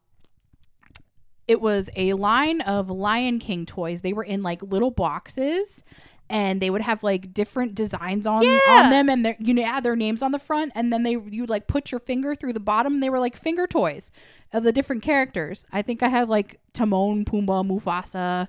it 1.51 1.61
was 1.61 1.91
a 1.97 2.13
line 2.13 2.61
of 2.61 2.91
Lion 2.91 3.39
King 3.41 3.67
toys. 3.67 4.03
They 4.03 4.13
were 4.13 4.23
in 4.25 4.43
like 4.43 4.63
little 4.63 4.93
boxes 4.93 5.83
and 6.29 6.61
they 6.63 6.71
would 6.71 6.83
have 6.83 7.03
like 7.03 7.35
different 7.35 7.75
designs 7.75 8.25
on 8.25 8.45
Yeah. 8.45 8.61
on 8.69 8.91
them 8.91 9.09
and 9.09 9.25
their 9.25 9.37
you 9.41 9.53
know 9.53 9.65
add 9.65 9.83
their 9.83 9.97
names 9.97 10.23
on 10.23 10.31
the 10.31 10.39
front 10.39 10.71
and 10.77 10.93
then 10.93 11.03
they 11.03 11.17
you 11.29 11.45
like 11.47 11.67
put 11.67 11.91
your 11.91 11.99
finger 11.99 12.37
through 12.37 12.53
the 12.53 12.61
bottom 12.61 12.95
and 12.95 13.03
they 13.03 13.11
were 13.11 13.19
like 13.19 13.35
finger 13.37 13.67
toys 13.67 14.13
of 14.53 14.63
the 14.63 14.71
different 14.73 15.03
characters. 15.03 15.65
I 15.73 15.83
think 15.83 16.05
I 16.05 16.09
have 16.09 16.29
like 16.29 16.61
Timon, 16.73 17.25
Pumbaa, 17.25 17.67
Mufasa, 17.67 18.47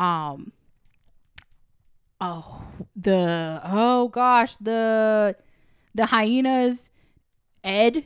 um 0.00 0.52
oh 2.20 2.64
the 2.94 3.60
oh 3.64 4.08
gosh, 4.08 4.56
the 4.56 5.36
the 5.94 6.06
hyenas 6.06 6.90
Ed 7.64 8.04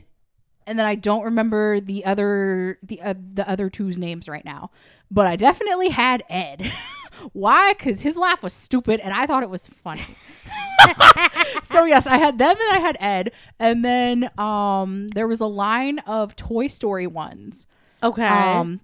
and 0.71 0.79
then 0.79 0.85
I 0.85 0.95
don't 0.95 1.25
remember 1.25 1.81
the 1.81 2.05
other 2.05 2.79
the 2.81 3.01
uh, 3.01 3.13
the 3.33 3.47
other 3.47 3.69
two's 3.69 3.97
names 3.97 4.29
right 4.29 4.45
now, 4.45 4.71
but 5.11 5.27
I 5.27 5.35
definitely 5.35 5.89
had 5.89 6.23
Ed. 6.29 6.71
Why? 7.33 7.73
Because 7.73 8.01
his 8.01 8.15
laugh 8.15 8.41
was 8.41 8.53
stupid, 8.53 9.01
and 9.01 9.13
I 9.13 9.25
thought 9.25 9.43
it 9.43 9.49
was 9.49 9.67
funny. 9.67 10.01
so 11.63 11.83
yes, 11.83 12.07
I 12.07 12.17
had 12.17 12.37
them, 12.37 12.55
and 12.57 12.77
I 12.77 12.79
had 12.79 12.97
Ed, 13.01 13.31
and 13.59 13.83
then 13.83 14.31
um 14.39 15.09
there 15.09 15.27
was 15.27 15.41
a 15.41 15.45
line 15.45 15.99
of 15.99 16.37
Toy 16.37 16.67
Story 16.67 17.05
ones. 17.05 17.67
Okay. 18.01 18.25
Um, 18.25 18.79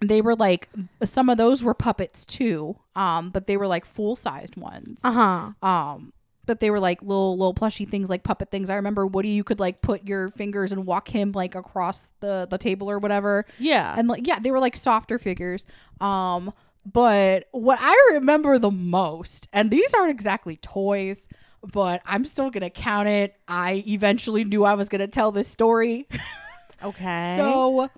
they 0.00 0.22
were 0.22 0.34
like 0.34 0.70
some 1.04 1.28
of 1.28 1.36
those 1.36 1.62
were 1.62 1.74
puppets 1.74 2.24
too, 2.24 2.76
um, 2.94 3.28
but 3.28 3.46
they 3.46 3.58
were 3.58 3.66
like 3.66 3.84
full 3.84 4.16
sized 4.16 4.56
ones. 4.56 5.02
uh 5.04 5.12
huh. 5.60 5.68
Um, 5.68 6.14
but 6.46 6.60
they 6.60 6.70
were 6.70 6.80
like 6.80 7.02
little 7.02 7.36
little 7.36 7.54
plushy 7.54 7.84
things 7.84 8.08
like 8.08 8.22
puppet 8.22 8.50
things. 8.50 8.70
I 8.70 8.76
remember 8.76 9.06
Woody 9.06 9.30
you 9.30 9.44
could 9.44 9.60
like 9.60 9.82
put 9.82 10.06
your 10.06 10.30
fingers 10.30 10.72
and 10.72 10.86
walk 10.86 11.08
him 11.08 11.32
like 11.32 11.54
across 11.54 12.10
the 12.20 12.46
the 12.48 12.58
table 12.58 12.90
or 12.90 12.98
whatever. 12.98 13.44
Yeah. 13.58 13.94
And 13.96 14.08
like 14.08 14.26
yeah, 14.26 14.38
they 14.38 14.50
were 14.50 14.60
like 14.60 14.76
softer 14.76 15.18
figures. 15.18 15.66
Um 16.00 16.52
but 16.90 17.48
what 17.50 17.80
I 17.82 18.12
remember 18.14 18.58
the 18.58 18.70
most, 18.70 19.48
and 19.52 19.72
these 19.72 19.92
aren't 19.92 20.12
exactly 20.12 20.56
toys, 20.56 21.26
but 21.72 22.00
I'm 22.06 22.24
still 22.24 22.48
going 22.50 22.62
to 22.62 22.70
count 22.70 23.08
it. 23.08 23.34
I 23.48 23.82
eventually 23.88 24.44
knew 24.44 24.64
I 24.64 24.74
was 24.74 24.88
going 24.88 25.00
to 25.00 25.08
tell 25.08 25.32
this 25.32 25.48
story. 25.48 26.06
okay. 26.84 27.34
So, 27.36 27.90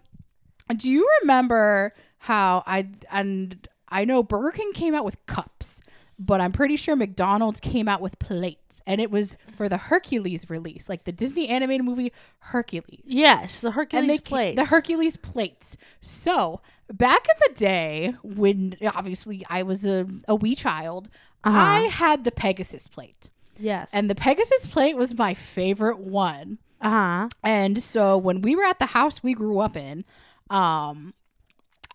do 0.74 0.90
you 0.90 1.09
remember 1.20 1.92
how 2.16 2.62
I 2.66 2.88
and 3.11 3.68
I 3.88 4.07
know 4.07 4.22
Burger 4.22 4.53
King 4.53 4.72
came 4.72 4.94
out 4.94 5.05
with 5.05 5.24
cups, 5.26 5.82
but 6.19 6.41
I'm 6.41 6.53
pretty 6.53 6.77
sure 6.77 6.97
McDonald's 6.97 7.61
came 7.61 7.89
out 7.89 8.01
with 8.01 8.19
plates, 8.19 8.83
and 8.87 9.01
it 9.01 9.11
was 9.11 9.37
for 9.57 9.69
the 9.69 9.77
Hercules 9.77 10.51
release, 10.51 10.89
like 10.89 11.05
the 11.05 11.12
Disney 11.12 11.49
animated 11.49 11.85
movie 11.85 12.12
Hercules. 12.41 13.03
yes, 13.05 13.61
the 13.61 13.71
Hercules 13.73 14.11
And 14.11 14.25
plates. 14.25 14.57
the 14.57 14.64
Hercules 14.66 15.16
plates. 15.16 15.77
So 16.01 16.61
back 16.93 17.27
in 17.29 17.53
the 17.53 17.59
day, 17.59 18.14
when 18.23 18.77
obviously 18.95 19.45
I 19.49 19.62
was 19.62 19.85
a, 19.87 20.07
a 20.27 20.35
wee 20.35 20.55
child, 20.55 21.09
Uh-huh. 21.45 21.57
I 21.57 21.81
had 21.83 22.25
the 22.25 22.33
Pegasus 22.33 22.89
plate, 22.89 23.31
Yes. 23.59 23.91
and 23.93 24.11
the 24.11 24.14
Pegasus 24.16 24.66
plate 24.66 24.97
was 24.97 25.16
my 25.16 25.35
favorite 25.35 26.01
one. 26.01 26.59
uh 26.81 26.91
huh. 26.91 27.29
And 27.45 27.83
so 27.83 28.19
when 28.19 28.43
we 28.43 28.57
were 28.57 28.64
at 28.64 28.79
the 28.81 28.87
house 28.87 29.23
we 29.23 29.35
grew 29.35 29.59
up 29.61 29.77
in, 29.77 30.05
um, 30.51 31.14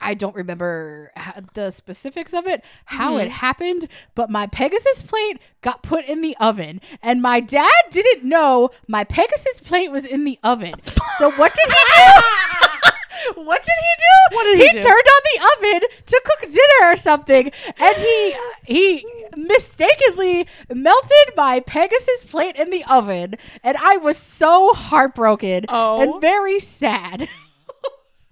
I 0.04 0.14
don't 0.14 0.36
remember 0.36 1.12
the 1.54 1.72
specifics 1.72 2.34
of 2.34 2.46
it, 2.46 2.64
how 2.86 3.18
it 3.18 3.24
mm-hmm. 3.24 3.32
happened, 3.32 3.88
but 4.16 4.30
my 4.30 4.48
Pegasus 4.48 5.02
plate 5.02 5.40
got 5.62 5.82
put 5.82 6.06
in 6.06 6.22
the 6.22 6.36
oven, 6.40 6.82
and 7.02 7.22
my 7.22 7.40
dad 7.40 7.72
didn't 7.90 8.28
know 8.28 8.70
my 8.88 9.04
Pegasus 9.04 9.62
plate 9.62 9.92
was 9.92 10.06
in 10.06 10.26
the 10.26 10.38
oven. 10.44 10.76
So 11.18 11.32
what 11.32 11.54
did 11.56 11.72
he 11.72 11.84
do? 11.96 12.92
what 13.44 13.62
did 13.62 13.72
he 13.80 13.94
do? 13.98 14.36
What 14.36 14.44
did 14.44 14.58
he 14.58 14.78
do? 14.78 14.84
turned 14.84 14.88
on 14.90 15.22
the 15.34 15.48
oven 15.58 15.90
to 16.06 16.22
cook 16.26 16.42
dinner 16.42 16.92
or 16.92 16.96
something, 16.96 17.52
and 17.78 17.96
he 17.96 18.36
he 18.66 19.06
mistakenly 19.36 20.48
melted 20.74 21.36
my 21.36 21.62
Pegasus 21.62 22.26
plate 22.26 22.56
in 22.56 22.70
the 22.70 22.84
oven, 22.90 23.36
and 23.64 23.78
I 23.78 23.98
was 23.98 24.18
so 24.18 24.74
heartbroken 24.74 25.66
Oh. 25.70 26.02
and 26.02 26.22
very 26.22 26.60
sad. 26.60 27.28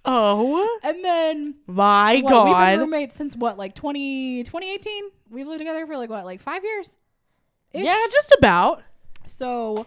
Oh 0.04 0.78
and 0.82 1.04
then 1.04 1.54
my 1.66 2.20
what, 2.22 2.44
we've 2.44 2.56
been 2.56 2.80
roommates 2.80 3.16
since 3.16 3.36
what, 3.36 3.56
like 3.56 3.74
20, 3.74 4.42
2018? 4.44 5.04
We've 5.30 5.46
lived 5.46 5.60
together 5.60 5.86
for 5.86 5.96
like 5.96 6.10
what, 6.10 6.24
like 6.24 6.40
five 6.40 6.64
years? 6.64 6.96
Yeah, 7.72 8.04
just 8.10 8.34
about. 8.36 8.82
So 9.26 9.86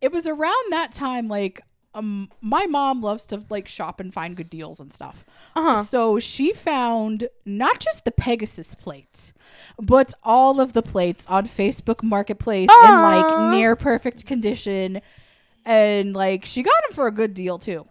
it 0.00 0.12
was 0.12 0.26
around 0.26 0.70
that 0.70 0.92
time, 0.92 1.28
like, 1.28 1.60
um, 1.94 2.30
my 2.40 2.66
mom 2.66 3.02
loves 3.02 3.26
to 3.26 3.44
like 3.50 3.68
shop 3.68 4.00
and 4.00 4.14
find 4.14 4.36
good 4.36 4.48
deals 4.48 4.80
and 4.80 4.92
stuff. 4.92 5.24
Uh-huh. 5.54 5.82
So 5.82 6.18
she 6.18 6.52
found 6.52 7.28
not 7.44 7.80
just 7.80 8.04
the 8.04 8.12
Pegasus 8.12 8.74
plate, 8.74 9.32
but 9.78 10.14
all 10.22 10.60
of 10.60 10.72
the 10.72 10.82
plates 10.82 11.26
on 11.26 11.46
Facebook 11.46 12.02
Marketplace 12.02 12.70
in 12.84 12.90
like 12.90 13.52
near 13.52 13.76
perfect 13.76 14.24
condition. 14.24 15.02
And 15.66 16.14
like 16.14 16.46
she 16.46 16.62
got 16.62 16.72
them 16.88 16.94
for 16.94 17.06
a 17.06 17.12
good 17.12 17.34
deal 17.34 17.58
too. 17.58 17.86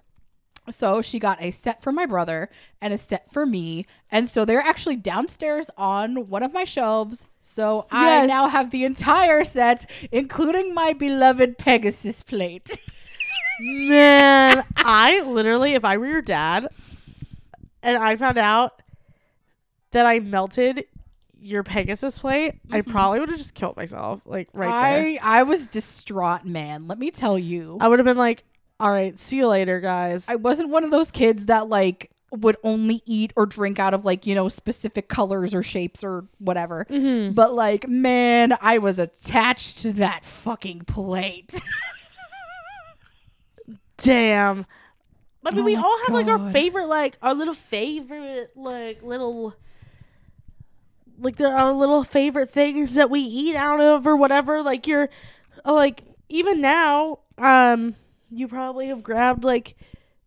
So 0.69 1.01
she 1.01 1.19
got 1.19 1.41
a 1.41 1.51
set 1.51 1.81
for 1.81 1.91
my 1.91 2.05
brother 2.05 2.49
and 2.79 2.93
a 2.93 2.97
set 2.97 3.31
for 3.31 3.45
me. 3.45 3.85
And 4.11 4.29
so 4.29 4.45
they're 4.45 4.61
actually 4.61 4.95
downstairs 4.95 5.69
on 5.77 6.29
one 6.29 6.43
of 6.43 6.53
my 6.53 6.63
shelves. 6.63 7.25
So 7.41 7.87
I 7.91 8.21
Yes. 8.21 8.27
now 8.27 8.47
have 8.47 8.69
the 8.69 8.85
entire 8.85 9.43
set, 9.43 9.89
including 10.11 10.73
my 10.73 10.93
beloved 10.93 11.57
Pegasus 11.57 12.23
plate. 12.23 12.77
Man, 13.59 14.63
I 14.75 15.21
literally, 15.21 15.73
if 15.73 15.83
I 15.83 15.97
were 15.97 16.07
your 16.07 16.21
dad 16.21 16.67
and 17.83 17.97
I 17.97 18.15
found 18.15 18.37
out 18.37 18.81
that 19.91 20.05
I 20.05 20.19
melted 20.19 20.85
your 21.39 21.63
Pegasus 21.63 22.17
plate, 22.17 22.53
I 22.71 22.81
mm-hmm. 22.81 22.91
probably 22.91 23.19
would 23.19 23.29
have 23.29 23.37
just 23.37 23.55
killed 23.55 23.77
myself. 23.77 24.21
Like 24.25 24.49
right 24.53 24.67
there. 24.67 25.19
I 25.21 25.39
I 25.39 25.43
was 25.43 25.67
distraught, 25.67 26.45
man. 26.45 26.87
Let 26.87 26.99
me 26.99 27.11
tell 27.11 27.37
you. 27.37 27.77
I 27.81 27.87
would 27.87 27.99
have 27.99 28.05
been 28.05 28.17
like, 28.17 28.43
all 28.81 28.91
right, 28.91 29.17
see 29.19 29.37
you 29.37 29.47
later, 29.47 29.79
guys. 29.79 30.27
I 30.27 30.37
wasn't 30.37 30.69
one 30.69 30.83
of 30.83 30.89
those 30.89 31.11
kids 31.11 31.45
that 31.45 31.69
like 31.69 32.09
would 32.31 32.57
only 32.63 33.03
eat 33.05 33.31
or 33.35 33.45
drink 33.45 33.77
out 33.77 33.93
of 33.93 34.05
like, 34.05 34.25
you 34.25 34.33
know, 34.33 34.49
specific 34.49 35.07
colors 35.07 35.53
or 35.53 35.61
shapes 35.61 36.03
or 36.03 36.25
whatever. 36.39 36.87
Mm-hmm. 36.89 37.33
But 37.33 37.53
like, 37.53 37.87
man, 37.87 38.57
I 38.59 38.79
was 38.79 38.97
attached 38.97 39.83
to 39.83 39.93
that 39.93 40.25
fucking 40.25 40.81
plate. 40.81 41.61
Damn. 43.97 44.65
I 45.45 45.53
mean, 45.53 45.65
we 45.65 45.75
Oh, 45.75 45.81
all 45.83 45.97
have 46.05 46.13
like 46.13 46.27
our 46.27 46.51
favorite, 46.51 46.87
like 46.87 47.17
our 47.21 47.33
little 47.33 47.53
favorite, 47.53 48.51
like 48.55 49.01
little, 49.03 49.55
like 51.19 51.35
there 51.35 51.55
are 51.55 51.73
little 51.73 52.03
favorite 52.03 52.49
things 52.49 52.95
that 52.95 53.09
we 53.09 53.21
eat 53.21 53.55
out 53.55 53.81
of 53.81 54.07
or 54.07 54.15
whatever. 54.15 54.61
Like 54.63 54.87
you're, 54.87 55.09
like 55.65 56.03
even 56.29 56.61
now, 56.61 57.19
um, 57.37 57.95
you 58.31 58.47
probably 58.47 58.87
have 58.87 59.03
grabbed 59.03 59.43
like, 59.43 59.75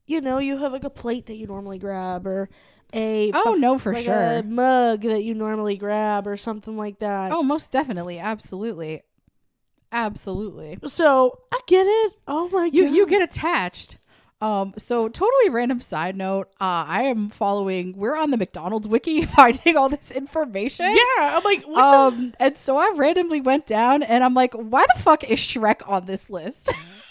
you 0.07 0.21
know, 0.21 0.39
you 0.39 0.59
have 0.59 0.73
like 0.73 0.85
a 0.85 0.91
plate 0.91 1.27
that 1.27 1.37
you 1.37 1.47
normally 1.47 1.79
grab 1.79 2.27
or 2.27 2.49
a 2.93 3.33
oh 3.35 3.57
no, 3.59 3.79
for 3.79 3.93
like 3.93 4.05
sure. 4.05 4.39
a 4.39 4.43
mug 4.43 5.01
that 5.03 5.23
you 5.23 5.35
normally 5.35 5.77
grab 5.77 6.27
or 6.29 6.37
something 6.37 6.77
like 6.77 7.01
that. 7.01 7.33
oh, 7.33 7.43
most 7.43 7.73
definitely. 7.73 8.19
Absolutely. 8.19 9.03
Absolutely. 9.91 10.79
So 10.87 11.39
I 11.53 11.61
get 11.67 11.87
it. 11.87 12.13
Oh 12.27 12.49
my 12.49 12.69
You 12.73 12.85
god, 12.87 12.95
you 12.95 13.07
get 13.07 13.23
attached. 13.23 13.99
Um, 14.41 14.75
so 14.77 15.09
totally 15.09 15.49
random 15.49 15.81
side 15.81 16.17
note. 16.17 16.49
Uh, 16.61 16.85
I 16.87 17.05
am 17.05 17.31
following. 17.31 17.97
We're 17.97 18.17
on 18.17 18.31
the 18.31 18.37
McDonald's 18.37 18.87
wiki, 18.87 19.23
finding 19.25 19.77
all 19.77 19.89
this 19.89 20.11
information. 20.11 20.87
yeah. 20.87 21.37
I'm 21.37 21.43
like, 21.45 21.65
what 21.65 21.77
the 21.77 22.17
Um, 22.19 22.35
and 22.39 22.59
so 22.59 22.77
I 22.77 22.93
randomly 22.95 23.41
went 23.41 23.67
down, 23.67 24.03
and 24.03 24.23
I'm 24.23 24.35
like, 24.35 24.53
why 24.53 24.85
the 24.95 25.01
fuck 25.01 25.25
is 25.25 25.39
Shrek 25.39 25.89
on 25.89 26.05
this 26.07 26.29
list? 26.29 26.71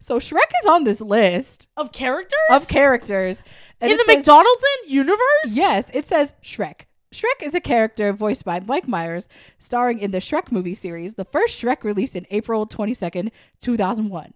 so 0.00 0.18
Shrek 0.18 0.50
is 0.62 0.68
on 0.68 0.84
this 0.84 1.00
list 1.00 1.68
of 1.76 1.92
characters 1.92 2.38
of 2.50 2.68
characters 2.68 3.42
and 3.80 3.90
in 3.90 3.96
the 3.98 4.04
says- 4.04 4.16
McDonald's 4.16 4.64
universe. 4.86 5.20
Yes, 5.50 5.90
it 5.92 6.06
says 6.06 6.34
Shrek. 6.42 6.82
Shrek 7.12 7.42
is 7.42 7.54
a 7.54 7.60
character 7.60 8.12
voiced 8.12 8.44
by 8.44 8.60
Mike 8.60 8.88
Myers, 8.88 9.28
starring 9.58 10.00
in 10.00 10.10
the 10.10 10.18
Shrek 10.18 10.50
movie 10.52 10.74
series, 10.74 11.14
the 11.14 11.24
first 11.24 11.60
Shrek 11.60 11.82
released 11.84 12.16
in 12.16 12.26
April 12.30 12.66
22nd, 12.66 13.30
2001. 13.60 14.34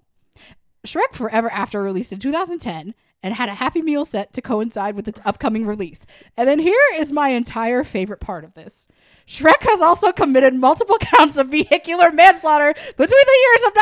Shrek 0.86 1.12
Forever 1.12 1.50
After 1.50 1.82
released 1.82 2.12
in 2.12 2.20
2010 2.20 2.94
and 3.22 3.34
had 3.34 3.50
a 3.50 3.54
Happy 3.54 3.82
Meal 3.82 4.04
set 4.06 4.32
to 4.32 4.40
coincide 4.40 4.94
with 4.96 5.08
its 5.08 5.20
upcoming 5.26 5.66
release. 5.66 6.06
And 6.36 6.48
then 6.48 6.58
here 6.58 6.80
is 6.94 7.12
my 7.12 7.30
entire 7.30 7.84
favorite 7.84 8.20
part 8.20 8.44
of 8.44 8.54
this. 8.54 8.86
Shrek 9.30 9.62
has 9.62 9.80
also 9.80 10.10
committed 10.10 10.54
multiple 10.54 10.98
counts 11.00 11.36
of 11.36 11.48
vehicular 11.48 12.10
manslaughter 12.10 12.74
between 12.74 12.96
the 13.08 13.38
years 13.46 13.62
of 13.64 13.72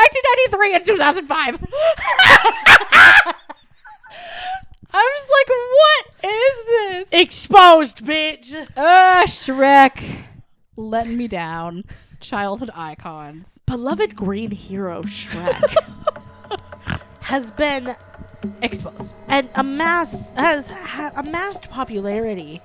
1993 0.51 0.75
and 0.75 0.85
2005. 0.85 1.59
I'm 4.91 5.09
just 5.15 5.29
like, 5.31 5.49
what 5.49 6.05
is 6.23 6.65
this? 6.65 7.09
Exposed, 7.11 8.05
bitch. 8.05 8.67
Ah, 8.77 9.23
Shrek, 9.25 10.23
letting 10.75 11.17
me 11.17 11.27
down. 11.27 11.83
Childhood 12.19 12.69
icons 12.75 13.61
Beloved 13.65 14.13
green 14.13 14.51
hero 14.51 15.03
Shrek 15.03 15.73
has 17.21 17.51
been 17.53 17.95
exposed. 18.61 19.13
and 19.29 19.49
amassed 19.55 20.35
has 20.35 20.67
ha- 20.67 21.13
amassed 21.15 21.69
popularity 21.69 22.61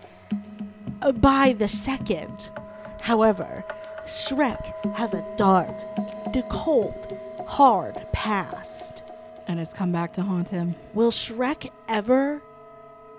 uh, 1.02 1.12
by 1.12 1.52
the 1.52 1.68
second. 1.68 2.50
However, 3.04 3.62
Shrek 4.06 4.94
has 4.94 5.12
a 5.12 5.22
dark, 5.36 5.76
cold, 6.48 7.18
hard 7.46 8.06
past. 8.12 9.02
And 9.46 9.60
it's 9.60 9.74
come 9.74 9.92
back 9.92 10.14
to 10.14 10.22
haunt 10.22 10.48
him. 10.48 10.74
Will 10.94 11.10
Shrek 11.10 11.70
ever 11.86 12.40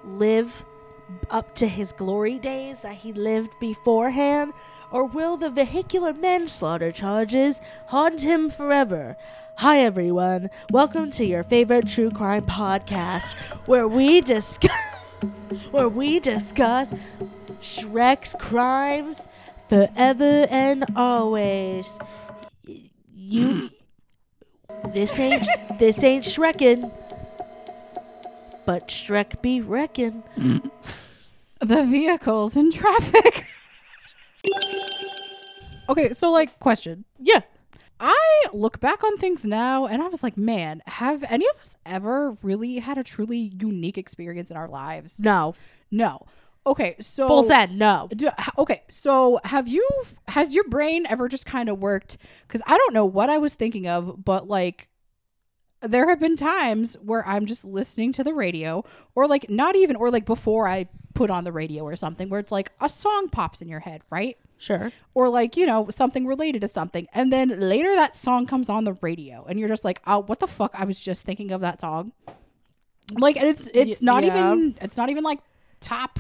live 0.04 0.66
up 1.30 1.54
to 1.58 1.68
his 1.68 1.92
glory 1.92 2.40
days 2.40 2.80
that 2.80 2.96
he 2.96 3.14
lived 3.14 3.52
beforehand? 3.60 4.54
Or 4.90 5.06
will 5.06 5.38
the 5.38 5.52
vehicular 5.52 6.14
manslaughter 6.14 6.92
charges 6.92 7.62
haunt 7.86 8.24
him 8.24 8.50
forever? 8.50 9.16
Hi, 9.58 9.82
everyone. 9.82 10.50
Welcome 10.72 11.12
to 11.12 11.26
your 11.26 11.44
favorite 11.44 11.88
true 11.88 12.10
crime 12.10 12.48
podcast, 12.48 13.36
where 13.68 13.88
we 13.88 14.22
discuss 14.22 14.72
where 15.70 15.90
we 15.90 16.20
discuss 16.20 16.92
Shrek's 17.62 18.36
crimes 18.40 19.28
forever 19.68 20.48
and 20.50 20.86
always. 20.96 22.00
You 23.14 23.70
this 24.94 25.18
ain't 25.20 25.48
this 25.80 26.04
ain't 26.04 26.24
Shrekin. 26.26 26.92
But 28.66 28.88
Shrek 28.88 29.42
be 29.42 29.62
wreckin'. 29.62 30.24
The 31.62 31.84
vehicles 31.84 32.56
in 32.56 32.72
traffic. 32.72 33.46
Okay, 35.88 36.14
so 36.14 36.32
like 36.32 36.60
question. 36.60 37.06
Yeah. 37.20 37.42
I 38.00 38.44
look 38.54 38.80
back 38.80 39.04
on 39.04 39.18
things 39.18 39.46
now 39.46 39.86
and 39.86 40.02
I 40.02 40.08
was 40.08 40.24
like, 40.24 40.36
man, 40.36 40.82
have 40.88 41.24
any 41.30 41.46
of 41.48 41.62
us 41.62 41.78
ever 41.86 42.36
really 42.42 42.80
had 42.80 42.98
a 42.98 43.04
truly 43.04 43.52
unique 43.60 43.98
experience 43.98 44.50
in 44.50 44.58
our 44.58 44.68
lives? 44.68 45.20
No. 45.20 45.54
No. 45.92 46.26
Okay, 46.68 46.96
so 47.00 47.28
Full 47.28 47.44
said 47.44 47.72
no. 47.72 48.08
Do, 48.16 48.30
okay, 48.58 48.84
so 48.90 49.40
have 49.44 49.68
you 49.68 49.88
has 50.28 50.56
your 50.56 50.64
brain 50.64 51.06
ever 51.08 51.28
just 51.28 51.46
kind 51.46 51.70
of 51.70 51.80
worked 51.80 52.18
cuz 52.48 52.62
I 52.66 52.78
don't 52.78 52.94
know 52.94 53.06
what 53.06 53.30
I 53.30 53.38
was 53.38 53.54
thinking 53.54 53.88
of, 53.88 54.24
but 54.26 54.48
like 54.48 54.90
there 55.82 56.10
have 56.10 56.20
been 56.20 56.36
times 56.36 56.96
where 57.02 57.26
I'm 57.28 57.46
just 57.46 57.66
listening 57.66 58.12
to 58.14 58.24
the 58.24 58.34
radio 58.34 58.84
or 59.14 59.28
like 59.28 59.50
not 59.50 59.76
even 59.76 59.96
or 59.96 60.10
like 60.10 60.26
before 60.26 60.68
I 60.68 60.88
put 61.14 61.30
on 61.30 61.44
the 61.44 61.52
radio 61.52 61.84
or 61.84 61.96
something 61.96 62.30
where 62.30 62.40
it's 62.40 62.52
like 62.52 62.72
a 62.82 62.90
song 62.90 63.30
pops 63.30 63.62
in 63.62 63.70
your 63.70 63.82
head, 63.82 64.02
right? 64.10 64.38
Sure. 64.58 64.92
or 65.14 65.28
like 65.28 65.58
you 65.58 65.66
know 65.66 65.90
something 65.90 66.26
related 66.26 66.62
to 66.62 66.68
something 66.70 67.08
and 67.14 67.32
then 67.32 67.60
later 67.60 67.94
that 67.94 68.16
song 68.16 68.46
comes 68.46 68.70
on 68.70 68.86
the 68.86 68.94
radio 69.02 69.46
and 69.50 69.60
you're 69.60 69.68
just 69.68 69.84
like 69.84 70.02
oh 70.08 70.20
what 70.20 70.40
the 70.40 70.48
fuck 70.48 70.74
i 70.76 70.86
was 70.86 70.98
just 70.98 71.26
thinking 71.26 71.52
of 71.52 71.60
that 71.60 71.82
song 71.82 72.14
like 73.18 73.36
and 73.36 73.50
it's 73.50 73.70
it's 73.74 74.02
not 74.02 74.24
yeah. 74.24 74.30
even 74.30 74.76
it's 74.80 74.96
not 74.96 75.10
even 75.10 75.26
like 75.26 75.40
top 75.82 76.20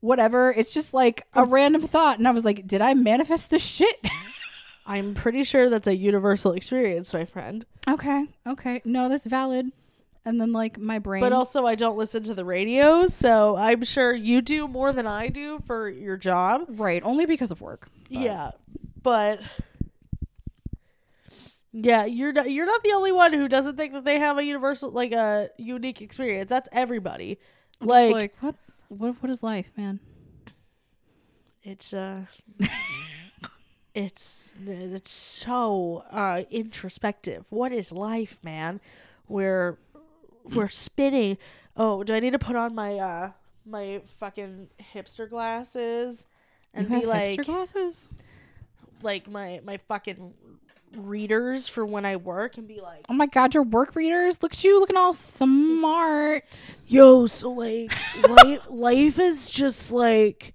whatever 0.00 0.52
it's 0.56 0.72
just 0.74 0.92
like 0.94 1.26
a 1.34 1.40
um, 1.40 1.50
random 1.50 1.82
thought 1.82 2.18
and 2.18 2.28
i 2.28 2.30
was 2.30 2.44
like 2.44 2.66
did 2.66 2.80
i 2.80 2.94
manifest 2.94 3.50
this 3.50 3.62
shit 3.64 3.96
I'm 4.88 5.14
pretty 5.14 5.42
sure 5.42 5.68
that's 5.68 5.88
a 5.88 5.96
universal 5.96 6.52
experience, 6.52 7.12
my 7.12 7.24
friend. 7.24 7.66
okay 7.88 8.26
okay 8.46 8.82
no 8.84 9.08
that's 9.08 9.26
valid 9.26 9.72
and 10.24 10.40
then 10.40 10.52
like 10.52 10.78
my 10.78 10.98
brain 11.00 11.20
But 11.22 11.32
also, 11.32 11.66
I 11.66 11.74
don't 11.76 11.96
listen 11.96 12.22
to 12.24 12.34
the 12.34 12.44
radio, 12.44 13.06
so 13.06 13.56
I'm 13.56 13.82
sure 13.84 14.12
you 14.14 14.42
do 14.42 14.66
more 14.68 14.92
than 14.92 15.06
I 15.06 15.28
do 15.28 15.60
for 15.66 15.88
your 15.88 16.16
job. 16.16 16.66
right 16.68 17.02
only 17.04 17.26
because 17.26 17.50
of 17.50 17.60
work 17.60 17.88
but- 18.10 18.20
Yeah, 18.20 18.50
but 19.02 19.40
yeah, 21.72 22.04
you're 22.06 22.32
not 22.32 22.50
you're 22.50 22.66
not 22.66 22.82
the 22.82 22.92
only 22.92 23.12
one 23.12 23.32
who 23.32 23.48
doesn't 23.48 23.76
think 23.76 23.92
that 23.92 24.04
they 24.04 24.18
have 24.18 24.38
a 24.38 24.44
universal 24.44 24.90
like 24.90 25.12
a 25.12 25.50
unique 25.58 26.00
experience. 26.00 26.48
That's 26.48 26.68
everybody. 26.72 27.38
I'm 27.80 27.88
Like, 27.88 28.12
like 28.12 28.34
what 28.40 28.54
what 28.88 29.22
what 29.22 29.30
is 29.30 29.42
life 29.42 29.70
man 29.76 30.00
it's 31.66 31.92
uh 31.92 32.22
it's 33.94 34.54
it's 34.64 35.10
so 35.10 36.04
uh 36.12 36.42
introspective. 36.50 37.44
What 37.48 37.72
is 37.72 37.90
life, 37.90 38.38
man? 38.42 38.80
We're 39.26 39.78
we're 40.54 40.68
spinning. 40.68 41.38
Oh, 41.76 42.04
do 42.04 42.14
I 42.14 42.20
need 42.20 42.34
to 42.34 42.38
put 42.38 42.54
on 42.54 42.74
my 42.74 42.98
uh 42.98 43.30
my 43.64 44.00
fucking 44.20 44.68
hipster 44.94 45.28
glasses 45.28 46.26
and 46.72 46.88
you 46.88 47.00
be 47.00 47.06
like 47.06 47.40
hipster 47.40 47.46
glasses 47.46 48.10
like 49.02 49.28
my 49.28 49.60
my 49.64 49.78
fucking 49.88 50.34
readers 50.96 51.68
for 51.68 51.84
when 51.84 52.04
I 52.04 52.16
work 52.16 52.56
and 52.56 52.66
be 52.66 52.80
like, 52.80 53.04
oh 53.08 53.14
my 53.14 53.26
god 53.26 53.54
your 53.54 53.62
work 53.62 53.94
readers? 53.94 54.42
Look 54.42 54.52
at 54.54 54.64
you 54.64 54.78
looking 54.80 54.96
all 54.96 55.12
smart. 55.12 56.76
"Yo, 56.86 57.26
so 57.26 57.50
like 57.50 57.92
life 58.28 58.62
life 58.68 59.18
is 59.18 59.50
just 59.50 59.92
like 59.92 60.54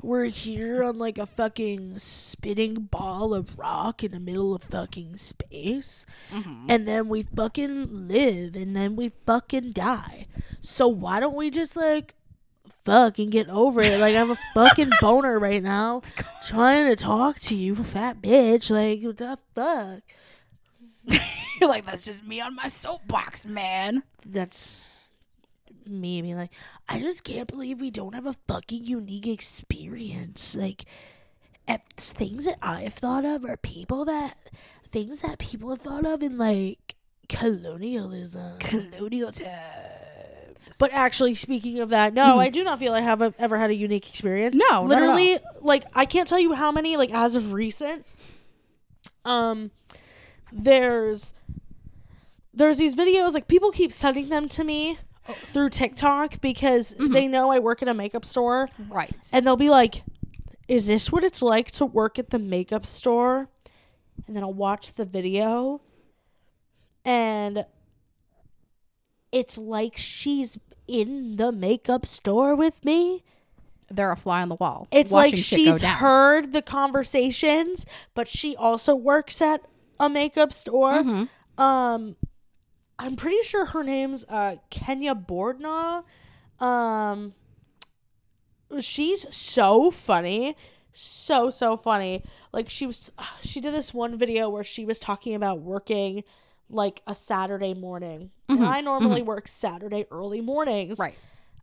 we're 0.00 0.26
here 0.26 0.84
on 0.84 0.98
like 0.98 1.18
a 1.18 1.26
fucking 1.26 1.98
spinning 1.98 2.74
ball 2.74 3.34
of 3.34 3.58
rock 3.58 4.04
in 4.04 4.12
the 4.12 4.20
middle 4.20 4.54
of 4.54 4.62
fucking 4.64 5.16
space, 5.16 6.06
mm-hmm. 6.30 6.66
and 6.68 6.86
then 6.86 7.08
we 7.08 7.22
fucking 7.22 8.08
live, 8.08 8.54
and 8.54 8.76
then 8.76 8.94
we 8.96 9.10
fucking 9.26 9.72
die. 9.72 10.26
So 10.60 10.86
why 10.86 11.20
don't 11.20 11.34
we 11.34 11.50
just 11.50 11.76
like 11.76 12.14
fucking 12.88 13.30
get 13.30 13.48
over 13.48 13.80
it? 13.82 14.00
Like 14.00 14.14
I 14.14 14.18
have 14.18 14.30
a 14.30 14.38
fucking 14.54 14.90
boner 15.00 15.38
right 15.38 15.62
now, 15.62 16.02
trying 16.46 16.86
to 16.86 16.96
talk 16.96 17.38
to 17.40 17.54
you, 17.54 17.74
fat 17.76 18.20
bitch. 18.22 18.70
Like 18.70 19.02
what 19.02 19.16
the 19.16 19.38
fuck? 19.54 20.02
You're 21.60 21.68
like, 21.68 21.86
that's 21.86 22.04
just 22.04 22.26
me 22.26 22.40
on 22.40 22.54
my 22.54 22.68
soapbox, 22.68 23.46
man. 23.46 24.02
that's 24.26 24.90
me 25.86 26.20
being 26.20 26.36
like, 26.36 26.52
I 26.88 27.00
just 27.00 27.24
can't 27.24 27.48
believe 27.48 27.80
we 27.80 27.90
don't 27.90 28.14
have 28.14 28.26
a 28.26 28.34
fucking 28.46 28.84
unique 28.84 29.26
experience. 29.26 30.54
Like, 30.54 30.84
things 31.96 32.46
that 32.46 32.58
I've 32.62 32.94
thought 32.94 33.24
of 33.24 33.44
are 33.44 33.56
people 33.56 34.04
that 34.06 34.36
things 34.90 35.20
that 35.20 35.38
people 35.38 35.70
have 35.70 35.80
thought 35.80 36.06
of 36.06 36.22
in 36.22 36.38
like 36.38 36.94
colonialism. 37.28 38.58
Colonial 38.58 39.30
times. 39.30 39.87
But 40.78 40.92
actually, 40.92 41.34
speaking 41.34 41.80
of 41.80 41.90
that, 41.90 42.14
no, 42.14 42.38
I 42.38 42.50
do 42.50 42.64
not 42.64 42.78
feel 42.78 42.92
I 42.92 43.00
have 43.00 43.22
a, 43.22 43.34
ever 43.38 43.58
had 43.58 43.70
a 43.70 43.74
unique 43.74 44.08
experience. 44.08 44.56
No, 44.56 44.64
not 44.64 44.72
at 44.72 44.80
all. 44.80 45.14
literally, 45.14 45.38
like 45.60 45.84
I 45.94 46.04
can't 46.04 46.28
tell 46.28 46.38
you 46.38 46.54
how 46.54 46.72
many. 46.72 46.96
Like 46.96 47.12
as 47.12 47.36
of 47.36 47.52
recent, 47.52 48.06
um, 49.24 49.70
there's 50.52 51.34
there's 52.52 52.78
these 52.78 52.94
videos. 52.94 53.34
Like 53.34 53.48
people 53.48 53.70
keep 53.70 53.92
sending 53.92 54.28
them 54.28 54.48
to 54.50 54.64
me 54.64 54.98
through 55.26 55.70
TikTok 55.70 56.40
because 56.40 56.94
they 56.98 57.28
know 57.28 57.50
I 57.50 57.58
work 57.58 57.82
in 57.82 57.88
a 57.88 57.94
makeup 57.94 58.24
store, 58.24 58.68
right. 58.88 59.14
and 59.32 59.46
they'll 59.46 59.56
be 59.56 59.70
like, 59.70 60.02
"Is 60.66 60.86
this 60.86 61.10
what 61.12 61.24
it's 61.24 61.42
like 61.42 61.70
to 61.72 61.86
work 61.86 62.18
at 62.18 62.30
the 62.30 62.38
makeup 62.38 62.86
store?" 62.86 63.48
And 64.26 64.36
then 64.36 64.42
I'll 64.42 64.52
watch 64.52 64.94
the 64.94 65.04
video, 65.04 65.80
and 67.04 67.64
it's 69.32 69.58
like 69.58 69.96
she's 69.96 70.58
in 70.86 71.36
the 71.36 71.52
makeup 71.52 72.06
store 72.06 72.54
with 72.54 72.84
me. 72.84 73.24
They're 73.90 74.12
a 74.12 74.16
fly 74.16 74.42
on 74.42 74.48
the 74.48 74.54
wall. 74.54 74.86
It's 74.90 75.12
like 75.12 75.36
she's 75.36 75.80
heard 75.82 76.52
the 76.52 76.62
conversations, 76.62 77.86
but 78.14 78.28
she 78.28 78.54
also 78.54 78.94
works 78.94 79.40
at 79.40 79.62
a 79.98 80.08
makeup 80.08 80.52
store. 80.52 80.92
Mm-hmm. 80.92 81.62
Um, 81.62 82.16
I'm 82.98 83.16
pretty 83.16 83.42
sure 83.42 83.64
her 83.66 83.82
name's 83.82 84.24
uh 84.24 84.56
Kenya 84.70 85.14
Bordna. 85.14 86.04
Um, 86.60 87.34
she's 88.80 89.26
so 89.34 89.90
funny, 89.90 90.56
so 90.92 91.48
so 91.48 91.76
funny. 91.76 92.24
Like 92.52 92.68
she 92.68 92.86
was, 92.86 93.10
she 93.42 93.60
did 93.60 93.72
this 93.72 93.94
one 93.94 94.16
video 94.16 94.48
where 94.50 94.64
she 94.64 94.84
was 94.84 94.98
talking 94.98 95.34
about 95.34 95.60
working 95.60 96.24
like 96.70 97.02
a 97.06 97.14
Saturday 97.14 97.74
morning, 97.74 98.30
and 98.48 98.60
mm-hmm. 98.60 98.68
I 98.68 98.80
normally 98.80 99.20
mm-hmm. 99.20 99.28
work 99.28 99.48
Saturday 99.48 100.06
early 100.10 100.40
mornings, 100.40 100.98
Right. 100.98 101.14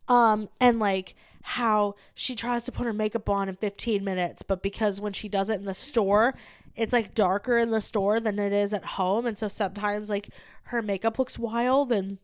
um 0.08 0.48
and 0.60 0.78
like 0.78 1.14
how 1.42 1.94
she 2.14 2.34
tries 2.34 2.64
to 2.64 2.72
put 2.72 2.86
her 2.86 2.92
makeup 2.92 3.28
on 3.28 3.48
in 3.48 3.54
15 3.54 4.02
minutes 4.02 4.42
but 4.42 4.64
because 4.64 5.00
when 5.00 5.12
she 5.12 5.28
does 5.28 5.48
it 5.48 5.54
in 5.54 5.64
the 5.64 5.74
store 5.74 6.34
it's 6.76 6.92
like 6.92 7.14
darker 7.14 7.58
in 7.58 7.70
the 7.70 7.80
store 7.80 8.20
than 8.20 8.38
it 8.38 8.52
is 8.52 8.74
at 8.74 8.84
home. 8.84 9.26
And 9.26 9.36
so 9.36 9.48
sometimes 9.48 10.10
like 10.10 10.28
her 10.64 10.82
makeup 10.82 11.18
looks 11.18 11.38
wild 11.38 11.90
and 11.90 12.18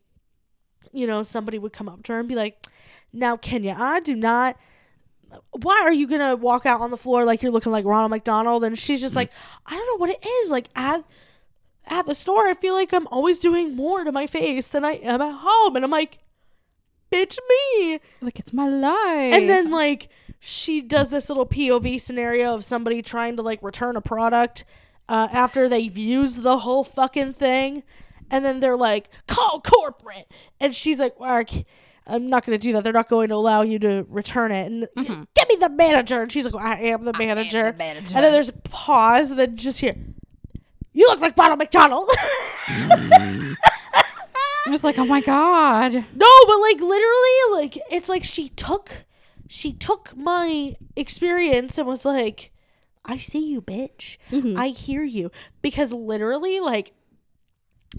you 0.91 1.07
know 1.07 1.23
somebody 1.23 1.57
would 1.57 1.73
come 1.73 1.89
up 1.89 2.03
to 2.03 2.13
her 2.13 2.19
and 2.19 2.27
be 2.27 2.35
like 2.35 2.67
now 3.13 3.37
kenya 3.37 3.75
i 3.79 4.01
do 4.01 4.15
not 4.15 4.57
why 5.51 5.81
are 5.81 5.93
you 5.93 6.05
gonna 6.05 6.35
walk 6.35 6.65
out 6.65 6.81
on 6.81 6.91
the 6.91 6.97
floor 6.97 7.23
like 7.23 7.41
you're 7.41 7.53
looking 7.53 7.71
like 7.71 7.85
ronald 7.85 8.11
mcdonald? 8.11 8.63
And 8.63 8.77
she's 8.77 9.01
just 9.01 9.13
mm. 9.13 9.17
like 9.17 9.31
i 9.65 9.75
don't 9.75 9.87
know 9.87 9.97
what 9.97 10.09
it 10.09 10.23
is. 10.25 10.51
Like 10.51 10.69
at 10.75 11.03
at 11.87 12.05
the 12.05 12.15
store 12.15 12.47
i 12.47 12.53
feel 12.53 12.73
like 12.73 12.93
i'm 12.93 13.07
always 13.07 13.37
doing 13.37 13.75
more 13.75 14.03
to 14.03 14.11
my 14.11 14.25
face 14.27 14.69
than 14.69 14.83
i 14.85 14.93
am 14.93 15.21
at 15.21 15.35
home 15.41 15.75
and 15.75 15.83
i'm 15.85 15.91
like 15.91 16.19
bitch 17.11 17.37
me 17.49 17.99
Like 18.21 18.39
it's 18.39 18.53
my 18.53 18.67
life. 18.67 19.33
and 19.33 19.49
then 19.49 19.69
like 19.71 20.09
she 20.39 20.81
does 20.81 21.09
this 21.11 21.29
little 21.29 21.45
POV 21.45 22.01
scenario 22.01 22.53
of 22.53 22.65
somebody 22.65 23.01
trying 23.01 23.37
to 23.37 23.41
like 23.41 23.63
return 23.63 23.95
a 23.95 24.01
product 24.01 24.65
uh, 25.07 25.27
after 25.31 25.69
they've 25.69 25.97
used 25.97 26.41
the 26.43 26.57
whole 26.59 26.83
fucking 26.83 27.31
thing, 27.33 27.83
and 28.31 28.43
then 28.43 28.59
they're 28.59 28.75
like, 28.75 29.09
"Call 29.27 29.61
corporate," 29.61 30.27
and 30.59 30.73
she's 30.75 30.99
like, 30.99 31.17
well, 31.19 31.29
I 31.29 31.45
"I'm 32.07 32.29
not 32.29 32.45
going 32.45 32.57
to 32.59 32.61
do 32.61 32.73
that. 32.73 32.83
They're 32.83 32.91
not 32.91 33.07
going 33.09 33.29
to 33.29 33.35
allow 33.35 33.61
you 33.61 33.79
to 33.79 34.05
return 34.09 34.51
it." 34.51 34.65
And 34.69 34.87
get 35.33 35.47
me 35.49 35.55
the 35.57 35.69
manager, 35.69 36.21
and 36.21 36.31
she's 36.31 36.45
like, 36.49 36.61
"I 36.61 36.79
am 36.89 37.05
the 37.05 37.13
manager." 37.17 37.73
manager. 37.77 38.15
And 38.15 38.23
then 38.25 38.31
there's 38.33 38.49
a 38.49 38.53
pause, 38.53 39.29
and 39.31 39.39
then 39.39 39.55
just 39.55 39.79
here, 39.79 39.95
you 40.93 41.07
look 41.07 41.19
like 41.19 41.37
Ronald 41.37 41.59
McDonald. 41.59 42.09
I 44.65 44.69
was 44.69 44.83
like, 44.83 44.97
oh 44.97 45.05
my 45.05 45.21
god. 45.21 45.93
No, 45.93 46.45
but 46.47 46.59
like 46.59 46.79
literally, 46.79 47.51
like 47.51 47.77
it's 47.91 48.09
like 48.09 48.23
she 48.23 48.49
took 48.49 49.05
she 49.47 49.73
took 49.73 50.15
my 50.15 50.75
experience 50.95 51.77
and 51.77 51.87
was 51.87 52.05
like, 52.05 52.51
I 53.05 53.17
see 53.17 53.51
you, 53.51 53.61
bitch. 53.61 54.17
Mm-hmm. 54.31 54.57
I 54.57 54.69
hear 54.69 55.03
you. 55.03 55.31
Because 55.61 55.91
literally, 55.91 56.59
like 56.59 56.93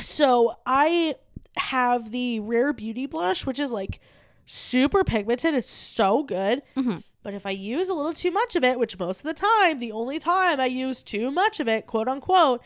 so 0.01 0.57
I 0.67 1.17
have 1.57 2.11
the 2.11 2.41
rare 2.41 2.73
beauty 2.73 3.07
blush, 3.07 3.47
which 3.47 3.61
is 3.61 3.71
like 3.71 4.01
super 4.47 5.05
pigmented. 5.05 5.55
It's 5.55 5.71
so 5.71 6.23
good. 6.23 6.63
Mm-hmm. 6.77 6.99
But 7.23 7.35
if 7.35 7.47
I 7.47 7.51
use 7.51 7.89
a 7.89 7.95
little 7.95 8.13
too 8.13 8.31
much 8.31 8.55
of 8.55 8.65
it, 8.65 8.79
which 8.79 8.99
most 8.99 9.21
of 9.21 9.25
the 9.25 9.35
time, 9.35 9.79
the 9.79 9.93
only 9.93 10.19
time 10.19 10.61
I 10.61 10.67
use 10.67 11.03
too 11.03 11.31
much 11.31 11.59
of 11.59 11.69
it, 11.69 11.87
quote 11.87 12.09
unquote, 12.09 12.63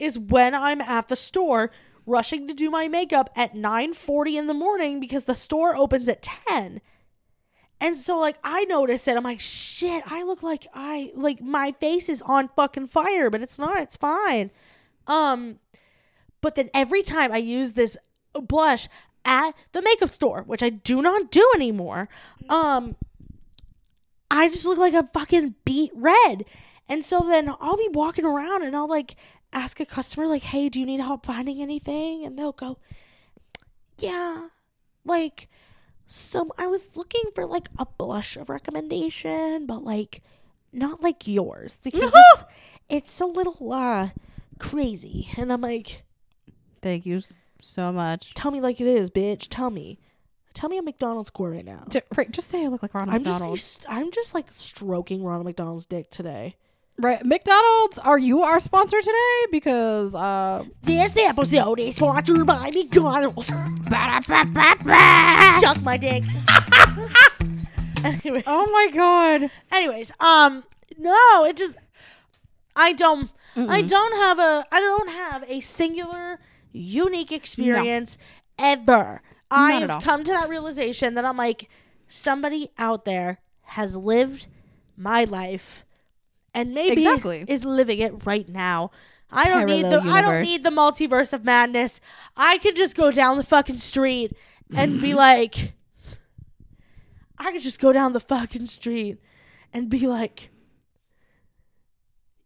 is 0.00 0.18
when 0.18 0.54
I'm 0.54 0.80
at 0.80 1.06
the 1.06 1.16
store 1.16 1.70
rushing 2.06 2.48
to 2.48 2.54
do 2.54 2.70
my 2.70 2.88
makeup 2.88 3.30
at 3.36 3.54
9:40 3.54 4.36
in 4.36 4.46
the 4.46 4.54
morning 4.54 4.98
because 4.98 5.26
the 5.26 5.34
store 5.34 5.76
opens 5.76 6.08
at 6.08 6.22
10. 6.22 6.80
And 7.80 7.96
so 7.96 8.18
like 8.18 8.36
I 8.42 8.64
notice 8.64 9.06
it. 9.06 9.16
I'm 9.16 9.24
like, 9.24 9.40
shit, 9.40 10.02
I 10.06 10.22
look 10.22 10.42
like 10.42 10.66
I 10.74 11.12
like 11.14 11.40
my 11.40 11.72
face 11.78 12.08
is 12.08 12.22
on 12.22 12.48
fucking 12.56 12.88
fire, 12.88 13.30
but 13.30 13.42
it's 13.42 13.58
not. 13.58 13.78
It's 13.78 13.96
fine. 13.96 14.50
Um 15.06 15.60
but 16.40 16.54
then 16.54 16.70
every 16.72 17.02
time 17.02 17.32
I 17.32 17.38
use 17.38 17.74
this 17.74 17.96
blush 18.32 18.88
at 19.24 19.52
the 19.72 19.82
makeup 19.82 20.10
store, 20.10 20.42
which 20.42 20.62
I 20.62 20.70
do 20.70 21.02
not 21.02 21.30
do 21.30 21.48
anymore, 21.54 22.08
um 22.48 22.96
I 24.30 24.48
just 24.48 24.64
look 24.64 24.78
like 24.78 24.94
a 24.94 25.08
fucking 25.12 25.54
beat 25.64 25.90
red. 25.94 26.44
And 26.88 27.04
so 27.04 27.20
then 27.20 27.54
I'll 27.60 27.76
be 27.76 27.88
walking 27.92 28.24
around 28.24 28.62
and 28.62 28.76
I'll 28.76 28.88
like 28.88 29.16
ask 29.52 29.80
a 29.80 29.86
customer 29.86 30.26
like, 30.26 30.42
"Hey, 30.42 30.68
do 30.68 30.80
you 30.80 30.86
need 30.86 31.00
help 31.00 31.26
finding 31.26 31.60
anything?" 31.60 32.24
And 32.24 32.38
they'll 32.38 32.52
go, 32.52 32.78
"Yeah." 33.98 34.48
Like 35.04 35.48
so 36.10 36.48
I 36.58 36.66
was 36.66 36.96
looking 36.96 37.22
for 37.34 37.46
like 37.46 37.68
a 37.78 37.86
blush 37.86 38.36
recommendation, 38.36 39.66
but 39.66 39.84
like 39.84 40.22
not 40.72 41.02
like 41.02 41.28
yours 41.28 41.78
because 41.82 42.12
it's, 42.14 42.44
it's 42.88 43.20
a 43.20 43.26
little 43.26 43.72
uh 43.72 44.08
crazy. 44.58 45.28
And 45.36 45.52
I'm 45.52 45.60
like, 45.60 46.02
Thank 46.82 47.06
you 47.06 47.22
so 47.60 47.92
much. 47.92 48.34
tell 48.34 48.50
me 48.50 48.60
like 48.60 48.80
it 48.80 48.86
is, 48.88 49.10
bitch. 49.10 49.46
Tell 49.50 49.70
me. 49.70 49.98
Tell 50.52 50.68
me 50.68 50.78
a 50.78 50.82
McDonald's 50.82 51.28
score 51.28 51.52
right 51.52 51.64
now. 51.64 51.86
Right, 52.16 52.30
just 52.30 52.48
say 52.48 52.64
I 52.64 52.68
look 52.68 52.82
like 52.82 52.92
Ronald 52.92 53.14
I'm 53.14 53.22
just 53.22 53.40
McDonald. 53.40 53.60
I'm 53.88 54.10
just 54.10 54.34
like 54.34 54.50
stroking 54.50 55.22
Ronald 55.22 55.46
McDonald's 55.46 55.86
dick 55.86 56.10
today. 56.10 56.56
Right, 56.98 57.24
McDonald's, 57.24 57.98
are 57.98 58.18
you 58.18 58.42
our 58.42 58.60
sponsor 58.60 59.00
today? 59.00 59.46
Because 59.50 60.14
uh, 60.14 60.64
This 60.82 61.16
episode 61.16 61.80
is 61.80 61.96
sponsored 61.96 62.46
by 62.46 62.70
McDonald's. 62.74 63.46
Suck 65.60 65.82
my 65.82 65.96
dick. 65.96 66.24
anyway, 68.04 68.42
oh 68.46 68.70
my 68.70 68.88
god, 68.94 69.50
anyways, 69.72 70.12
um, 70.20 70.64
no, 70.98 71.44
it 71.44 71.56
just, 71.56 71.76
I 72.76 72.92
don't, 72.92 73.30
I 73.56 73.82
don't 73.82 74.16
have 74.16 74.38
a, 74.38 74.64
I 74.72 74.80
don't 74.80 75.10
have 75.10 75.44
a 75.48 75.60
singular, 75.60 76.38
unique 76.72 77.32
experience 77.32 78.16
ever. 78.58 79.22
Not 79.50 79.82
at 79.82 79.90
all. 79.90 79.96
I've 79.96 80.02
come 80.04 80.22
to 80.24 80.32
that 80.32 80.48
realization 80.48 81.14
that 81.14 81.24
I'm 81.24 81.36
like, 81.36 81.68
somebody 82.08 82.70
out 82.78 83.04
there 83.04 83.40
has 83.62 83.96
lived 83.96 84.46
my 84.96 85.24
life, 85.24 85.84
and 86.54 86.74
maybe 86.74 87.04
Exactly. 87.04 87.44
is 87.46 87.64
living 87.64 87.98
it 87.98 88.26
right 88.26 88.48
now. 88.48 88.90
I 89.30 89.48
don't 89.48 89.66
need 89.66 89.84
the 89.84 90.00
Parallel 90.00 90.12
I 90.12 90.22
don't 90.22 90.42
need 90.42 90.62
the 90.62 90.70
multiverse 90.70 91.32
of 91.32 91.44
madness. 91.44 92.00
I 92.36 92.58
could 92.58 92.76
just 92.76 92.96
go 92.96 93.10
down 93.10 93.36
the 93.36 93.44
fucking 93.44 93.78
street 93.78 94.36
and 94.74 95.00
be 95.00 95.14
like 95.14 95.74
I 97.38 97.52
could 97.52 97.62
just 97.62 97.80
go 97.80 97.92
down 97.92 98.12
the 98.12 98.20
fucking 98.20 98.66
street 98.66 99.18
and 99.72 99.88
be 99.88 100.06
like 100.06 100.50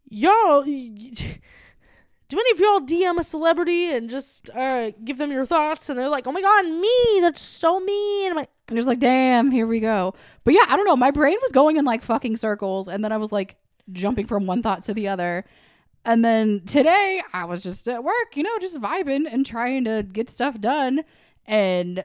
Yo 0.07 0.63
do 2.27 2.39
any 2.39 2.51
of 2.51 2.59
y'all 2.59 2.81
DM 2.81 3.19
a 3.19 3.23
celebrity 3.23 3.91
and 3.91 4.09
just 4.09 4.49
uh, 4.51 4.91
give 5.03 5.17
them 5.17 5.31
your 5.31 5.45
thoughts 5.45 5.89
and 5.89 5.99
they're 5.99 6.09
like, 6.09 6.25
"Oh 6.25 6.31
my 6.31 6.41
god, 6.41 6.65
me! 6.65 7.19
That's 7.21 7.41
so 7.41 7.79
mean." 7.79 8.31
I'm 8.31 8.35
like, 8.35 8.49
and 8.67 8.77
it 8.77 8.79
was 8.79 8.87
like, 8.87 8.99
damn, 8.99 9.51
here 9.51 9.67
we 9.67 9.79
go. 9.79 10.15
But 10.43 10.55
yeah, 10.55 10.65
I 10.67 10.75
don't 10.75 10.85
know. 10.85 10.95
My 10.95 11.11
brain 11.11 11.37
was 11.41 11.51
going 11.51 11.77
in 11.77 11.85
like 11.85 12.01
fucking 12.01 12.37
circles, 12.37 12.87
and 12.87 13.03
then 13.03 13.11
I 13.11 13.17
was 13.17 13.31
like 13.31 13.57
jumping 13.91 14.27
from 14.27 14.45
one 14.45 14.61
thought 14.61 14.83
to 14.83 14.93
the 14.93 15.07
other. 15.07 15.45
And 16.05 16.23
then 16.23 16.61
today 16.65 17.21
I 17.33 17.45
was 17.45 17.63
just 17.63 17.87
at 17.87 18.03
work, 18.03 18.35
you 18.35 18.43
know, 18.43 18.57
just 18.59 18.79
vibing 18.79 19.25
and 19.31 19.45
trying 19.45 19.85
to 19.85 20.03
get 20.03 20.29
stuff 20.29 20.59
done. 20.59 21.01
And 21.45 22.03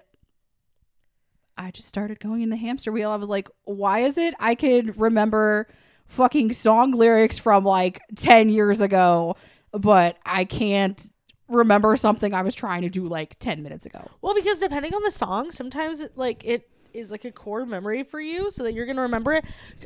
I 1.56 1.70
just 1.70 1.88
started 1.88 2.20
going 2.20 2.42
in 2.42 2.48
the 2.48 2.56
hamster 2.56 2.90
wheel. 2.90 3.10
I 3.10 3.16
was 3.16 3.28
like, 3.28 3.48
why 3.64 4.00
is 4.00 4.16
it 4.16 4.34
I 4.40 4.54
could 4.54 4.98
remember 4.98 5.68
fucking 6.06 6.52
song 6.54 6.92
lyrics 6.92 7.38
from 7.38 7.64
like 7.64 8.00
10 8.16 8.48
years 8.48 8.80
ago, 8.80 9.36
but 9.72 10.16
I 10.24 10.44
can't 10.44 11.12
remember 11.48 11.96
something 11.96 12.32
I 12.32 12.42
was 12.42 12.54
trying 12.54 12.82
to 12.82 12.88
do 12.88 13.06
like 13.06 13.38
10 13.40 13.62
minutes 13.62 13.84
ago? 13.84 14.08
Well, 14.22 14.34
because 14.34 14.58
depending 14.58 14.94
on 14.94 15.02
the 15.02 15.10
song, 15.10 15.50
sometimes 15.50 16.00
it 16.00 16.16
like 16.16 16.42
it 16.44 16.70
is 16.92 17.10
like 17.10 17.24
a 17.24 17.32
core 17.32 17.64
memory 17.66 18.02
for 18.02 18.20
you, 18.20 18.50
so 18.50 18.62
that 18.62 18.72
you're 18.72 18.86
gonna 18.86 19.02
remember 19.02 19.32
it. 19.32 19.44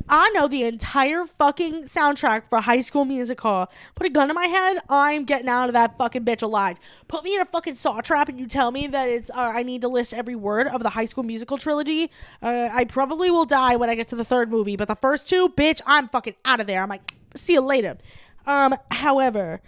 I 0.09 0.29
know 0.31 0.47
the 0.47 0.63
entire 0.63 1.25
fucking 1.25 1.83
soundtrack 1.83 2.49
for 2.49 2.61
High 2.61 2.81
School 2.81 3.05
Musical. 3.05 3.67
Put 3.95 4.07
a 4.07 4.09
gun 4.09 4.27
to 4.27 4.33
my 4.33 4.47
head, 4.47 4.77
I'm 4.89 5.25
getting 5.25 5.49
out 5.49 5.69
of 5.69 5.73
that 5.73 5.97
fucking 5.97 6.25
bitch 6.25 6.41
alive. 6.41 6.79
Put 7.07 7.23
me 7.23 7.35
in 7.35 7.41
a 7.41 7.45
fucking 7.45 7.75
saw 7.75 8.01
trap, 8.01 8.29
and 8.29 8.39
you 8.39 8.47
tell 8.47 8.71
me 8.71 8.87
that 8.87 9.09
it's 9.09 9.29
uh, 9.29 9.51
I 9.53 9.63
need 9.63 9.81
to 9.81 9.87
list 9.87 10.13
every 10.13 10.35
word 10.35 10.67
of 10.67 10.83
the 10.83 10.89
High 10.89 11.05
School 11.05 11.23
Musical 11.23 11.57
trilogy. 11.57 12.11
Uh, 12.41 12.69
I 12.71 12.85
probably 12.85 13.31
will 13.31 13.45
die 13.45 13.75
when 13.75 13.89
I 13.89 13.95
get 13.95 14.07
to 14.09 14.15
the 14.15 14.25
third 14.25 14.49
movie, 14.49 14.75
but 14.75 14.87
the 14.87 14.95
first 14.95 15.29
two, 15.29 15.49
bitch, 15.49 15.81
I'm 15.85 16.09
fucking 16.09 16.35
out 16.45 16.59
of 16.59 16.67
there. 16.67 16.81
I'm 16.81 16.89
like, 16.89 17.13
see 17.35 17.53
you 17.53 17.61
later. 17.61 17.97
Um, 18.45 18.75
however, 18.91 19.61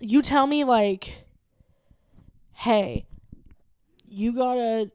you 0.00 0.22
tell 0.22 0.46
me 0.46 0.64
like, 0.64 1.24
hey, 2.52 3.06
you 4.06 4.32
gotta 4.32 4.90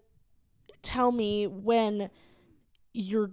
tell 0.82 1.12
me 1.12 1.48
when 1.48 2.10
your 2.94 3.32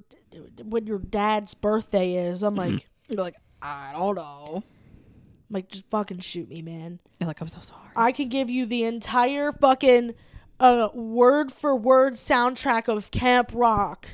when 0.62 0.86
your 0.86 0.98
dad's 0.98 1.54
birthday 1.54 2.28
is. 2.28 2.42
I'm 2.42 2.54
like, 2.54 2.86
You're 3.08 3.20
like, 3.20 3.36
I 3.62 3.92
don't 3.92 4.16
know. 4.16 4.62
I'm 4.64 5.52
like 5.54 5.68
just 5.68 5.88
fucking 5.90 6.20
shoot 6.20 6.48
me, 6.48 6.60
man. 6.62 6.98
You're 7.20 7.28
like, 7.28 7.40
I'm 7.40 7.48
so 7.48 7.60
sorry. 7.60 7.90
I 7.94 8.12
can 8.12 8.28
give 8.28 8.50
you 8.50 8.66
the 8.66 8.84
entire 8.84 9.52
fucking 9.52 10.14
uh 10.58 10.88
word 10.94 11.52
for 11.52 11.76
word 11.76 12.14
soundtrack 12.14 12.88
of 12.88 13.10
Camp 13.10 13.50
Rock. 13.54 14.08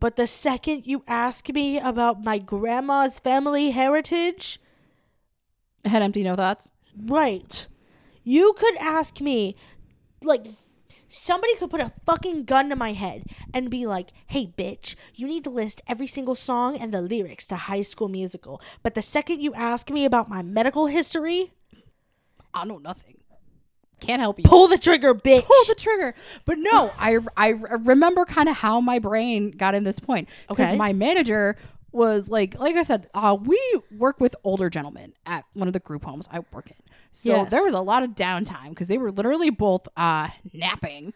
But 0.00 0.16
the 0.16 0.26
second 0.26 0.86
you 0.86 1.04
ask 1.06 1.48
me 1.50 1.78
about 1.78 2.24
my 2.24 2.38
grandma's 2.38 3.20
family 3.20 3.70
heritage, 3.70 4.58
Head 5.84 6.02
empty, 6.02 6.22
no 6.22 6.36
thoughts. 6.36 6.70
Right. 6.96 7.66
You 8.22 8.52
could 8.56 8.76
ask 8.76 9.20
me, 9.20 9.56
like, 10.22 10.46
somebody 11.10 11.54
could 11.56 11.68
put 11.70 11.80
a 11.80 11.92
fucking 12.06 12.44
gun 12.44 12.70
to 12.70 12.76
my 12.76 12.92
head 12.94 13.24
and 13.52 13.68
be 13.68 13.84
like, 13.86 14.10
hey, 14.28 14.46
bitch, 14.56 14.94
you 15.14 15.26
need 15.26 15.44
to 15.44 15.50
list 15.50 15.82
every 15.86 16.06
single 16.06 16.34
song 16.34 16.76
and 16.76 16.94
the 16.94 17.00
lyrics 17.02 17.46
to 17.48 17.56
High 17.56 17.82
School 17.82 18.08
Musical. 18.08 18.62
But 18.82 18.94
the 18.94 19.02
second 19.02 19.40
you 19.40 19.52
ask 19.54 19.90
me 19.90 20.04
about 20.04 20.28
my 20.30 20.40
medical 20.42 20.86
history, 20.86 21.52
I 22.54 22.64
know 22.64 22.78
nothing. 22.78 23.16
Can't 24.00 24.20
help 24.22 24.38
you. 24.38 24.44
pull 24.44 24.66
the 24.68 24.78
trigger, 24.78 25.14
bitch. 25.14 25.44
pull 25.44 25.64
the 25.68 25.74
trigger. 25.76 26.14
But 26.46 26.56
no, 26.58 26.90
I 26.98 27.18
I 27.36 27.48
remember 27.50 28.24
kind 28.24 28.48
of 28.48 28.56
how 28.56 28.80
my 28.80 28.98
brain 28.98 29.50
got 29.50 29.74
in 29.74 29.84
this 29.84 30.00
point 30.00 30.28
because 30.48 30.68
Okay. 30.68 30.76
my 30.76 30.94
manager 30.94 31.56
was 31.92 32.30
like 32.30 32.58
like 32.58 32.76
I 32.76 32.82
said, 32.82 33.10
uh, 33.12 33.36
we 33.38 33.60
work 33.98 34.18
with 34.18 34.34
older 34.42 34.70
gentlemen 34.70 35.12
at 35.26 35.44
one 35.52 35.66
of 35.68 35.74
the 35.74 35.80
group 35.80 36.04
homes 36.04 36.28
I 36.32 36.38
work 36.50 36.70
in. 36.70 36.76
So 37.12 37.32
Yes. 37.32 37.50
there 37.50 37.64
was 37.64 37.74
a 37.74 37.80
lot 37.80 38.02
of 38.02 38.10
downtime 38.10 38.70
because 38.70 38.88
they 38.88 38.98
were 38.98 39.10
literally 39.10 39.50
both 39.50 39.88
uh, 39.96 40.28
napping. 40.52 41.12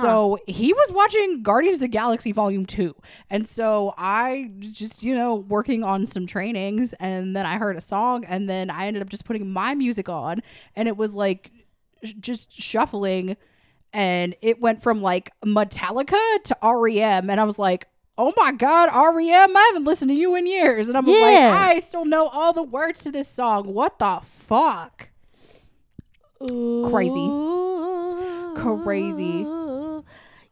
So 0.00 0.38
he 0.48 0.72
was 0.72 0.90
watching 0.92 1.42
Guardians 1.44 1.76
of 1.76 1.82
the 1.82 1.88
Galaxy 1.88 2.32
Volume 2.32 2.66
2. 2.66 2.96
And 3.30 3.46
so 3.46 3.94
I 3.96 4.50
just, 4.58 5.04
you 5.04 5.14
know, 5.14 5.36
working 5.36 5.84
on 5.84 6.04
some 6.06 6.26
trainings 6.26 6.94
and 6.94 7.36
then 7.36 7.46
I 7.46 7.58
heard 7.58 7.76
a 7.76 7.80
song 7.80 8.24
and 8.24 8.48
then 8.48 8.70
I 8.70 8.86
ended 8.88 9.02
up 9.02 9.08
just 9.08 9.24
putting 9.24 9.48
my 9.52 9.74
music 9.76 10.08
on 10.08 10.40
and 10.74 10.88
it 10.88 10.96
was 10.96 11.14
like 11.14 11.52
sh- 12.02 12.14
just 12.18 12.50
shuffling 12.50 13.36
and 13.92 14.34
it 14.42 14.60
went 14.60 14.82
from 14.82 15.00
like 15.00 15.30
Metallica 15.44 16.18
to 16.44 16.56
REM 16.60 17.30
and 17.30 17.40
I 17.40 17.44
was 17.44 17.58
like 17.58 17.86
Oh 18.16 18.32
my 18.36 18.52
God, 18.52 18.90
REM! 18.94 19.56
I 19.56 19.62
haven't 19.72 19.84
listened 19.84 20.08
to 20.10 20.14
you 20.14 20.36
in 20.36 20.46
years, 20.46 20.88
and 20.88 20.96
i'm 20.96 21.04
Yeah. 21.08 21.14
like, 21.14 21.60
I 21.76 21.78
still 21.80 22.04
know 22.04 22.28
all 22.28 22.52
the 22.52 22.62
words 22.62 23.00
to 23.00 23.10
this 23.10 23.26
song. 23.26 23.74
What 23.74 23.98
the 23.98 24.20
fuck? 24.22 25.08
Crazy. 26.48 27.28
Crazy. 28.56 29.44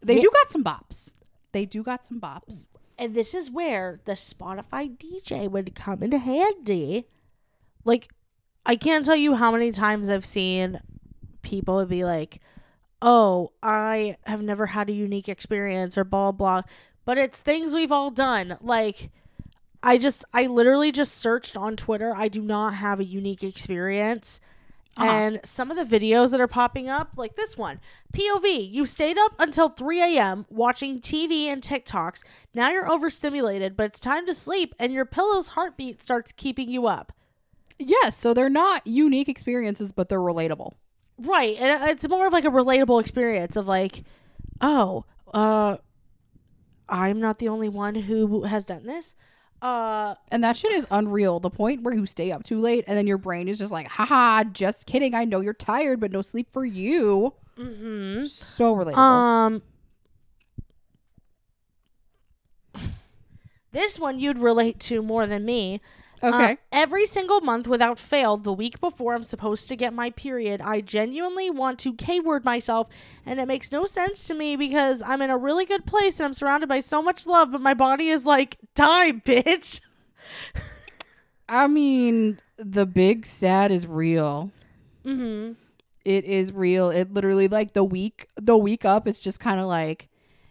They 0.03 0.21
do 0.21 0.31
got 0.33 0.49
some 0.49 0.65
bops. 0.65 1.13
They 1.53 1.67
do 1.67 1.83
got 1.83 2.05
some 2.05 2.21
bops. 2.21 2.67
And 2.99 3.15
this 3.15 3.35
is 3.35 3.51
where 3.51 4.01
the 4.05 4.13
Spotify 4.13 4.97
DJ 4.97 5.51
would 5.51 5.75
come 5.75 6.03
in 6.03 6.13
handy. 6.13 7.07
Like, 7.85 8.09
I 8.65 8.77
can't 8.77 9.05
tell 9.05 9.17
you 9.17 9.35
how 9.35 9.51
many 9.51 9.71
times 9.73 10.09
I've 10.09 10.25
seen 10.25 10.81
people 11.43 11.85
be 11.87 12.05
like, 12.05 12.41
oh, 13.01 13.53
I 13.63 14.17
have 14.25 14.43
never 14.43 14.67
had 14.67 14.89
a 14.89 14.93
unique 14.93 15.29
experience 15.29 15.99
or 15.99 16.05
blah, 16.05 16.33
blah. 16.33 16.63
But 17.05 17.19
it's 17.19 17.41
things 17.41 17.75
we've 17.75 17.93
all 17.93 18.11
done. 18.11 18.57
Like, 18.61 19.11
I 19.83 19.99
just, 19.99 20.25
I 20.33 20.47
literally 20.47 20.93
just 20.93 21.17
searched 21.17 21.57
on 21.57 21.77
Twitter. 21.77 22.15
I 22.15 22.29
do 22.29 22.41
not 22.41 22.75
have 22.75 23.01
a 23.01 23.05
unique 23.05 23.43
experience. 23.43 24.41
And 24.97 25.41
some 25.43 25.71
of 25.71 25.77
the 25.77 25.99
videos 25.99 26.33
that 26.33 26.41
are 26.41 26.47
popping 26.47 26.89
up, 26.89 27.15
like 27.17 27.35
this 27.35 27.57
one 27.57 27.81
POV, 28.13 28.71
you 28.71 28.85
stayed 28.85 29.17
up 29.19 29.33
until 29.39 29.71
3 29.71 30.01
a.m. 30.03 30.45
watching 30.51 31.01
TV 31.01 31.45
and 31.45 31.63
TikToks. 31.63 32.23
Now 32.55 32.71
you're 32.71 32.91
overstimulated, 32.91 33.77
but 33.77 33.87
it's 33.87 34.01
time 34.01 34.27
to 34.27 34.35
sleep, 34.35 34.75
and 34.79 34.93
your 34.93 35.07
pillow's 35.07 35.49
heartbeat 35.49 36.03
starts 36.03 36.33
keeping 36.33 36.69
you 36.69 36.87
up. 36.87 37.13
Yes, 37.79 38.17
so 38.19 38.35
they're 38.35 38.51
not 38.51 38.87
unique 38.87 39.29
experiences, 39.29 39.93
but 39.93 40.09
they're 40.09 40.21
relatable. 40.21 40.73
Right. 41.19 41.57
And 41.59 41.91
it's 41.91 42.09
more 42.09 42.27
of 42.27 42.33
like 42.33 42.45
a 42.45 42.51
relatable 42.51 43.01
experience 43.01 43.57
of 43.57 43.69
like, 43.69 44.05
oh, 44.61 45.05
uh, 45.33 45.79
I'm 46.89 47.21
not 47.21 47.39
the 47.39 47.49
only 47.49 47.69
one 47.69 47.95
who 47.95 48.45
has 48.45 48.67
done 48.67 48.87
this. 48.87 49.15
Uh, 49.63 50.17
And 50.33 50.43
that 50.43 50.57
shit 50.57 50.73
is 50.73 50.87
unreal. 50.91 51.39
The 51.39 51.49
point 51.51 51.83
where 51.83 51.95
you 51.95 52.05
stay 52.05 52.33
up 52.33 52.43
too 52.43 52.59
late 52.61 52.85
and 52.89 52.99
then 52.99 53.07
your 53.07 53.17
brain 53.19 53.47
is 53.49 53.59
just 53.59 53.71
like, 53.71 53.87
haha, 53.89 54.43
just 54.45 54.87
kidding. 54.87 55.15
I 55.15 55.25
know 55.25 55.41
you're 55.41 55.55
tired, 55.55 56.01
but 56.01 56.11
no 56.11 56.21
sleep 56.21 56.49
for 56.51 56.65
you. 56.65 57.33
Mm-hmm. 57.57 58.25
So 58.27 58.75
relatable. 58.75 58.97
um, 58.97 59.63
this 63.73 63.99
one 63.99 64.19
you'd 64.19 64.39
relate 64.39 64.81
to 64.81 65.01
more 65.03 65.27
than 65.27 65.45
me. 65.45 65.81
Uh, 66.23 66.29
okay. 66.29 66.59
every 66.71 67.05
single 67.05 67.41
month 67.41 67.67
without 67.67 67.99
fail, 67.99 68.37
the 68.37 68.53
week 68.53 68.81
before 68.81 69.15
I'm 69.15 69.25
supposed 69.25 69.69
to 69.69 69.77
get 69.77 69.93
my 69.93 70.11
period, 70.11 70.61
I 70.61 70.81
genuinely 70.81 71.51
want 71.51 71.81
to 71.81 71.95
K 71.95 72.21
word 72.21 72.45
myself, 72.45 72.89
and 73.27 73.41
it 73.41 73.47
makes 73.47 73.73
no 73.73 73.87
sense 73.87 74.29
to 74.29 74.35
me 74.35 74.55
because 74.55 75.03
I'm 75.05 75.21
in 75.21 75.31
a 75.31 75.37
really 75.37 75.65
good 75.65 75.85
place 75.85 76.21
and 76.21 76.27
I'm 76.27 76.33
surrounded 76.33 76.69
by 76.69 76.79
so 76.79 77.03
much 77.03 77.27
love, 77.27 77.51
but 77.51 77.61
my 77.61 77.75
body 77.75 78.09
is 78.09 78.25
like, 78.25 78.59
die, 78.75 79.13
bitch. 79.13 79.81
I 81.49 81.67
mean, 81.67 82.39
the 82.57 82.87
big 82.87 83.27
sad 83.27 83.73
is 83.73 83.87
real. 83.87 84.53
Mm-hmm. 85.05 85.53
It 86.05 86.25
is 86.25 86.53
real. 86.53 86.91
It 86.91 87.13
literally 87.13 87.49
like 87.49 87.73
the 87.73 87.85
week 87.85 88.29
the 88.37 88.57
week 88.57 88.85
up, 88.85 89.07
it's 89.07 89.21
just 89.21 89.41
kind 89.41 89.61
of 89.61 89.67
like, 89.67 90.09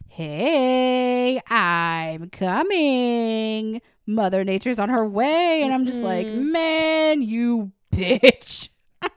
hey, 0.08 1.42
I'm 1.48 2.30
coming. 2.30 3.82
Mother 4.16 4.44
Nature's 4.44 4.80
on 4.80 4.90
her 4.90 5.06
way, 5.08 5.62
and 5.64 5.74
I'm 5.74 5.86
just 5.86 6.04
like, 6.04 6.28
mm-hmm. 6.28 6.52
man, 6.52 7.22
you 7.22 7.72
bitch. 7.94 8.70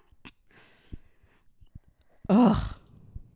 Ugh. 2.29 2.75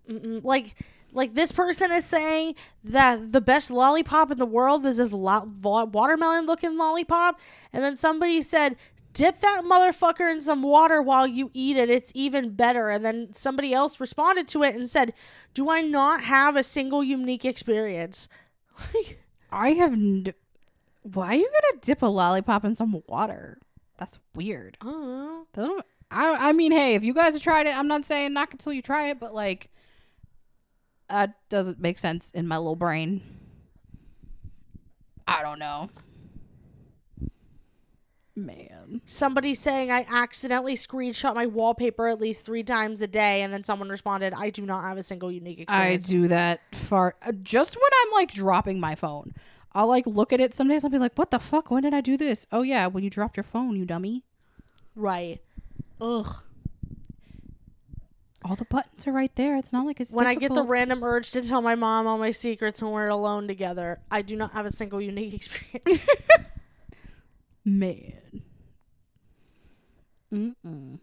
Mm-mm. 0.09 0.42
Like, 0.42 0.74
like 1.12 1.34
this 1.34 1.52
person 1.52 1.92
is 1.92 2.04
saying 2.04 2.54
that 2.84 3.32
the 3.32 3.40
best 3.40 3.70
lollipop 3.70 4.30
in 4.30 4.38
the 4.38 4.46
world 4.46 4.86
is 4.86 4.98
this 4.98 5.12
lo- 5.12 5.50
wa- 5.62 5.84
watermelon 5.84 6.46
looking 6.46 6.76
lollipop, 6.76 7.38
and 7.72 7.82
then 7.82 7.96
somebody 7.96 8.40
said, 8.42 8.76
"Dip 9.12 9.40
that 9.40 9.62
motherfucker 9.64 10.30
in 10.30 10.40
some 10.40 10.62
water 10.62 11.02
while 11.02 11.26
you 11.26 11.50
eat 11.52 11.76
it. 11.76 11.90
It's 11.90 12.12
even 12.14 12.50
better." 12.50 12.88
And 12.88 13.04
then 13.04 13.32
somebody 13.32 13.72
else 13.74 14.00
responded 14.00 14.48
to 14.48 14.62
it 14.62 14.74
and 14.74 14.88
said, 14.88 15.12
"Do 15.54 15.70
I 15.70 15.82
not 15.82 16.22
have 16.22 16.56
a 16.56 16.62
single 16.62 17.04
unique 17.04 17.44
experience?" 17.44 18.28
I 19.52 19.72
have. 19.72 19.92
N- 19.92 20.34
Why 21.12 21.28
are 21.28 21.34
you 21.34 21.50
gonna 21.50 21.80
dip 21.80 22.02
a 22.02 22.06
lollipop 22.06 22.64
in 22.64 22.74
some 22.74 23.02
water? 23.06 23.59
That's 23.96 24.18
weird. 24.34 24.76
I 24.80 24.84
don't 24.84 25.06
know. 25.06 25.46
Don't- 25.52 25.86
I 26.11 26.48
I 26.48 26.52
mean, 26.52 26.72
hey, 26.72 26.94
if 26.94 27.04
you 27.04 27.12
guys 27.14 27.34
have 27.34 27.42
tried 27.42 27.66
it, 27.66 27.76
I'm 27.76 27.88
not 27.88 28.04
saying 28.04 28.32
knock 28.32 28.52
until 28.52 28.72
you 28.72 28.80
try 28.82 29.09
it, 29.11 29.20
but 29.20 29.34
like, 29.34 29.70
that 31.09 31.34
doesn't 31.48 31.80
make 31.80 31.98
sense 31.98 32.30
in 32.30 32.46
my 32.48 32.56
little 32.56 32.76
brain. 32.76 33.22
I 35.26 35.42
don't 35.42 35.59
know. 35.59 35.90
Man, 38.34 39.00
Somebody 39.04 39.52
saying 39.54 39.90
I 39.90 40.06
accidentally 40.09 40.74
screenshot 40.74 41.34
my 41.34 41.46
wallpaper 41.46 42.06
at 42.06 42.20
least 42.20 42.46
three 42.46 42.62
times 42.62 43.02
a 43.02 43.09
day, 43.09 43.42
and 43.42 43.52
then 43.52 43.64
someone 43.64 43.88
responded, 43.88 44.32
"I 44.32 44.50
do 44.50 44.64
not 44.64 44.84
have 44.84 44.96
a 44.96 45.02
single 45.02 45.32
unique 45.32 45.59
I 45.68 45.88
experience." 45.88 46.06
do 46.06 46.28
that 46.28 46.61
far 46.72 47.16
just 47.42 47.74
when 47.74 47.90
I'm 48.06 48.12
like 48.12 48.30
dropping 48.30 48.78
my 48.78 48.94
phone. 48.94 49.34
I'll 49.79 49.87
like 49.87 50.07
look 50.09 50.33
at 50.33 50.41
it 50.41 50.55
some 50.55 50.66
days. 50.66 50.83
I'll 50.85 50.91
be 50.91 50.99
like, 50.99 51.14
"What 51.14 51.31
the 51.31 51.39
fuck? 51.39 51.70
When 51.70 51.85
did 51.85 51.95
I 51.95 52.01
do 52.01 52.16
this?" 52.16 52.47
Oh 52.51 52.62
yeah, 52.62 52.89
when 52.89 53.05
you 53.05 53.11
dropped 53.11 53.37
your 53.37 53.45
phone, 53.45 53.76
you 53.76 53.85
dummy. 53.85 54.24
right. 54.97 55.41
Ugh. 56.01 56.43
All 58.45 58.57
the 58.57 58.64
buttons 58.64 59.07
are 59.07 59.12
right 59.12 59.35
there. 59.37 59.57
It's 59.57 59.72
not 59.72 59.87
like 59.87 60.01
it's 60.01 60.12
when 60.12 60.26
I 60.26 60.35
get 60.35 60.53
the 60.53 60.62
random 60.64 61.03
urge 61.05 61.31
to 61.33 61.43
tell 61.43 61.61
my 61.62 61.76
mom 61.76 62.07
all 62.09 62.18
my 62.18 62.31
secrets 62.33 62.83
when 62.83 62.91
we're 62.91 63.07
alone 63.09 63.47
together, 63.47 64.01
I 64.11 64.22
do 64.22 64.35
not 64.37 64.53
have 64.53 64.66
a 64.66 64.70
single 64.70 65.01
unique 65.01 65.35
experience. 65.41 66.07
man. 67.64 68.43
Mm-mm. 70.33 70.99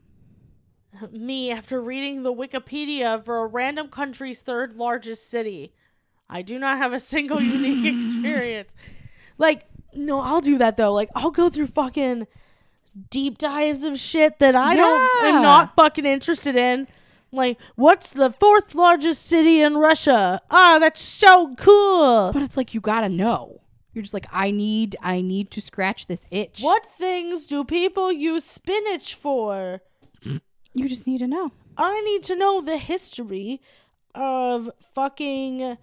Me, 1.11 1.51
after 1.51 1.81
reading 1.81 2.23
the 2.23 2.33
Wikipedia 2.33 3.23
for 3.23 3.43
a 3.43 3.47
random 3.47 3.87
country's 3.89 4.39
third 4.41 4.75
largest 4.75 5.29
city, 5.29 5.73
I 6.29 6.41
do 6.41 6.57
not 6.59 6.77
have 6.77 6.93
a 6.93 6.99
single 6.99 7.41
unique 7.41 7.85
experience. 7.95 8.75
Like, 9.37 9.65
no, 9.93 10.19
I'll 10.21 10.41
do 10.41 10.57
that 10.57 10.77
though. 10.77 10.91
Like, 10.93 11.09
I'll 11.15 11.31
go 11.31 11.49
through 11.49 11.67
fucking 11.67 12.27
deep 13.09 13.37
dives 13.37 13.83
of 13.83 13.99
shit 13.99 14.39
that 14.39 14.55
I 14.55 14.75
don't 14.75 15.01
Yeah. 15.23 15.29
am 15.37 15.41
not 15.41 15.75
fucking 15.75 16.05
interested 16.05 16.55
in. 16.55 16.87
Like, 17.31 17.57
what's 17.75 18.13
the 18.13 18.31
fourth 18.39 18.75
largest 18.75 19.25
city 19.25 19.59
in 19.61 19.77
Russia? 19.77 20.41
Ah, 20.49 20.77
that's 20.79 21.01
so 21.01 21.53
cool. 21.55 22.31
But 22.31 22.41
it's 22.41 22.55
like 22.57 22.73
you 22.73 22.79
gotta 22.81 23.09
know. 23.09 23.61
You're 23.93 24.01
just 24.03 24.13
like, 24.13 24.27
I 24.31 24.51
need, 24.51 24.95
I 25.01 25.21
need 25.21 25.51
to 25.51 25.61
scratch 25.61 26.07
this 26.07 26.27
itch. 26.31 26.61
What 26.61 26.85
things 26.85 27.45
do 27.45 27.63
people 27.63 28.11
use 28.11 28.43
spinach 28.43 29.15
for? 29.15 29.81
You 30.77 30.89
just 30.89 31.07
need 31.07 31.19
to 31.19 31.27
know. 31.27 31.53
I 31.77 32.01
need 32.01 32.23
to 32.23 32.35
know 32.35 32.59
the 32.59 32.77
history 32.77 33.61
of 34.13 34.69
fucking 34.93 35.77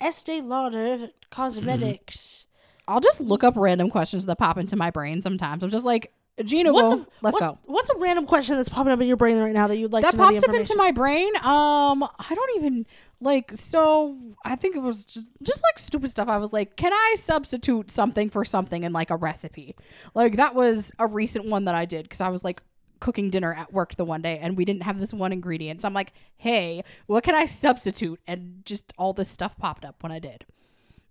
Estee 0.00 0.40
Lauder 0.40 1.10
cosmetics. 1.30 2.46
I'll 2.88 3.00
just 3.00 3.20
look 3.20 3.44
up 3.44 3.54
random 3.56 3.90
questions 3.90 4.26
that 4.26 4.36
pop 4.36 4.58
into 4.58 4.76
my 4.76 4.90
brain 4.90 5.20
sometimes. 5.20 5.62
I'm 5.62 5.70
just 5.70 5.84
like, 5.84 6.12
Gina, 6.44 6.72
What's 6.72 6.90
go. 6.90 7.00
a, 7.00 7.06
let's 7.20 7.34
what- 7.34 7.40
go. 7.40 7.58
What's 7.66 7.90
a 7.90 7.96
random 7.98 8.26
question 8.26 8.56
that's 8.56 8.68
popping 8.68 8.92
up 8.92 9.00
in 9.00 9.06
your 9.06 9.16
brain 9.18 9.38
right 9.38 9.52
now 9.52 9.66
that 9.66 9.76
you'd 9.76 9.92
like 9.92 10.02
That 10.04 10.12
to 10.12 10.16
know 10.16 10.24
popped 10.30 10.48
up 10.48 10.54
into 10.54 10.74
my 10.76 10.90
brain. 10.90 11.34
Um, 11.36 12.02
I 12.02 12.34
don't 12.34 12.56
even 12.56 12.86
like. 13.20 13.50
So 13.54 14.16
I 14.44 14.56
think 14.56 14.74
it 14.74 14.78
was 14.78 15.04
just 15.04 15.30
just 15.42 15.62
like 15.68 15.78
stupid 15.78 16.10
stuff. 16.10 16.28
I 16.28 16.38
was 16.38 16.52
like, 16.52 16.76
can 16.76 16.92
I 16.94 17.16
substitute 17.18 17.90
something 17.90 18.30
for 18.30 18.44
something 18.44 18.84
in 18.84 18.92
like 18.92 19.10
a 19.10 19.16
recipe? 19.16 19.76
Like 20.14 20.36
that 20.36 20.54
was 20.54 20.92
a 20.98 21.06
recent 21.06 21.44
one 21.44 21.66
that 21.66 21.74
I 21.74 21.84
did 21.84 22.04
because 22.04 22.22
I 22.22 22.30
was 22.30 22.42
like 22.42 22.62
cooking 23.00 23.30
dinner 23.30 23.52
at 23.54 23.72
work 23.72 23.96
the 23.96 24.04
one 24.04 24.22
day 24.22 24.38
and 24.38 24.56
we 24.56 24.64
didn't 24.64 24.82
have 24.82 25.00
this 25.00 25.12
one 25.12 25.32
ingredient. 25.32 25.80
So 25.82 25.88
I'm 25.88 25.94
like, 25.94 26.12
hey, 26.36 26.82
what 27.06 27.24
can 27.24 27.34
I 27.34 27.46
substitute? 27.46 28.20
And 28.26 28.62
just 28.64 28.92
all 28.98 29.12
this 29.12 29.28
stuff 29.30 29.56
popped 29.56 29.84
up 29.84 30.02
when 30.02 30.12
I 30.12 30.18
did. 30.18 30.44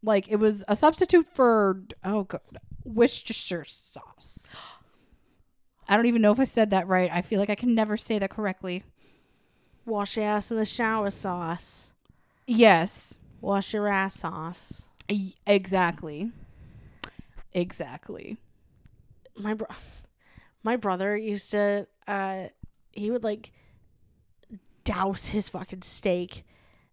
Like 0.03 0.27
it 0.29 0.37
was 0.37 0.63
a 0.67 0.75
substitute 0.75 1.27
for 1.33 1.83
oh 2.03 2.23
god, 2.23 2.41
Worcestershire 2.85 3.65
sauce. 3.65 4.55
I 5.87 5.95
don't 5.97 6.05
even 6.05 6.21
know 6.21 6.31
if 6.31 6.39
I 6.39 6.43
said 6.45 6.69
that 6.71 6.87
right. 6.87 7.09
I 7.11 7.21
feel 7.21 7.39
like 7.39 7.49
I 7.49 7.55
can 7.55 7.73
never 7.75 7.97
say 7.97 8.19
that 8.19 8.29
correctly. 8.29 8.83
Wash 9.85 10.15
your 10.17 10.25
ass 10.27 10.51
in 10.51 10.57
the 10.57 10.65
shower 10.65 11.09
sauce. 11.09 11.93
Yes, 12.45 13.17
Wash 13.41 13.73
your 13.73 13.87
ass 13.87 14.15
sauce. 14.15 14.81
exactly. 15.47 16.31
Exactly. 17.53 18.37
My 19.35 19.53
bro- 19.53 19.67
my 20.63 20.75
brother 20.75 21.15
used 21.15 21.51
to 21.51 21.87
uh 22.07 22.47
he 22.91 23.11
would 23.11 23.23
like 23.23 23.51
douse 24.83 25.27
his 25.27 25.49
fucking 25.49 25.81
steak 25.83 26.43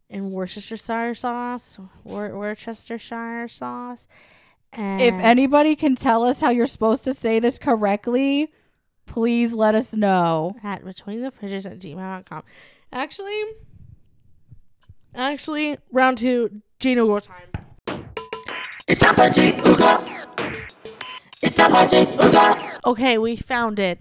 in 0.08 0.30
Worcestershire 0.30 1.14
sauce, 1.14 1.78
Wor- 2.04 2.36
Worcestershire 2.36 3.48
sauce. 3.48 4.06
And 4.72 5.00
If 5.00 5.14
anybody 5.14 5.74
can 5.74 5.96
tell 5.96 6.22
us 6.22 6.40
how 6.40 6.50
you're 6.50 6.66
supposed 6.66 7.02
to 7.04 7.14
say 7.14 7.40
this 7.40 7.58
correctly, 7.58 8.52
please 9.06 9.52
let 9.54 9.74
us 9.74 9.94
know. 9.94 10.54
at 10.62 10.84
between 10.84 11.22
the 11.22 11.30
fridges 11.30 11.64
at 11.64 11.78
gmail.com. 11.78 12.42
Actually, 12.92 13.42
actually, 15.14 15.78
round 15.90 16.18
two, 16.18 16.60
Gino 16.78 17.06
go 17.06 17.18
time. 17.20 17.48
It's 18.88 19.00
time 19.00 19.14
for 19.14 19.28
G 19.30 19.52
Uga. 19.52 20.75
It's 21.46 21.54
time 21.54 21.70
for 21.70 21.88
G 21.88 22.04
Uga. 22.04 22.80
Okay, 22.84 23.18
we 23.18 23.36
found 23.36 23.78
it, 23.78 24.00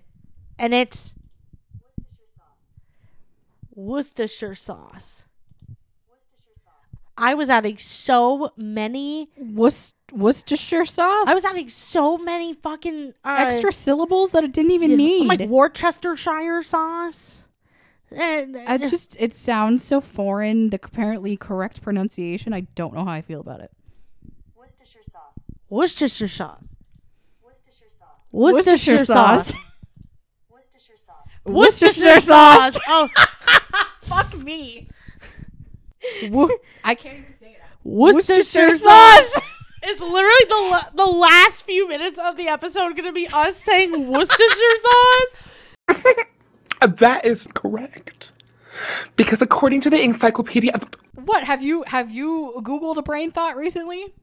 and 0.57 0.73
it's 0.73 1.13
Worcestershire 3.75 4.55
sauce. 4.55 5.25
I 7.15 7.35
was 7.35 7.51
adding 7.51 7.77
so 7.77 8.51
many. 8.57 9.29
Worc- 9.37 9.93
Worcestershire 10.11 10.85
sauce? 10.85 11.27
I 11.27 11.35
was 11.35 11.45
adding 11.45 11.69
so 11.69 12.17
many 12.17 12.53
fucking 12.53 13.13
uh, 13.23 13.35
extra 13.37 13.71
syllables 13.71 14.31
that 14.31 14.43
it 14.43 14.51
didn't 14.51 14.71
even 14.71 14.89
yeah, 14.91 14.97
need. 14.97 15.27
like 15.27 15.47
Worcestershire 15.47 16.63
sauce. 16.63 17.45
And 18.09 18.57
I 18.57 18.79
just 18.79 19.17
it 19.19 19.35
sounds 19.35 19.83
so 19.83 20.01
foreign. 20.01 20.71
The 20.71 20.79
apparently 20.81 21.37
correct 21.37 21.83
pronunciation. 21.83 22.53
I 22.53 22.61
don't 22.73 22.95
know 22.95 23.05
how 23.05 23.11
I 23.11 23.21
feel 23.21 23.39
about 23.39 23.59
it. 23.59 23.71
Worcestershire 24.55 25.03
sauce. 25.03 25.33
Worcestershire 25.69 26.27
sauce. 26.27 26.74
Worcestershire 28.55 29.05
sauce. 29.05 29.53
Worcestershire 30.49 30.97
sauce. 30.97 31.27
Worcestershire 31.45 32.19
sauce. 32.19 32.77
Oh, 32.87 33.07
fuck 34.01 34.37
me. 34.39 34.87
Wo- 36.29 36.49
I 36.83 36.95
can't 36.95 37.19
even 37.19 37.33
say 37.39 37.51
it. 37.53 37.61
Worcestershire 37.83 38.77
sauce. 38.77 39.37
It's 39.83 40.01
literally 40.01 40.45
the 40.49 40.67
la- 40.71 40.89
the 40.93 41.05
last 41.11 41.63
few 41.63 41.87
minutes 41.87 42.19
of 42.19 42.37
the 42.37 42.47
episode 42.47 42.91
going 42.95 43.05
to 43.05 43.11
be 43.13 43.27
us 43.31 43.55
saying 43.55 44.11
Worcestershire 44.11 44.75
sauce. 45.87 46.05
That 46.81 47.25
is 47.25 47.47
correct. 47.53 48.31
Because 49.15 49.41
according 49.41 49.81
to 49.81 49.89
the 49.89 50.01
Encyclopedia 50.01 50.71
of 50.73 50.85
What 51.13 51.43
have 51.45 51.61
you 51.63 51.83
have 51.83 52.11
you 52.11 52.55
googled 52.57 52.97
a 52.97 53.01
brain 53.01 53.31
thought 53.31 53.55
recently, 53.55 54.13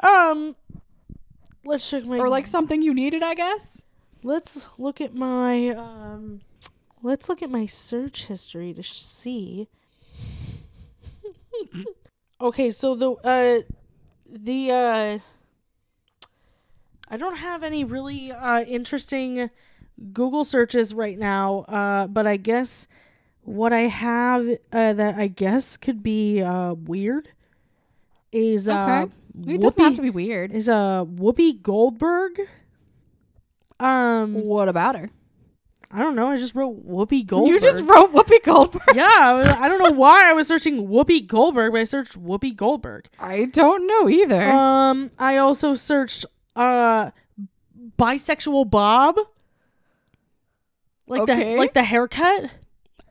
Um, 0.00 0.56
let's 1.66 1.88
check 1.88 2.04
my 2.04 2.18
or 2.18 2.28
like 2.28 2.46
something 2.46 2.82
you 2.82 2.94
needed? 2.94 3.22
I 3.22 3.34
guess. 3.34 3.84
Let's 4.22 4.68
look 4.78 5.00
at 5.00 5.14
my 5.14 5.70
um. 5.70 6.40
Let's 7.02 7.28
look 7.28 7.42
at 7.42 7.50
my 7.50 7.66
search 7.66 8.26
history 8.26 8.72
to 8.74 8.82
sh- 8.82 9.00
see. 9.00 9.68
okay, 12.40 12.70
so 12.70 12.94
the 12.94 13.10
uh, 13.12 13.62
the 14.28 14.70
uh, 14.70 15.18
I 17.08 17.16
don't 17.16 17.36
have 17.36 17.62
any 17.62 17.84
really 17.84 18.32
uh 18.32 18.62
interesting 18.62 19.50
Google 20.12 20.44
searches 20.44 20.92
right 20.94 21.18
now. 21.18 21.60
Uh, 21.60 22.06
but 22.06 22.26
I 22.26 22.36
guess 22.36 22.88
what 23.42 23.72
I 23.72 23.82
have 23.82 24.48
uh 24.72 24.92
that 24.94 25.14
I 25.16 25.28
guess 25.28 25.76
could 25.76 26.02
be 26.02 26.42
uh 26.42 26.74
weird 26.74 27.28
is 28.32 28.68
uh. 28.68 29.06
It 29.46 29.60
doesn't 29.60 29.82
have 29.82 29.92
Whoopi- 29.92 29.96
to 29.96 30.02
be 30.02 30.10
weird. 30.10 30.52
is 30.52 30.68
uh 30.68 31.04
Whoopi 31.04 31.60
Goldberg. 31.62 32.40
Um, 33.78 34.34
What 34.34 34.68
about 34.68 34.96
her? 34.96 35.10
I 35.92 35.98
don't 36.00 36.16
know. 36.16 36.28
I 36.28 36.36
just 36.36 36.54
wrote 36.54 36.84
Whoopi 36.88 37.24
Goldberg. 37.26 37.52
You 37.54 37.60
just 37.60 37.82
wrote 37.84 38.12
Whoopi 38.12 38.42
Goldberg. 38.42 38.82
yeah. 38.94 39.14
I, 39.18 39.32
was- 39.34 39.46
I 39.46 39.68
don't 39.68 39.78
know 39.82 39.92
why 39.92 40.28
I 40.28 40.32
was 40.32 40.48
searching 40.48 40.88
Whoopi 40.88 41.26
Goldberg, 41.26 41.72
but 41.72 41.80
I 41.80 41.84
searched 41.84 42.20
Whoopi 42.20 42.56
Goldberg. 42.56 43.06
I 43.20 43.44
don't 43.46 43.86
know 43.86 44.08
either. 44.08 44.50
Um, 44.50 45.10
I 45.18 45.36
also 45.36 45.74
searched 45.74 46.24
uh 46.56 47.10
bisexual 47.98 48.70
Bob. 48.70 49.16
Like 51.06 51.20
Okay. 51.22 51.52
the 51.54 51.58
like 51.60 51.74
the 51.74 51.84
haircut. 51.84 52.50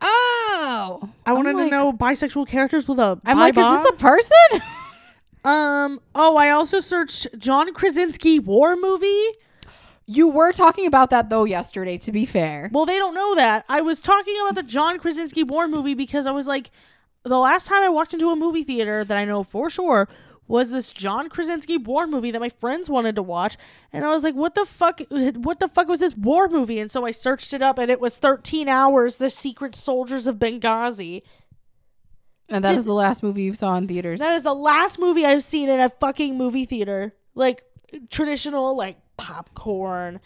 oh, 0.01 1.09
I 1.25 1.31
wanted 1.33 1.55
like- 1.55 1.69
to 1.69 1.71
know 1.71 1.93
bisexual 1.93 2.47
characters 2.47 2.87
with 2.87 2.99
a. 2.99 3.19
I'm 3.25 3.37
like, 3.37 3.57
is 3.57 3.65
this 3.65 3.85
a 3.85 3.93
person? 3.93 4.35
um? 5.45 5.99
Oh, 6.13 6.35
I 6.37 6.49
also 6.49 6.79
searched 6.79 7.27
John 7.37 7.73
Krasinski 7.73 8.39
war 8.39 8.75
movie. 8.75 9.23
you 10.05 10.27
were 10.27 10.51
talking 10.51 10.85
about 10.85 11.09
that 11.11 11.29
though 11.29 11.43
yesterday. 11.45 11.97
To 11.99 12.11
be 12.11 12.25
fair, 12.25 12.69
Well, 12.73 12.85
they 12.85 12.97
don't 12.97 13.13
know 13.15 13.35
that. 13.35 13.65
I 13.69 13.81
was 13.81 14.01
talking 14.01 14.35
about 14.41 14.55
the 14.55 14.63
John 14.63 14.99
Krasinski 14.99 15.43
war 15.43 15.67
movie 15.67 15.93
because 15.93 16.27
I 16.27 16.31
was 16.31 16.47
like, 16.47 16.71
the 17.23 17.39
last 17.39 17.67
time 17.67 17.81
I 17.83 17.89
walked 17.89 18.13
into 18.13 18.29
a 18.29 18.35
movie 18.35 18.63
theater 18.63 19.03
that 19.03 19.17
I 19.17 19.25
know 19.25 19.43
for 19.43 19.69
sure 19.69 20.07
was 20.47 20.71
this 20.71 20.93
John 20.93 21.27
Krasinski 21.27 21.77
war 21.77 22.05
movie 22.05 22.29
that 22.29 22.39
my 22.39 22.49
friends 22.49 22.87
wanted 22.87 23.15
to 23.15 23.23
watch, 23.23 23.57
and 23.91 24.05
I 24.05 24.11
was 24.11 24.23
like, 24.23 24.35
what 24.35 24.53
the 24.53 24.63
fuck? 24.65 25.01
What 25.09 25.59
the 25.59 25.67
fuck 25.67 25.87
was 25.87 26.01
this 26.01 26.15
war 26.15 26.47
movie? 26.47 26.77
And 26.79 26.91
so 26.91 27.03
I 27.03 27.09
searched 27.09 27.51
it 27.51 27.63
up, 27.63 27.79
and 27.79 27.89
it 27.89 27.99
was 27.99 28.19
13 28.19 28.69
hours. 28.69 29.17
The 29.17 29.31
Secret 29.31 29.73
Soldiers 29.73 30.27
of 30.27 30.35
Benghazi. 30.37 31.23
And 32.51 32.63
that 32.63 32.75
is 32.75 32.85
the 32.85 32.93
last 32.93 33.23
movie 33.23 33.43
you 33.43 33.53
saw 33.53 33.75
in 33.75 33.87
theaters. 33.87 34.19
That 34.19 34.33
is 34.33 34.43
the 34.43 34.53
last 34.53 34.99
movie 34.99 35.25
I've 35.25 35.43
seen 35.43 35.69
in 35.69 35.79
a 35.79 35.89
fucking 35.89 36.37
movie 36.37 36.65
theater, 36.65 37.15
like 37.33 37.63
traditional, 38.09 38.75
like 38.75 38.97
popcorn. 39.17 40.19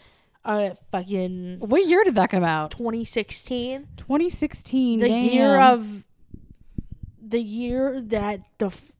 Uh, 0.44 0.70
fucking 0.90 1.58
what 1.60 1.86
year 1.86 2.02
did 2.02 2.14
that 2.14 2.30
come 2.30 2.44
out? 2.44 2.70
2016. 2.70 3.88
2016. 3.96 5.00
the 5.00 5.08
damn. 5.08 5.24
year 5.28 5.60
of 5.60 6.06
the 7.20 7.40
year 7.40 8.00
that 8.00 8.40
the 8.58 8.66
f- 8.66 8.92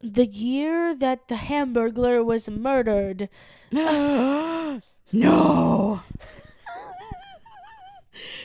the 0.00 0.26
year 0.26 0.94
that 0.94 1.26
the 1.26 1.34
hamburglar 1.34 2.24
was 2.24 2.48
murdered 2.48 3.28
no. 3.72 4.80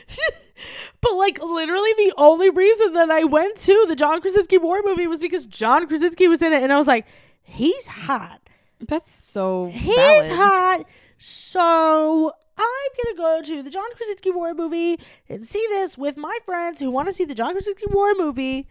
but 1.02 1.14
like 1.14 1.42
literally 1.42 1.92
the 1.98 2.14
only 2.16 2.48
reason 2.48 2.94
that 2.94 3.10
i 3.10 3.22
went 3.24 3.56
to 3.56 3.84
the 3.88 3.94
john 3.96 4.20
krasinski 4.20 4.56
war 4.58 4.80
movie 4.84 5.06
was 5.06 5.18
because 5.18 5.44
john 5.44 5.86
krasinski 5.86 6.26
was 6.28 6.40
in 6.40 6.52
it 6.52 6.62
and 6.62 6.72
i 6.72 6.76
was 6.78 6.86
like 6.86 7.06
he's 7.42 7.86
hot 7.86 8.40
That's 8.80 9.14
so. 9.14 9.66
he's 9.72 9.94
valid. 9.94 10.32
hot 10.32 10.84
so 11.18 12.32
i'm 12.56 12.90
gonna 13.04 13.16
go 13.16 13.42
to 13.42 13.62
the 13.62 13.70
john 13.70 13.84
krasinski 13.96 14.30
war 14.30 14.54
movie 14.54 14.98
and 15.28 15.46
see 15.46 15.64
this 15.70 15.98
with 15.98 16.16
my 16.16 16.38
friends 16.46 16.80
who 16.80 16.90
want 16.90 17.08
to 17.08 17.12
see 17.12 17.24
the 17.24 17.34
john 17.34 17.52
krasinski 17.52 17.86
war 17.90 18.14
movie 18.16 18.68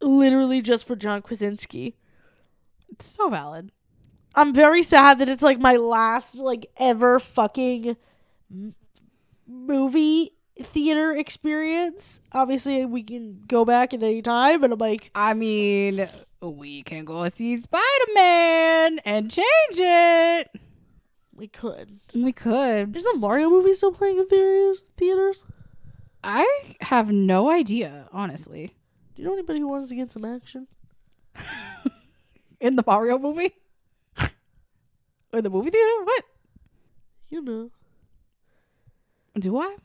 literally 0.00 0.60
just 0.62 0.86
for 0.86 0.96
john 0.96 1.22
krasinski 1.22 1.96
It's 2.90 3.06
so 3.06 3.28
valid. 3.30 3.70
i'm 4.34 4.52
very 4.54 4.82
sad 4.82 5.18
that 5.18 5.28
it's 5.28 5.42
like 5.42 5.58
my 5.58 5.76
last 5.76 6.36
like 6.36 6.66
ever 6.76 7.18
fucking 7.18 7.96
movie 9.46 10.32
theater 10.58 11.12
experience 11.12 12.20
obviously 12.32 12.84
we 12.86 13.02
can 13.02 13.42
go 13.46 13.64
back 13.64 13.92
at 13.92 14.02
any 14.02 14.22
time 14.22 14.60
but 14.60 14.72
i'm 14.72 14.78
like 14.78 15.10
I 15.14 15.34
mean, 15.34 16.08
we 16.40 16.82
can 16.82 17.04
go 17.04 17.28
see 17.28 17.54
Spider 17.56 18.06
Man 18.14 18.98
and 19.04 19.30
change 19.30 19.44
it. 19.74 20.48
we 21.34 21.46
could 21.48 22.00
We 22.14 22.32
could. 22.32 22.96
is 22.96 23.04
the 23.04 23.16
mario 23.18 23.50
movie 23.50 23.74
still 23.74 23.92
playing 23.92 24.18
in 24.18 24.26
theaters 24.28 24.82
theaters 24.96 25.44
I 26.24 26.74
have 26.80 27.12
no 27.12 27.50
idea, 27.50 28.08
honestly. 28.12 28.70
do 29.14 29.22
you 29.22 29.28
know 29.28 29.34
anybody 29.34 29.60
who 29.60 29.68
wants 29.68 29.88
to 29.90 29.94
get 29.94 30.10
some 30.10 30.24
action 30.24 30.66
In 32.60 32.74
the 32.76 32.82
Mario 32.86 33.18
movie? 33.18 33.52
or 35.32 35.42
the 35.42 35.50
movie 35.50 35.70
theater? 35.70 36.04
What? 36.04 36.24
you 37.28 37.42
know 37.42 37.70
Do 39.38 39.58
I? 39.58 39.76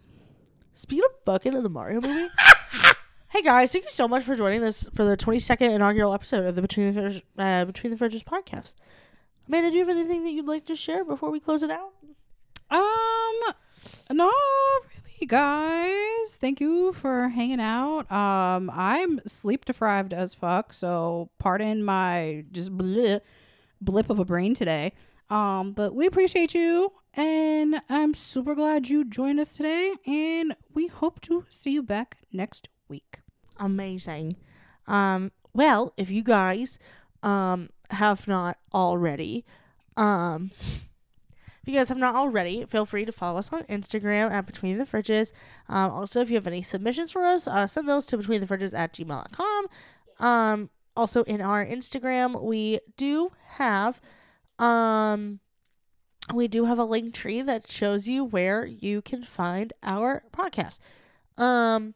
Speaking 0.73 1.03
of 1.03 1.11
fucking 1.25 1.53
in 1.53 1.63
the 1.63 1.69
Mario 1.69 1.99
movie. 1.99 2.29
hey 3.29 3.41
guys, 3.41 3.73
thank 3.73 3.83
you 3.83 3.91
so 3.91 4.07
much 4.07 4.23
for 4.23 4.33
joining 4.33 4.63
us 4.63 4.87
for 4.93 5.03
the 5.03 5.17
22nd 5.17 5.75
inaugural 5.75 6.13
episode 6.13 6.45
of 6.45 6.55
the 6.55 6.61
Between 6.61 6.93
the 6.93 7.01
Fridges, 7.01 7.21
uh, 7.37 7.65
Between 7.65 7.93
the 7.93 7.97
Fridges 7.97 8.23
podcast. 8.23 8.75
Amanda, 9.49 9.69
do 9.69 9.77
you 9.77 9.85
have 9.85 9.89
anything 9.89 10.23
that 10.23 10.31
you'd 10.31 10.45
like 10.45 10.65
to 10.67 10.75
share 10.75 11.03
before 11.03 11.31
we 11.31 11.41
close 11.41 11.63
it 11.63 11.69
out? 11.69 11.91
Um, 12.69 13.53
not 14.11 14.33
really, 14.95 15.27
guys. 15.27 16.37
Thank 16.37 16.61
you 16.61 16.93
for 16.93 17.27
hanging 17.27 17.59
out. 17.59 18.09
Um, 18.09 18.71
I'm 18.73 19.19
sleep 19.27 19.65
deprived 19.65 20.13
as 20.13 20.33
fuck, 20.33 20.71
so 20.71 21.29
pardon 21.39 21.83
my 21.83 22.45
just 22.53 22.77
bleh, 22.77 23.19
blip 23.81 24.09
of 24.09 24.17
a 24.17 24.23
brain 24.23 24.55
today. 24.55 24.93
Um, 25.29 25.73
but 25.73 25.93
we 25.93 26.07
appreciate 26.07 26.53
you, 26.55 26.93
and 27.13 27.81
I'm 27.89 28.13
super 28.13 28.55
glad 28.55 28.89
you 28.89 29.03
joined 29.05 29.39
us 29.39 29.55
today, 29.55 29.93
and 30.05 30.55
we 30.73 30.87
hope 30.87 31.21
to 31.21 31.45
see 31.49 31.71
you 31.71 31.83
back 31.83 32.17
next 32.31 32.69
week. 32.87 33.19
Amazing. 33.57 34.37
Um, 34.87 35.31
well, 35.53 35.93
if 35.97 36.09
you 36.09 36.23
guys 36.23 36.79
um 37.23 37.69
have 37.91 38.27
not 38.27 38.57
already, 38.73 39.45
um 39.97 40.51
if 41.61 41.67
you 41.67 41.77
guys 41.77 41.89
have 41.89 41.97
not 41.97 42.15
already, 42.15 42.65
feel 42.65 42.87
free 42.87 43.05
to 43.05 43.11
follow 43.11 43.37
us 43.37 43.53
on 43.53 43.63
Instagram 43.63 44.31
at 44.31 44.47
Between 44.47 44.79
the 44.79 44.85
Fridges. 44.85 45.31
Um, 45.69 45.91
also, 45.91 46.19
if 46.19 46.29
you 46.29 46.35
have 46.35 46.47
any 46.47 46.63
submissions 46.63 47.11
for 47.11 47.23
us, 47.23 47.47
uh, 47.47 47.67
send 47.67 47.87
those 47.87 48.07
to 48.07 48.17
Between 48.17 48.41
the 48.41 48.47
Fridges 48.47 48.75
at 48.75 48.93
gmail.com. 48.93 49.67
Um, 50.19 50.69
also, 50.97 51.23
in 51.25 51.39
our 51.39 51.63
Instagram, 51.63 52.41
we 52.41 52.79
do 52.97 53.31
have 53.57 54.01
um 54.57 55.39
we 56.33 56.47
do 56.47 56.65
have 56.65 56.79
a 56.79 56.85
link 56.85 57.13
tree 57.13 57.41
that 57.41 57.69
shows 57.69 58.07
you 58.07 58.23
where 58.23 58.65
you 58.65 59.01
can 59.01 59.23
find 59.23 59.73
our 59.83 60.23
podcast. 60.31 60.79
Um 61.37 61.93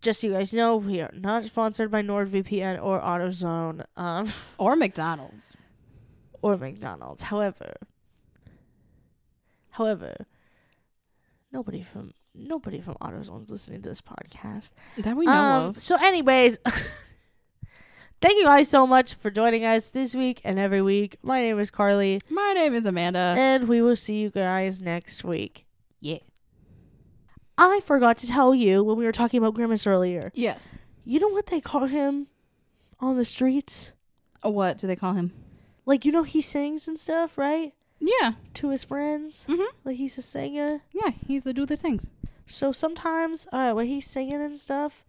just 0.00 0.20
so 0.20 0.28
you 0.28 0.32
guys 0.32 0.54
know, 0.54 0.76
we 0.76 1.00
are 1.00 1.12
not 1.12 1.44
sponsored 1.44 1.90
by 1.90 2.02
NordVPN 2.02 2.82
or 2.82 3.00
AutoZone 3.00 3.84
um 3.96 4.28
Or 4.58 4.74
McDonald's. 4.76 5.56
or 6.42 6.56
McDonald's. 6.56 7.24
However, 7.24 7.74
however, 9.70 10.26
nobody 11.52 11.82
from 11.82 12.12
nobody 12.34 12.80
from 12.80 12.94
AutoZone's 13.00 13.50
listening 13.50 13.82
to 13.82 13.88
this 13.88 14.00
podcast. 14.00 14.72
That 14.98 15.16
we 15.16 15.26
know 15.26 15.32
Um, 15.32 15.62
of. 15.70 15.82
So, 15.82 15.96
anyways, 15.96 16.58
thank 18.20 18.36
you 18.38 18.44
guys 18.44 18.68
so 18.68 18.86
much 18.86 19.14
for 19.14 19.30
joining 19.30 19.64
us 19.64 19.90
this 19.90 20.14
week 20.14 20.40
and 20.44 20.58
every 20.58 20.82
week. 20.82 21.16
My 21.22 21.40
name 21.40 21.58
is 21.58 21.70
Carly, 21.70 22.20
My 22.30 22.52
name 22.54 22.74
is 22.74 22.86
Amanda. 22.86 23.34
and 23.38 23.68
we 23.68 23.82
will 23.82 23.96
see 23.96 24.16
you 24.16 24.30
guys 24.30 24.80
next 24.80 25.24
week. 25.24 25.66
Yeah. 26.00 26.18
I 27.58 27.80
forgot 27.84 28.18
to 28.18 28.26
tell 28.26 28.54
you 28.54 28.82
when 28.84 28.96
we 28.96 29.04
were 29.04 29.12
talking 29.12 29.38
about 29.38 29.54
Grimace 29.54 29.86
earlier. 29.86 30.30
Yes. 30.34 30.74
You 31.04 31.20
know 31.20 31.28
what 31.28 31.46
they 31.46 31.60
call 31.60 31.86
him 31.86 32.26
on 33.00 33.16
the 33.16 33.24
streets? 33.24 33.92
What 34.42 34.78
do 34.78 34.86
they 34.86 34.96
call 34.96 35.14
him? 35.14 35.32
Like, 35.86 36.04
you 36.04 36.12
know, 36.12 36.22
he 36.24 36.40
sings 36.40 36.86
and 36.88 36.98
stuff, 36.98 37.38
right? 37.38 37.72
Yeah. 37.98 38.32
To 38.54 38.68
his 38.70 38.84
friends. 38.84 39.46
Mhm. 39.48 39.66
Like, 39.84 39.96
he's 39.96 40.18
a 40.18 40.22
singer. 40.22 40.82
Yeah, 40.92 41.12
he's 41.26 41.44
the 41.44 41.54
dude 41.54 41.68
that 41.68 41.78
sings. 41.78 42.08
So 42.46 42.72
sometimes 42.72 43.46
uh, 43.52 43.72
when 43.72 43.86
he's 43.86 44.06
singing 44.06 44.42
and 44.42 44.58
stuff, 44.58 45.05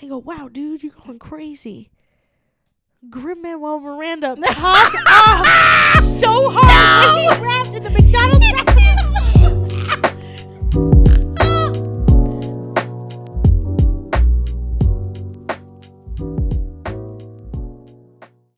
they 0.00 0.08
go, 0.08 0.18
wow, 0.18 0.48
dude, 0.50 0.82
you're 0.82 0.92
going 0.92 1.18
crazy. 1.18 1.90
Grim 3.10 3.42
Manuel 3.42 3.80
Miranda 3.80 4.34
popped 4.42 4.96
off 5.06 6.04
so 6.18 6.48
hard 6.50 7.16
no! 7.16 7.28
when 7.28 7.36
he 7.36 7.42
rapped 7.42 7.74
in 7.74 7.84
the 7.84 7.90
McDonald's. 7.90 8.64